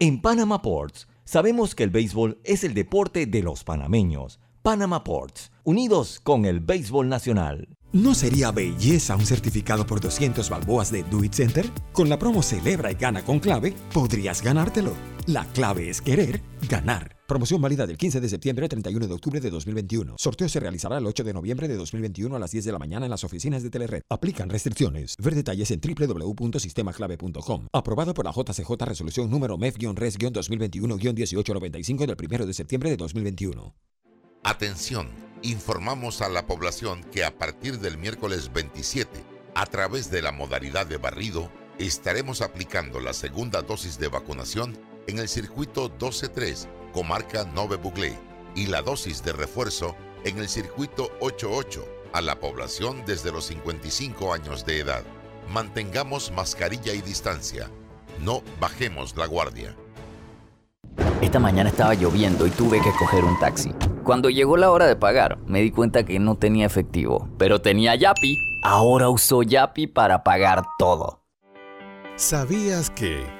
En 0.00 0.20
Panama 0.20 0.60
Ports, 0.60 1.06
sabemos 1.22 1.76
que 1.76 1.84
el 1.84 1.90
béisbol 1.90 2.40
es 2.42 2.64
el 2.64 2.74
deporte 2.74 3.26
de 3.26 3.44
los 3.44 3.62
panameños 3.62 4.40
Panama 4.62 5.02
Ports, 5.02 5.50
unidos 5.64 6.20
con 6.22 6.44
el 6.44 6.60
béisbol 6.60 7.08
nacional. 7.08 7.66
¿No 7.92 8.14
sería 8.14 8.50
belleza 8.50 9.16
un 9.16 9.24
certificado 9.24 9.86
por 9.86 10.00
200 10.00 10.50
balboas 10.50 10.92
de 10.92 11.02
Do 11.04 11.24
It 11.24 11.32
Center? 11.32 11.64
Con 11.94 12.10
la 12.10 12.18
promo 12.18 12.42
Celebra 12.42 12.92
y 12.92 12.94
Gana 12.94 13.24
con 13.24 13.38
Clave, 13.38 13.74
podrías 13.94 14.42
ganártelo. 14.42 14.92
La 15.26 15.46
clave 15.46 15.88
es 15.88 16.02
querer 16.02 16.42
ganar. 16.68 17.16
Promoción 17.26 17.62
válida 17.62 17.86
del 17.86 17.96
15 17.96 18.20
de 18.20 18.28
septiembre 18.28 18.66
al 18.66 18.68
31 18.68 19.08
de 19.08 19.14
octubre 19.14 19.40
de 19.40 19.48
2021. 19.48 20.16
Sorteo 20.18 20.50
se 20.50 20.60
realizará 20.60 20.98
el 20.98 21.06
8 21.06 21.24
de 21.24 21.32
noviembre 21.32 21.66
de 21.66 21.76
2021 21.76 22.36
a 22.36 22.38
las 22.38 22.50
10 22.50 22.66
de 22.66 22.72
la 22.72 22.78
mañana 22.78 23.06
en 23.06 23.10
las 23.10 23.24
oficinas 23.24 23.62
de 23.62 23.70
Telered. 23.70 24.02
Aplican 24.10 24.50
restricciones. 24.50 25.16
Ver 25.16 25.36
detalles 25.36 25.70
en 25.70 25.80
www.sistemaclave.com. 25.80 27.68
Aprobado 27.72 28.12
por 28.12 28.26
la 28.26 28.32
JCJ 28.32 28.72
Resolución 28.84 29.30
número 29.30 29.56
MEF-RES-2021-1895 29.56 32.06
del 32.06 32.16
1 32.30 32.44
de 32.44 32.52
septiembre 32.52 32.90
de 32.90 32.98
2021. 32.98 33.74
Atención, 34.42 35.10
informamos 35.42 36.22
a 36.22 36.30
la 36.30 36.46
población 36.46 37.04
que 37.04 37.24
a 37.24 37.36
partir 37.36 37.78
del 37.78 37.98
miércoles 37.98 38.50
27, 38.52 39.22
a 39.54 39.66
través 39.66 40.10
de 40.10 40.22
la 40.22 40.32
modalidad 40.32 40.86
de 40.86 40.96
barrido, 40.96 41.50
estaremos 41.78 42.40
aplicando 42.40 43.00
la 43.00 43.12
segunda 43.12 43.60
dosis 43.60 43.98
de 43.98 44.08
vacunación 44.08 44.78
en 45.08 45.18
el 45.18 45.28
circuito 45.28 45.90
12-3, 45.98 46.68
comarca 46.92 47.44
Nove 47.44 47.76
Buglé, 47.76 48.18
y 48.54 48.66
la 48.66 48.80
dosis 48.80 49.22
de 49.22 49.32
refuerzo 49.32 49.94
en 50.24 50.38
el 50.38 50.48
circuito 50.48 51.10
8-8 51.20 51.84
a 52.14 52.22
la 52.22 52.40
población 52.40 53.02
desde 53.06 53.32
los 53.32 53.44
55 53.44 54.32
años 54.32 54.64
de 54.64 54.80
edad. 54.80 55.02
Mantengamos 55.50 56.32
mascarilla 56.32 56.94
y 56.94 57.02
distancia. 57.02 57.70
No 58.20 58.42
bajemos 58.58 59.16
la 59.16 59.26
guardia. 59.26 59.76
Esta 61.20 61.38
mañana 61.38 61.68
estaba 61.68 61.94
lloviendo 61.94 62.46
y 62.46 62.50
tuve 62.50 62.80
que 62.80 62.90
coger 62.98 63.22
un 63.24 63.38
taxi. 63.38 63.70
Cuando 64.10 64.28
llegó 64.28 64.56
la 64.56 64.72
hora 64.72 64.88
de 64.88 64.96
pagar, 64.96 65.38
me 65.46 65.60
di 65.60 65.70
cuenta 65.70 66.04
que 66.04 66.18
no 66.18 66.34
tenía 66.34 66.66
efectivo, 66.66 67.28
pero 67.38 67.60
tenía 67.60 67.94
Yapi. 67.94 68.36
Ahora 68.64 69.08
uso 69.08 69.44
Yapi 69.44 69.86
para 69.86 70.24
pagar 70.24 70.64
todo. 70.80 71.22
¿Sabías 72.16 72.90
que... 72.90 73.39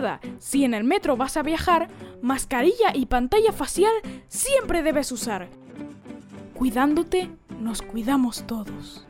Recuerda, 0.00 0.20
si 0.38 0.64
en 0.64 0.72
el 0.72 0.82
metro 0.82 1.18
vas 1.18 1.36
a 1.36 1.42
viajar, 1.42 1.90
mascarilla 2.22 2.94
y 2.94 3.04
pantalla 3.04 3.52
facial 3.52 3.92
siempre 4.28 4.82
debes 4.82 5.12
usar. 5.12 5.50
Cuidándote, 6.54 7.28
nos 7.58 7.82
cuidamos 7.82 8.46
todos. 8.46 9.06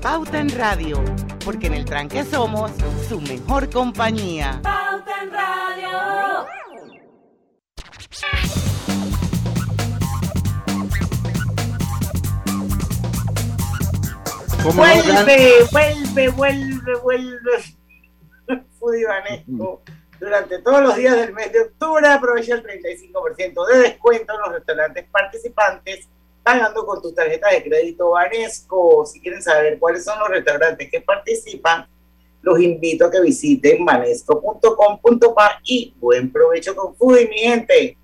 Pauta 0.00 0.38
en 0.38 0.50
Radio, 0.50 1.02
porque 1.44 1.66
en 1.66 1.74
el 1.74 1.84
tranque 1.86 2.22
somos 2.22 2.70
su 3.08 3.20
mejor 3.20 3.68
compañía. 3.68 4.60
Pauta 4.62 5.22
en 5.24 5.32
Radio. 5.32 6.46
Vuelve, 14.62 15.64
vuelve, 15.72 16.28
vuelve, 16.28 16.94
vuelve. 17.02 17.77
Durante 20.20 20.58
todos 20.58 20.82
los 20.82 20.96
días 20.96 21.16
del 21.16 21.32
mes 21.32 21.52
de 21.52 21.60
octubre 21.60 22.06
aprovecha 22.08 22.54
el 22.54 22.64
35% 22.64 23.66
de 23.68 23.78
descuento 23.78 24.34
en 24.34 24.40
los 24.40 24.52
restaurantes 24.52 25.04
participantes 25.10 26.08
pagando 26.48 26.86
con 26.86 27.02
tus 27.02 27.14
tarjetas 27.14 27.52
de 27.52 27.62
crédito 27.62 28.10
Banesco. 28.10 29.04
Si 29.04 29.20
quieren 29.20 29.42
saber 29.42 29.78
cuáles 29.78 30.04
son 30.04 30.18
los 30.18 30.28
restaurantes 30.30 30.90
que 30.90 31.02
participan, 31.02 31.86
los 32.40 32.58
invito 32.60 33.04
a 33.04 33.10
que 33.10 33.20
visiten 33.20 33.84
banesco.com.pa 33.84 35.60
y 35.64 35.94
buen 35.98 36.32
provecho 36.32 36.74
con 36.74 36.94
Foodie, 36.96 37.28
mi 37.28 37.38
gente. 37.38 37.98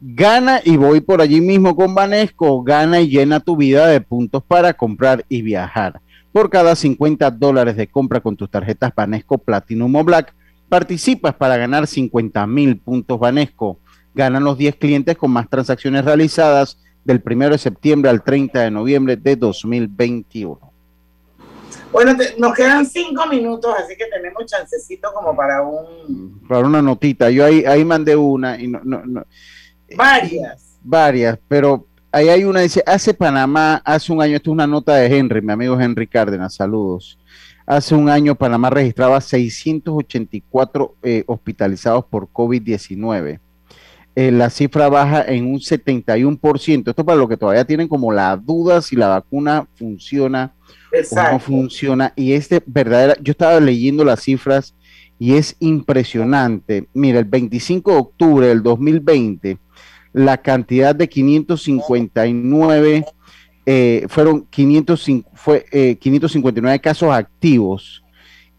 Gana 0.00 0.60
y 0.62 0.76
voy 0.76 1.00
por 1.00 1.20
allí 1.20 1.40
mismo 1.40 1.74
con 1.74 1.94
Banesco. 1.94 2.62
Gana 2.62 3.00
y 3.00 3.08
llena 3.08 3.40
tu 3.40 3.56
vida 3.56 3.88
de 3.88 4.00
puntos 4.00 4.42
para 4.46 4.72
comprar 4.72 5.24
y 5.28 5.42
viajar. 5.42 6.00
Por 6.34 6.50
cada 6.50 6.74
50 6.74 7.30
dólares 7.30 7.76
de 7.76 7.86
compra 7.86 8.20
con 8.20 8.36
tus 8.36 8.50
tarjetas 8.50 8.92
Banesco 8.92 9.38
Platinum 9.38 9.94
o 9.94 10.02
Black, 10.02 10.34
participas 10.68 11.32
para 11.32 11.56
ganar 11.56 11.86
50 11.86 12.44
mil 12.48 12.76
puntos 12.76 13.20
Banesco. 13.20 13.78
Ganan 14.16 14.42
los 14.42 14.58
10 14.58 14.74
clientes 14.74 15.16
con 15.16 15.30
más 15.30 15.48
transacciones 15.48 16.04
realizadas 16.04 16.76
del 17.04 17.22
1 17.24 17.50
de 17.50 17.58
septiembre 17.58 18.10
al 18.10 18.24
30 18.24 18.62
de 18.62 18.70
noviembre 18.72 19.16
de 19.16 19.36
2021. 19.36 20.58
Bueno, 21.92 22.16
nos 22.36 22.52
quedan 22.52 22.84
cinco 22.84 23.28
minutos, 23.28 23.72
así 23.78 23.94
que 23.96 24.06
tenemos 24.06 24.44
chancecito 24.46 25.12
como 25.14 25.36
para 25.36 25.62
un... 25.62 26.42
Para 26.48 26.66
una 26.66 26.82
notita. 26.82 27.30
Yo 27.30 27.44
ahí, 27.44 27.64
ahí 27.64 27.84
mandé 27.84 28.16
una 28.16 28.60
y 28.60 28.66
no, 28.66 28.80
no, 28.82 29.24
Varias. 29.96 30.80
Varias, 30.82 31.38
pero 31.46 31.86
ahí 32.14 32.28
hay 32.28 32.44
una, 32.44 32.60
dice, 32.60 32.82
hace 32.86 33.12
Panamá, 33.12 33.82
hace 33.84 34.12
un 34.12 34.22
año, 34.22 34.36
esto 34.36 34.50
es 34.50 34.52
una 34.52 34.68
nota 34.68 34.94
de 34.94 35.06
Henry, 35.06 35.42
mi 35.42 35.52
amigo 35.52 35.78
Henry 35.78 36.06
Cárdenas, 36.06 36.54
saludos. 36.54 37.18
Hace 37.66 37.94
un 37.94 38.08
año 38.08 38.36
Panamá 38.36 38.70
registraba 38.70 39.20
684 39.20 40.96
eh, 41.02 41.24
hospitalizados 41.26 42.04
por 42.04 42.28
COVID-19. 42.28 43.40
Eh, 44.16 44.30
la 44.30 44.48
cifra 44.48 44.88
baja 44.88 45.24
en 45.26 45.46
un 45.46 45.58
71%. 45.58 46.88
Esto 46.88 47.04
para 47.04 47.18
los 47.18 47.28
que 47.28 47.36
todavía 47.36 47.64
tienen 47.64 47.88
como 47.88 48.12
la 48.12 48.36
duda 48.36 48.80
si 48.80 48.94
la 48.94 49.08
vacuna 49.08 49.66
funciona 49.74 50.52
o 51.10 51.32
no 51.32 51.38
funciona. 51.40 52.12
Y 52.14 52.34
este 52.34 52.62
verdadera, 52.64 53.16
yo 53.20 53.32
estaba 53.32 53.58
leyendo 53.58 54.04
las 54.04 54.22
cifras 54.22 54.74
y 55.18 55.34
es 55.34 55.56
impresionante. 55.58 56.86
Mira, 56.92 57.18
el 57.18 57.24
25 57.24 57.90
de 57.90 57.96
octubre 57.96 58.46
del 58.46 58.62
2020, 58.62 59.58
la 60.14 60.38
cantidad 60.38 60.94
de 60.94 61.08
559 61.08 63.04
eh, 63.66 64.06
fueron 64.08 64.46
505, 64.48 65.30
fue, 65.34 65.66
559 66.00 66.74
eh, 66.74 66.80
casos 66.80 67.12
activos 67.12 68.02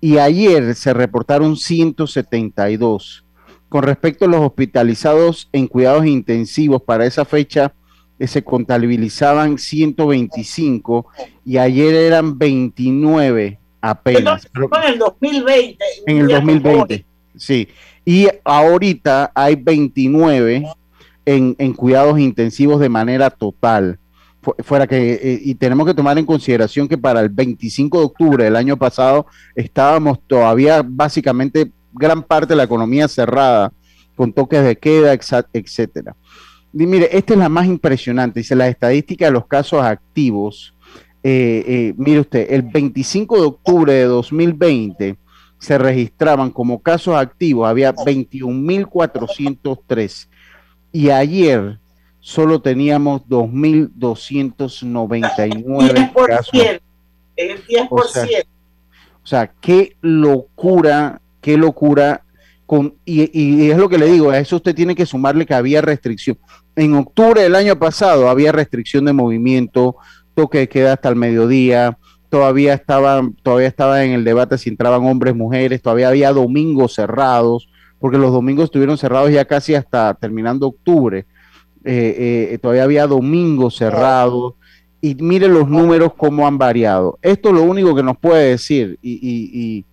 y 0.02 0.18
ayer 0.20 0.76
se 0.76 0.94
reportaron 0.94 1.56
172 1.58 3.26
con 3.70 3.84
respecto 3.84 4.26
a 4.26 4.28
los 4.28 4.42
hospitalizados 4.42 5.50
en 5.52 5.68
cuidados 5.68 6.06
intensivos 6.06 6.82
para 6.82 7.06
esa 7.06 7.26
fecha, 7.26 7.74
eh, 8.20 8.28
se 8.28 8.44
contabilizaban 8.44 9.58
125 9.58 11.08
y 11.46 11.58
ayer 11.58 11.94
eran 11.96 12.38
29 12.38 13.60
apenas. 13.82 14.48
en 14.54 14.94
el 14.94 15.00
2020. 15.00 15.86
En 16.08 16.18
el 16.18 16.28
2020, 16.28 17.06
sí. 17.38 17.68
Y 18.06 18.28
ahorita 18.44 19.32
hay 19.34 19.56
29 19.56 20.66
en, 21.26 21.74
cuidados 21.74 22.20
intensivos 22.20 22.80
de 22.80 22.90
manera 22.90 23.30
total 23.30 24.00
fuera 24.60 24.86
que, 24.86 25.14
eh, 25.14 25.40
y 25.44 25.56
tenemos 25.56 25.88
que 25.88 25.96
tomar 25.96 26.20
en 26.20 26.26
consideración 26.26 26.88
que 26.88 27.00
para 27.00 27.20
el 27.22 27.30
25 27.30 27.98
de 27.98 28.06
octubre 28.06 28.44
del 28.44 28.56
año 28.56 28.78
pasado 28.78 29.26
estábamos 29.56 30.20
todavía 30.28 30.84
básicamente 30.86 31.72
gran 31.96 32.22
parte 32.22 32.50
de 32.50 32.58
la 32.58 32.64
economía 32.64 33.08
cerrada, 33.08 33.72
con 34.16 34.34
toques 34.34 34.64
de 34.64 34.78
queda, 34.78 35.18
etcétera. 35.54 36.16
Y 36.74 36.86
mire, 36.86 37.10
esta 37.12 37.34
es 37.34 37.40
la 37.40 37.50
más 37.50 37.66
impresionante. 37.68 38.42
Dice 38.42 38.56
la 38.56 38.68
estadística 38.68 39.26
de 39.26 39.32
los 39.32 39.48
casos 39.48 39.82
activos. 39.82 40.76
Eh, 41.24 41.64
eh, 41.68 41.94
mire 41.98 42.20
usted, 42.20 42.46
el 42.50 42.62
25 42.64 43.38
de 43.38 43.44
octubre 43.48 43.94
de 43.94 44.04
2020 44.04 45.16
se 45.58 45.78
registraban 45.78 46.52
como 46.52 46.82
casos 46.82 47.16
activos, 47.16 47.66
había 47.68 47.96
21.403 47.96 50.28
y 50.96 51.10
ayer 51.10 51.80
solo 52.20 52.62
teníamos 52.62 53.24
2.299 53.28 56.14
casos. 56.28 56.54
El 57.36 57.66
10%. 57.66 57.88
O 57.90 58.04
sea, 58.04 58.28
o 59.24 59.28
sea, 59.28 59.52
qué 59.60 59.98
locura 60.02 61.20
qué 61.46 61.58
locura. 61.58 62.24
Con, 62.66 62.96
y, 63.06 63.70
es 63.70 63.78
lo 63.78 63.88
que 63.88 64.00
le 64.00 64.08
digo, 64.08 64.32
a 64.32 64.40
eso 64.40 64.56
usted 64.56 64.74
tiene 64.74 64.96
que 64.96 65.06
sumarle 65.06 65.46
que 65.46 65.54
había 65.54 65.82
restricción. 65.82 66.40
En 66.76 66.96
octubre 66.96 67.44
del 67.44 67.54
año 67.54 67.78
pasado 67.78 68.28
había 68.28 68.52
restricción 68.52 69.06
de 69.06 69.14
movimiento, 69.14 69.98
toque 70.34 70.58
de 70.58 70.70
queda 70.70 70.94
hasta 70.94 71.10
el 71.10 71.16
mediodía, 71.16 72.00
todavía 72.30 72.74
estaba, 72.74 73.22
todavía 73.44 73.68
estaba 73.68 74.04
en 74.04 74.14
el 74.14 74.24
debate 74.24 74.58
si 74.58 74.70
entraban 74.70 75.06
hombres, 75.06 75.36
mujeres, 75.36 75.84
todavía 75.84 76.08
había 76.08 76.34
domingos 76.34 76.96
cerrados, 76.96 77.70
porque 78.06 78.20
los 78.20 78.32
domingos 78.32 78.66
estuvieron 78.66 79.00
cerrados 79.00 79.32
ya 79.32 79.46
casi 79.46 79.74
hasta 79.74 80.14
terminando 80.14 80.68
octubre. 80.68 81.26
Eh, 81.84 82.52
eh, 82.52 82.58
todavía 82.60 82.84
había 82.84 83.08
domingos 83.08 83.78
cerrados 83.78 84.54
y 85.02 85.16
mire 85.16 85.48
los 85.48 85.68
números 85.68 86.14
cómo 86.16 86.46
han 86.46 86.60
variado. 86.60 87.18
Esto 87.24 87.50
es 87.50 87.56
lo 87.56 87.64
único 87.64 87.96
que 87.96 88.04
nos 88.04 88.16
puede 88.16 88.50
decir 88.52 89.00
y 89.02 89.84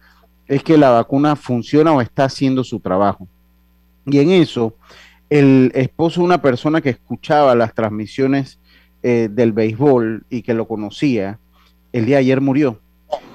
es 0.46 0.62
que 0.62 0.76
la 0.76 0.90
vacuna 0.90 1.36
funciona 1.36 1.94
o 1.94 2.02
está 2.02 2.24
haciendo 2.26 2.62
su 2.64 2.80
trabajo. 2.80 3.26
Y 4.04 4.18
en 4.18 4.30
eso, 4.30 4.74
el 5.30 5.72
esposo 5.74 6.20
de 6.20 6.26
una 6.26 6.42
persona 6.42 6.82
que 6.82 6.90
escuchaba 6.90 7.54
las 7.54 7.72
transmisiones 7.72 8.58
eh, 9.02 9.30
del 9.32 9.52
béisbol 9.52 10.26
y 10.28 10.42
que 10.42 10.52
lo 10.52 10.68
conocía, 10.68 11.38
el 11.94 12.04
día 12.04 12.16
de 12.16 12.24
ayer 12.24 12.42
murió. 12.42 12.78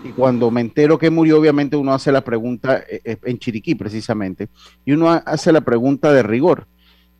Y 0.03 0.09
cuando 0.09 0.51
me 0.51 0.61
entero 0.61 0.97
que 0.97 1.09
murió, 1.09 1.39
obviamente 1.39 1.75
uno 1.75 1.93
hace 1.93 2.11
la 2.11 2.21
pregunta, 2.21 2.83
eh, 2.89 3.01
eh, 3.03 3.17
en 3.23 3.39
Chiriquí 3.39 3.75
precisamente, 3.75 4.49
y 4.85 4.93
uno 4.93 5.09
hace 5.09 5.51
la 5.51 5.61
pregunta 5.61 6.11
de 6.11 6.23
rigor. 6.23 6.67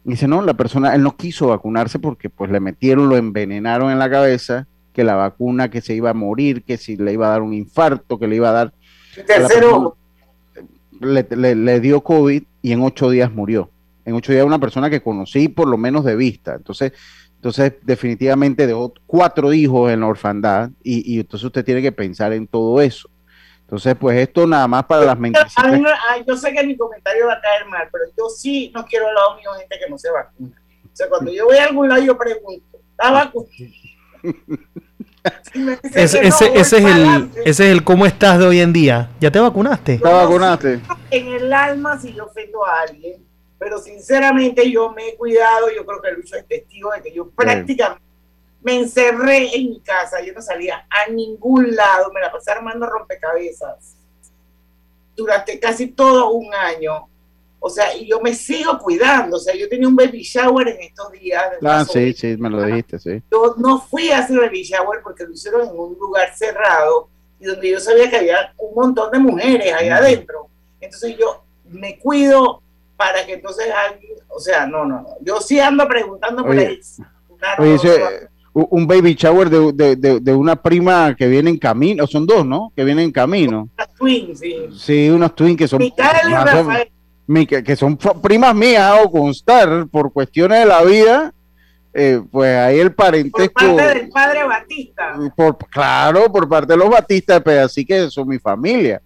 Y 0.05 0.12
dice, 0.12 0.28
no, 0.28 0.41
la 0.41 0.53
persona, 0.53 0.95
él 0.95 1.03
no 1.03 1.18
quiso 1.18 1.47
vacunarse 1.47 1.99
porque 1.99 2.30
pues 2.30 2.49
le 2.49 2.60
metieron, 2.60 3.10
lo 3.10 3.18
envenenaron 3.18 3.91
en 3.91 3.99
la 3.99 4.10
cabeza, 4.10 4.68
que 4.93 5.03
la 5.03 5.16
vacuna, 5.16 5.70
que 5.70 5.82
se 5.82 5.93
iba 5.93 6.12
a 6.12 6.14
morir, 6.14 6.64
que 6.64 6.78
si 6.78 6.97
le 6.97 7.14
iba 7.14 7.28
a 7.28 7.32
dar 7.32 7.41
un 7.41 7.53
infarto, 7.53 8.18
que 8.18 8.28
le 8.28 8.38
iba 8.38 8.49
a 8.49 8.53
dar 8.53 8.74
Tercero. 9.26 9.97
Le, 10.99 11.80
dio 11.80 12.01
COVID 12.01 12.43
y 12.62 12.72
en 12.72 12.82
ocho 12.82 13.10
días 13.10 13.32
murió. 13.32 13.70
En 14.05 14.16
ocho 14.16 14.32
días 14.32 14.45
una 14.45 14.60
persona 14.60 14.89
que 14.89 15.01
conocí 15.01 15.47
por 15.47 15.68
lo 15.68 15.78
menos 15.78 16.03
de 16.05 16.16
vista. 16.16 16.55
Entonces, 16.55 16.93
entonces 17.38 17.74
definitivamente 17.84 18.66
dejó 18.66 18.94
cuatro 19.06 19.54
hijos 19.54 19.92
en 19.92 20.00
la 20.00 20.08
orfandad 20.08 20.72
y, 20.84 21.20
entonces 21.20 21.46
usted 21.46 21.64
tiene 21.64 21.84
que 21.84 21.92
pensar 21.92 22.34
en 22.34 22.48
todo 22.48 22.82
eso. 22.82 23.10
Entonces, 23.62 23.96
pues 24.00 24.18
esto 24.18 24.48
nada 24.48 24.68
más 24.68 24.86
para 24.86 25.06
las 25.06 25.20
mentes. 25.20 25.44
Yo 26.26 26.36
sé 26.36 26.54
que 26.54 26.66
mi 26.66 26.76
comentario 26.76 27.28
va 27.28 27.34
a 27.34 27.42
caer 27.42 27.66
mal, 27.68 27.88
pero 27.92 28.06
yo 28.18 28.30
sí 28.30 28.72
no 28.74 28.86
quiero 28.86 29.08
al 29.08 29.14
lado 29.14 29.36
mío 29.36 29.52
gente 29.60 29.76
que 29.78 29.90
no 29.90 29.98
se 29.98 30.10
vacuna. 30.10 30.56
O 30.84 30.96
sea, 30.96 31.10
cuando 31.10 31.32
yo 31.32 31.46
voy 31.46 31.58
a 31.58 31.66
algún 31.66 31.88
lado, 31.88 32.02
yo 32.02 32.18
pregunto, 32.18 32.80
¿está 32.92 33.12
vacunado? 33.12 33.52
ese, 35.94 36.28
ese, 36.28 36.58
es 36.58 36.74
el, 36.74 37.30
ese 37.46 37.50
es 37.50 37.60
el 37.60 37.84
cómo 37.84 38.06
estás 38.06 38.40
de 38.40 38.48
hoy 38.48 38.62
en 38.62 38.74
día. 38.74 39.12
¿Ya 39.20 39.30
te 39.30 39.40
vacunaste? 39.40 40.00
¿Te 40.00 40.10
vacunaste? 40.10 40.80
En 41.12 41.28
el 41.28 41.54
alma 41.54 42.00
si 42.00 42.14
yo 42.14 42.26
ofendo 42.26 42.66
a 42.66 42.82
alguien, 42.82 43.27
pero 43.68 43.80
sinceramente 43.80 44.72
yo 44.72 44.93
me 44.93 45.09
he 45.09 45.15
cuidado, 45.18 45.70
yo 45.70 45.86
creo 45.86 46.01
que 46.01 46.11
Lucho 46.13 46.38
es 46.38 46.47
testigo 46.47 46.89
de 46.91 47.01
que 47.01 47.13
yo 47.13 47.30
prácticamente 47.30 48.01
me 48.61 48.80
encerré 48.80 49.53
en 49.57 49.72
mi 49.72 49.82
casa, 49.82 50.22
yo 50.22 50.32
no 50.32 50.41
salía 50.41 50.88
a 50.89 51.11
ningún 51.11 51.76
lado, 51.76 52.09
me 52.13 52.22
la 52.22 52.32
pasé 52.32 52.51
armando 52.51 52.86
rompecabezas 52.86 53.97
durante 55.18 55.59
casi 55.59 55.88
todo 55.88 56.30
un 56.30 56.53
año 56.53 57.09
o 57.59 57.70
sea, 57.70 57.93
y 57.93 58.07
yo 58.07 58.22
me 58.22 58.34
sigo 58.34 58.78
cuidando. 58.80 59.36
O 59.36 59.39
sea, 59.39 59.53
yo 59.53 59.68
tenía 59.68 59.89
un 59.89 59.95
baby 59.95 60.22
shower 60.22 60.70
en 60.70 60.80
estos 60.80 61.11
días. 61.11 61.43
Ah, 61.65 61.84
sí, 61.84 62.13
sí, 62.13 62.38
me 62.38 62.49
lo 62.49 62.63
dijiste, 62.63 62.99
sí. 62.99 63.22
Yo 63.30 63.55
no 63.57 63.82
fui 63.82 64.11
a 64.11 64.20
hacer 64.20 64.39
baby 64.39 64.63
shower 64.63 65.01
porque 65.03 65.26
lo 65.26 65.34
hicieron 65.34 65.68
en 65.68 65.78
un 65.78 65.97
lugar 65.99 66.34
cerrado 66.38 67.09
y 67.39 67.45
donde 67.45 67.72
yo 67.72 67.80
sabía 67.82 68.09
que 68.09 68.18
había 68.18 68.53
un 68.57 68.76
montón 68.76 69.11
de 69.11 69.20
mujeres 69.20 69.74
ahí 69.74 69.89
adentro. 69.89 70.47
Entonces 70.80 71.18
yo 71.18 71.43
me 71.65 71.99
cuido 71.99 72.61
para 72.98 73.26
que 73.26 73.34
entonces 73.34 73.68
alguien, 73.72 74.14
o 74.28 74.39
sea, 74.39 74.66
no, 74.66 74.86
no, 74.86 75.02
no. 75.02 75.08
Yo 75.22 75.39
sí 75.39 75.60
ando 75.60 75.88
preguntando 75.88 76.43
por 76.43 76.58
ahí. 76.58 76.80
un 78.54 78.88
baby 78.88 79.14
shower 79.14 79.50
de, 79.50 79.95
de, 79.95 80.20
de, 80.20 80.34
una 80.34 80.56
prima 80.56 81.16
que 81.16 81.28
viene 81.28 81.52
en 81.52 81.58
camino, 81.58 82.08
son 82.08 82.26
dos, 82.26 82.45
¿no? 82.45 82.74
Que 82.76 82.84
vienen 82.84 83.06
en 83.06 83.12
camino. 83.12 83.70
Unas 83.78 83.93
twins, 83.93 84.39
sí. 84.39 84.56
Sí, 84.76 85.10
unos 85.10 85.36
twins 85.36 85.58
que 85.58 85.68
son... 85.68 85.80
Micael 85.80 86.30
y 86.30 86.34
Rafael 86.34 86.91
que, 87.45 87.76
son 87.76 87.98
primas 87.98 88.56
mías 88.56 89.00
o 89.04 89.12
constar 89.12 89.88
por 89.88 90.12
cuestiones 90.14 90.60
de 90.60 90.66
la 90.66 90.84
vida, 90.84 91.34
eh, 91.93 92.22
pues 92.32 92.56
ahí 92.56 92.80
el 92.80 92.93
parentesco. 92.93 93.54
Por 93.54 93.76
parte 93.76 94.00
del 94.00 94.10
padre 94.10 94.43
Batista. 94.45 95.20
Por, 95.36 95.58
claro, 95.70 96.32
por 96.32 96.48
parte 96.48 96.74
de 96.74 96.78
los 96.78 96.89
Batistas, 96.89 97.41
pero 97.43 97.58
pues, 97.58 97.66
así 97.66 97.86
que 97.86 98.10
son 98.10 98.28
mi 98.28 98.39
familia. 98.39 99.02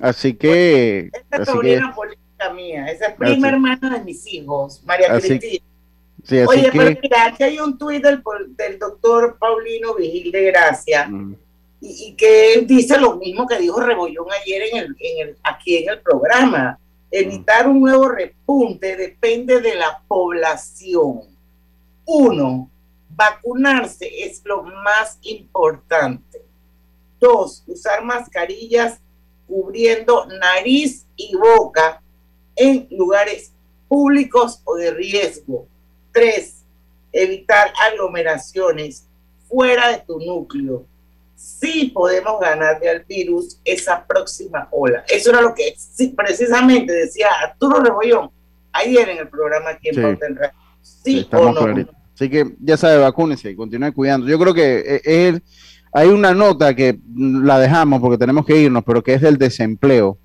Así 0.00 0.34
que. 0.34 1.10
Esta 1.12 1.42
así 1.42 1.58
que 1.60 1.80
mía, 2.52 2.86
esa 2.86 3.06
es 3.06 3.14
prima 3.14 3.46
Así- 3.48 3.54
hermana 3.54 3.98
de 3.98 4.04
mis 4.04 4.26
hijos, 4.26 4.82
María 4.84 5.12
Así- 5.12 5.28
Cristina. 5.38 5.64
sí, 6.24 6.38
así 6.38 6.48
Oye, 6.48 6.70
pero 6.72 6.84
que. 6.94 6.98
mira, 7.02 7.26
aquí 7.26 7.42
hay 7.44 7.58
un 7.58 7.76
tuit 7.78 8.02
del, 8.02 8.22
del 8.56 8.78
doctor 8.78 9.36
Paulino 9.38 9.94
Vigil 9.94 10.30
de 10.32 10.44
Gracia, 10.44 11.06
mm, 11.08 11.36
y, 11.80 12.04
y 12.08 12.12
que 12.14 12.54
él 12.54 12.66
dice 12.66 12.98
lo 12.98 13.16
mismo 13.16 13.46
que 13.46 13.58
dijo 13.58 13.80
Rebollón 13.80 14.26
ayer 14.42 14.62
en 14.72 14.76
el, 14.78 14.96
en 14.98 15.28
el, 15.28 15.36
aquí 15.42 15.76
en 15.78 15.90
el 15.90 16.00
programa. 16.00 16.78
Evitar 17.08 17.68
un 17.68 17.80
nuevo 17.80 18.08
repunte 18.08 18.96
depende 18.96 19.60
de 19.60 19.76
la 19.76 20.02
población. 20.08 21.20
Uno, 22.04 22.68
vacunarse 23.10 24.08
es 24.24 24.42
lo 24.44 24.62
más 24.64 25.18
importante. 25.22 26.42
Dos, 27.20 27.62
usar 27.66 28.04
mascarillas 28.04 28.98
cubriendo 29.46 30.26
nariz 30.26 31.06
y 31.16 31.34
boca 31.36 32.02
en 32.56 32.88
lugares 32.90 33.52
públicos 33.88 34.60
o 34.64 34.76
de 34.76 34.90
riesgo. 34.90 35.66
Tres, 36.12 36.62
evitar 37.12 37.72
aglomeraciones 37.90 39.06
fuera 39.48 39.88
de 39.90 39.98
tu 40.06 40.18
núcleo. 40.18 40.84
Sí 41.34 41.90
podemos 41.94 42.40
ganarle 42.40 42.88
al 42.88 43.04
virus 43.04 43.58
esa 43.64 44.04
próxima 44.06 44.68
ola. 44.70 45.04
Eso 45.08 45.30
era 45.30 45.42
lo 45.42 45.54
que 45.54 45.74
sí, 45.76 46.08
precisamente 46.08 46.92
decía 46.92 47.28
Arturo 47.42 47.80
Rebollón 47.80 48.30
ayer 48.72 49.08
en 49.10 49.18
el 49.18 49.28
programa 49.28 49.70
aquí 49.70 49.88
en 49.90 49.94
Sí. 49.94 50.00
Pauta. 50.00 50.52
Sí, 50.82 51.28
o 51.32 51.52
no. 51.52 51.86
Así 52.14 52.30
que 52.30 52.54
ya 52.60 52.76
sabe, 52.78 52.98
vacúnese 52.98 53.50
y 53.50 53.56
continúe 53.56 53.92
cuidando. 53.92 54.26
Yo 54.26 54.38
creo 54.38 54.54
que 54.54 54.78
eh, 54.78 55.00
es- 55.04 55.42
hay 55.92 56.08
una 56.08 56.34
nota 56.34 56.74
que 56.74 56.98
la 57.14 57.58
dejamos 57.58 58.00
porque 58.00 58.18
tenemos 58.18 58.44
que 58.46 58.56
irnos, 58.58 58.82
pero 58.84 59.02
que 59.02 59.14
es 59.14 59.20
del 59.20 59.36
desempleo 59.38 60.18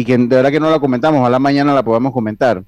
y 0.00 0.04
que 0.04 0.16
de 0.16 0.26
verdad 0.36 0.50
que 0.50 0.60
no 0.60 0.70
la 0.70 0.80
comentamos, 0.80 1.20
ojalá 1.20 1.38
mañana 1.38 1.74
la 1.74 1.82
podamos 1.82 2.12
comentar. 2.12 2.62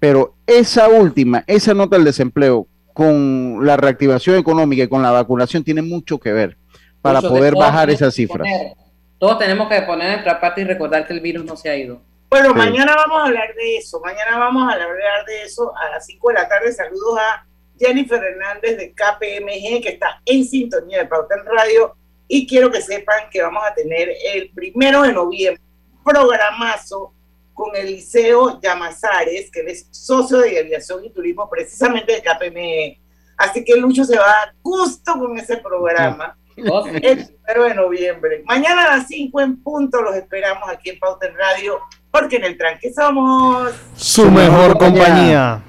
Pero 0.00 0.34
esa 0.46 0.88
última, 0.88 1.44
esa 1.46 1.74
nota 1.74 1.96
del 1.96 2.04
desempleo 2.04 2.66
con 2.92 3.58
la 3.64 3.76
reactivación 3.76 4.36
económica 4.36 4.84
y 4.84 4.88
con 4.88 5.02
la 5.02 5.10
vacunación 5.10 5.62
tiene 5.64 5.82
mucho 5.82 6.18
que 6.18 6.32
ver 6.32 6.56
para 7.02 7.20
Mucho 7.20 7.32
poder 7.34 7.54
bajar 7.54 7.90
esas 7.90 8.14
cifras. 8.14 8.46
poner- 8.48 8.72
todos 9.18 9.38
tenemos 9.38 9.68
que 9.68 9.82
poner 9.82 10.12
nuestra 10.12 10.40
parte 10.40 10.60
y 10.60 10.64
recordar 10.64 11.06
que 11.06 11.12
el 11.12 11.20
virus 11.20 11.44
no 11.44 11.56
se 11.56 11.68
ha 11.68 11.76
ido. 11.76 12.00
Bueno, 12.30 12.50
Sí. 12.50 12.54
mañana 12.54 12.94
vamos 12.94 13.18
a 13.20 13.26
hablar 13.26 13.54
de 13.56 13.76
eso. 13.78 14.00
Mañana 14.04 14.38
vamos 14.38 14.62
a 14.68 14.74
hablar 14.74 15.24
de 15.26 15.42
eso 15.42 15.72
a 15.76 15.90
las 15.90 16.06
5 16.06 16.28
de 16.28 16.34
la 16.34 16.48
tarde. 16.48 16.72
Saludos 16.72 17.18
a 17.18 17.46
Jennifer 17.78 18.22
Hernández 18.22 18.76
de 18.76 18.92
KPMG, 18.92 19.82
que 19.82 19.88
está 19.90 20.20
en 20.24 20.44
sintonía 20.44 20.98
de 20.98 21.06
Pauta 21.06 21.34
en 21.36 21.44
Radio. 21.46 21.94
Y 22.28 22.46
quiero 22.46 22.70
que 22.70 22.80
sepan 22.82 23.24
que 23.32 23.42
vamos 23.42 23.62
a 23.68 23.74
tener 23.74 24.08
el 24.34 24.50
primero 24.50 25.02
de 25.02 25.12
noviembre 25.12 25.62
programazo 26.08 27.12
con 27.52 27.74
Eliseo 27.76 28.60
Llamazares, 28.60 29.50
que 29.50 29.60
él 29.60 29.68
es 29.68 29.88
socio 29.90 30.38
de 30.38 30.58
aviación 30.60 31.04
y 31.04 31.10
turismo 31.10 31.48
precisamente 31.50 32.12
de 32.12 32.22
KPMG. 32.22 33.02
Así 33.36 33.64
que 33.64 33.76
Lucho 33.76 34.04
se 34.04 34.16
va 34.16 34.24
a 34.24 34.46
dar 34.46 34.54
gusto 34.62 35.12
con 35.18 35.36
ese 35.38 35.58
programa. 35.58 36.36
El 36.56 37.26
primero 37.26 37.64
de 37.64 37.74
noviembre. 37.74 38.42
Mañana 38.46 38.84
a 38.84 38.96
las 38.96 39.06
5 39.08 39.40
en 39.40 39.62
punto 39.62 40.02
los 40.02 40.14
esperamos 40.16 40.68
aquí 40.68 40.90
en 40.90 40.98
Pauta 40.98 41.26
en 41.26 41.36
Radio, 41.36 41.78
porque 42.10 42.36
en 42.36 42.44
el 42.44 42.58
tranque 42.58 42.92
somos 42.92 43.72
Su 43.94 44.28
mejor 44.30 44.76
compañía. 44.78 45.62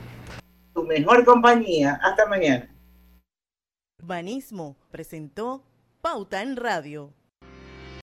tu 0.74 0.84
mejor 0.84 1.24
compañía. 1.26 2.00
Hasta 2.02 2.26
mañana. 2.26 2.70
Urbanismo 4.02 4.78
presentó 4.92 5.64
Pauta 6.02 6.42
en 6.42 6.56
Radio. 6.56 7.14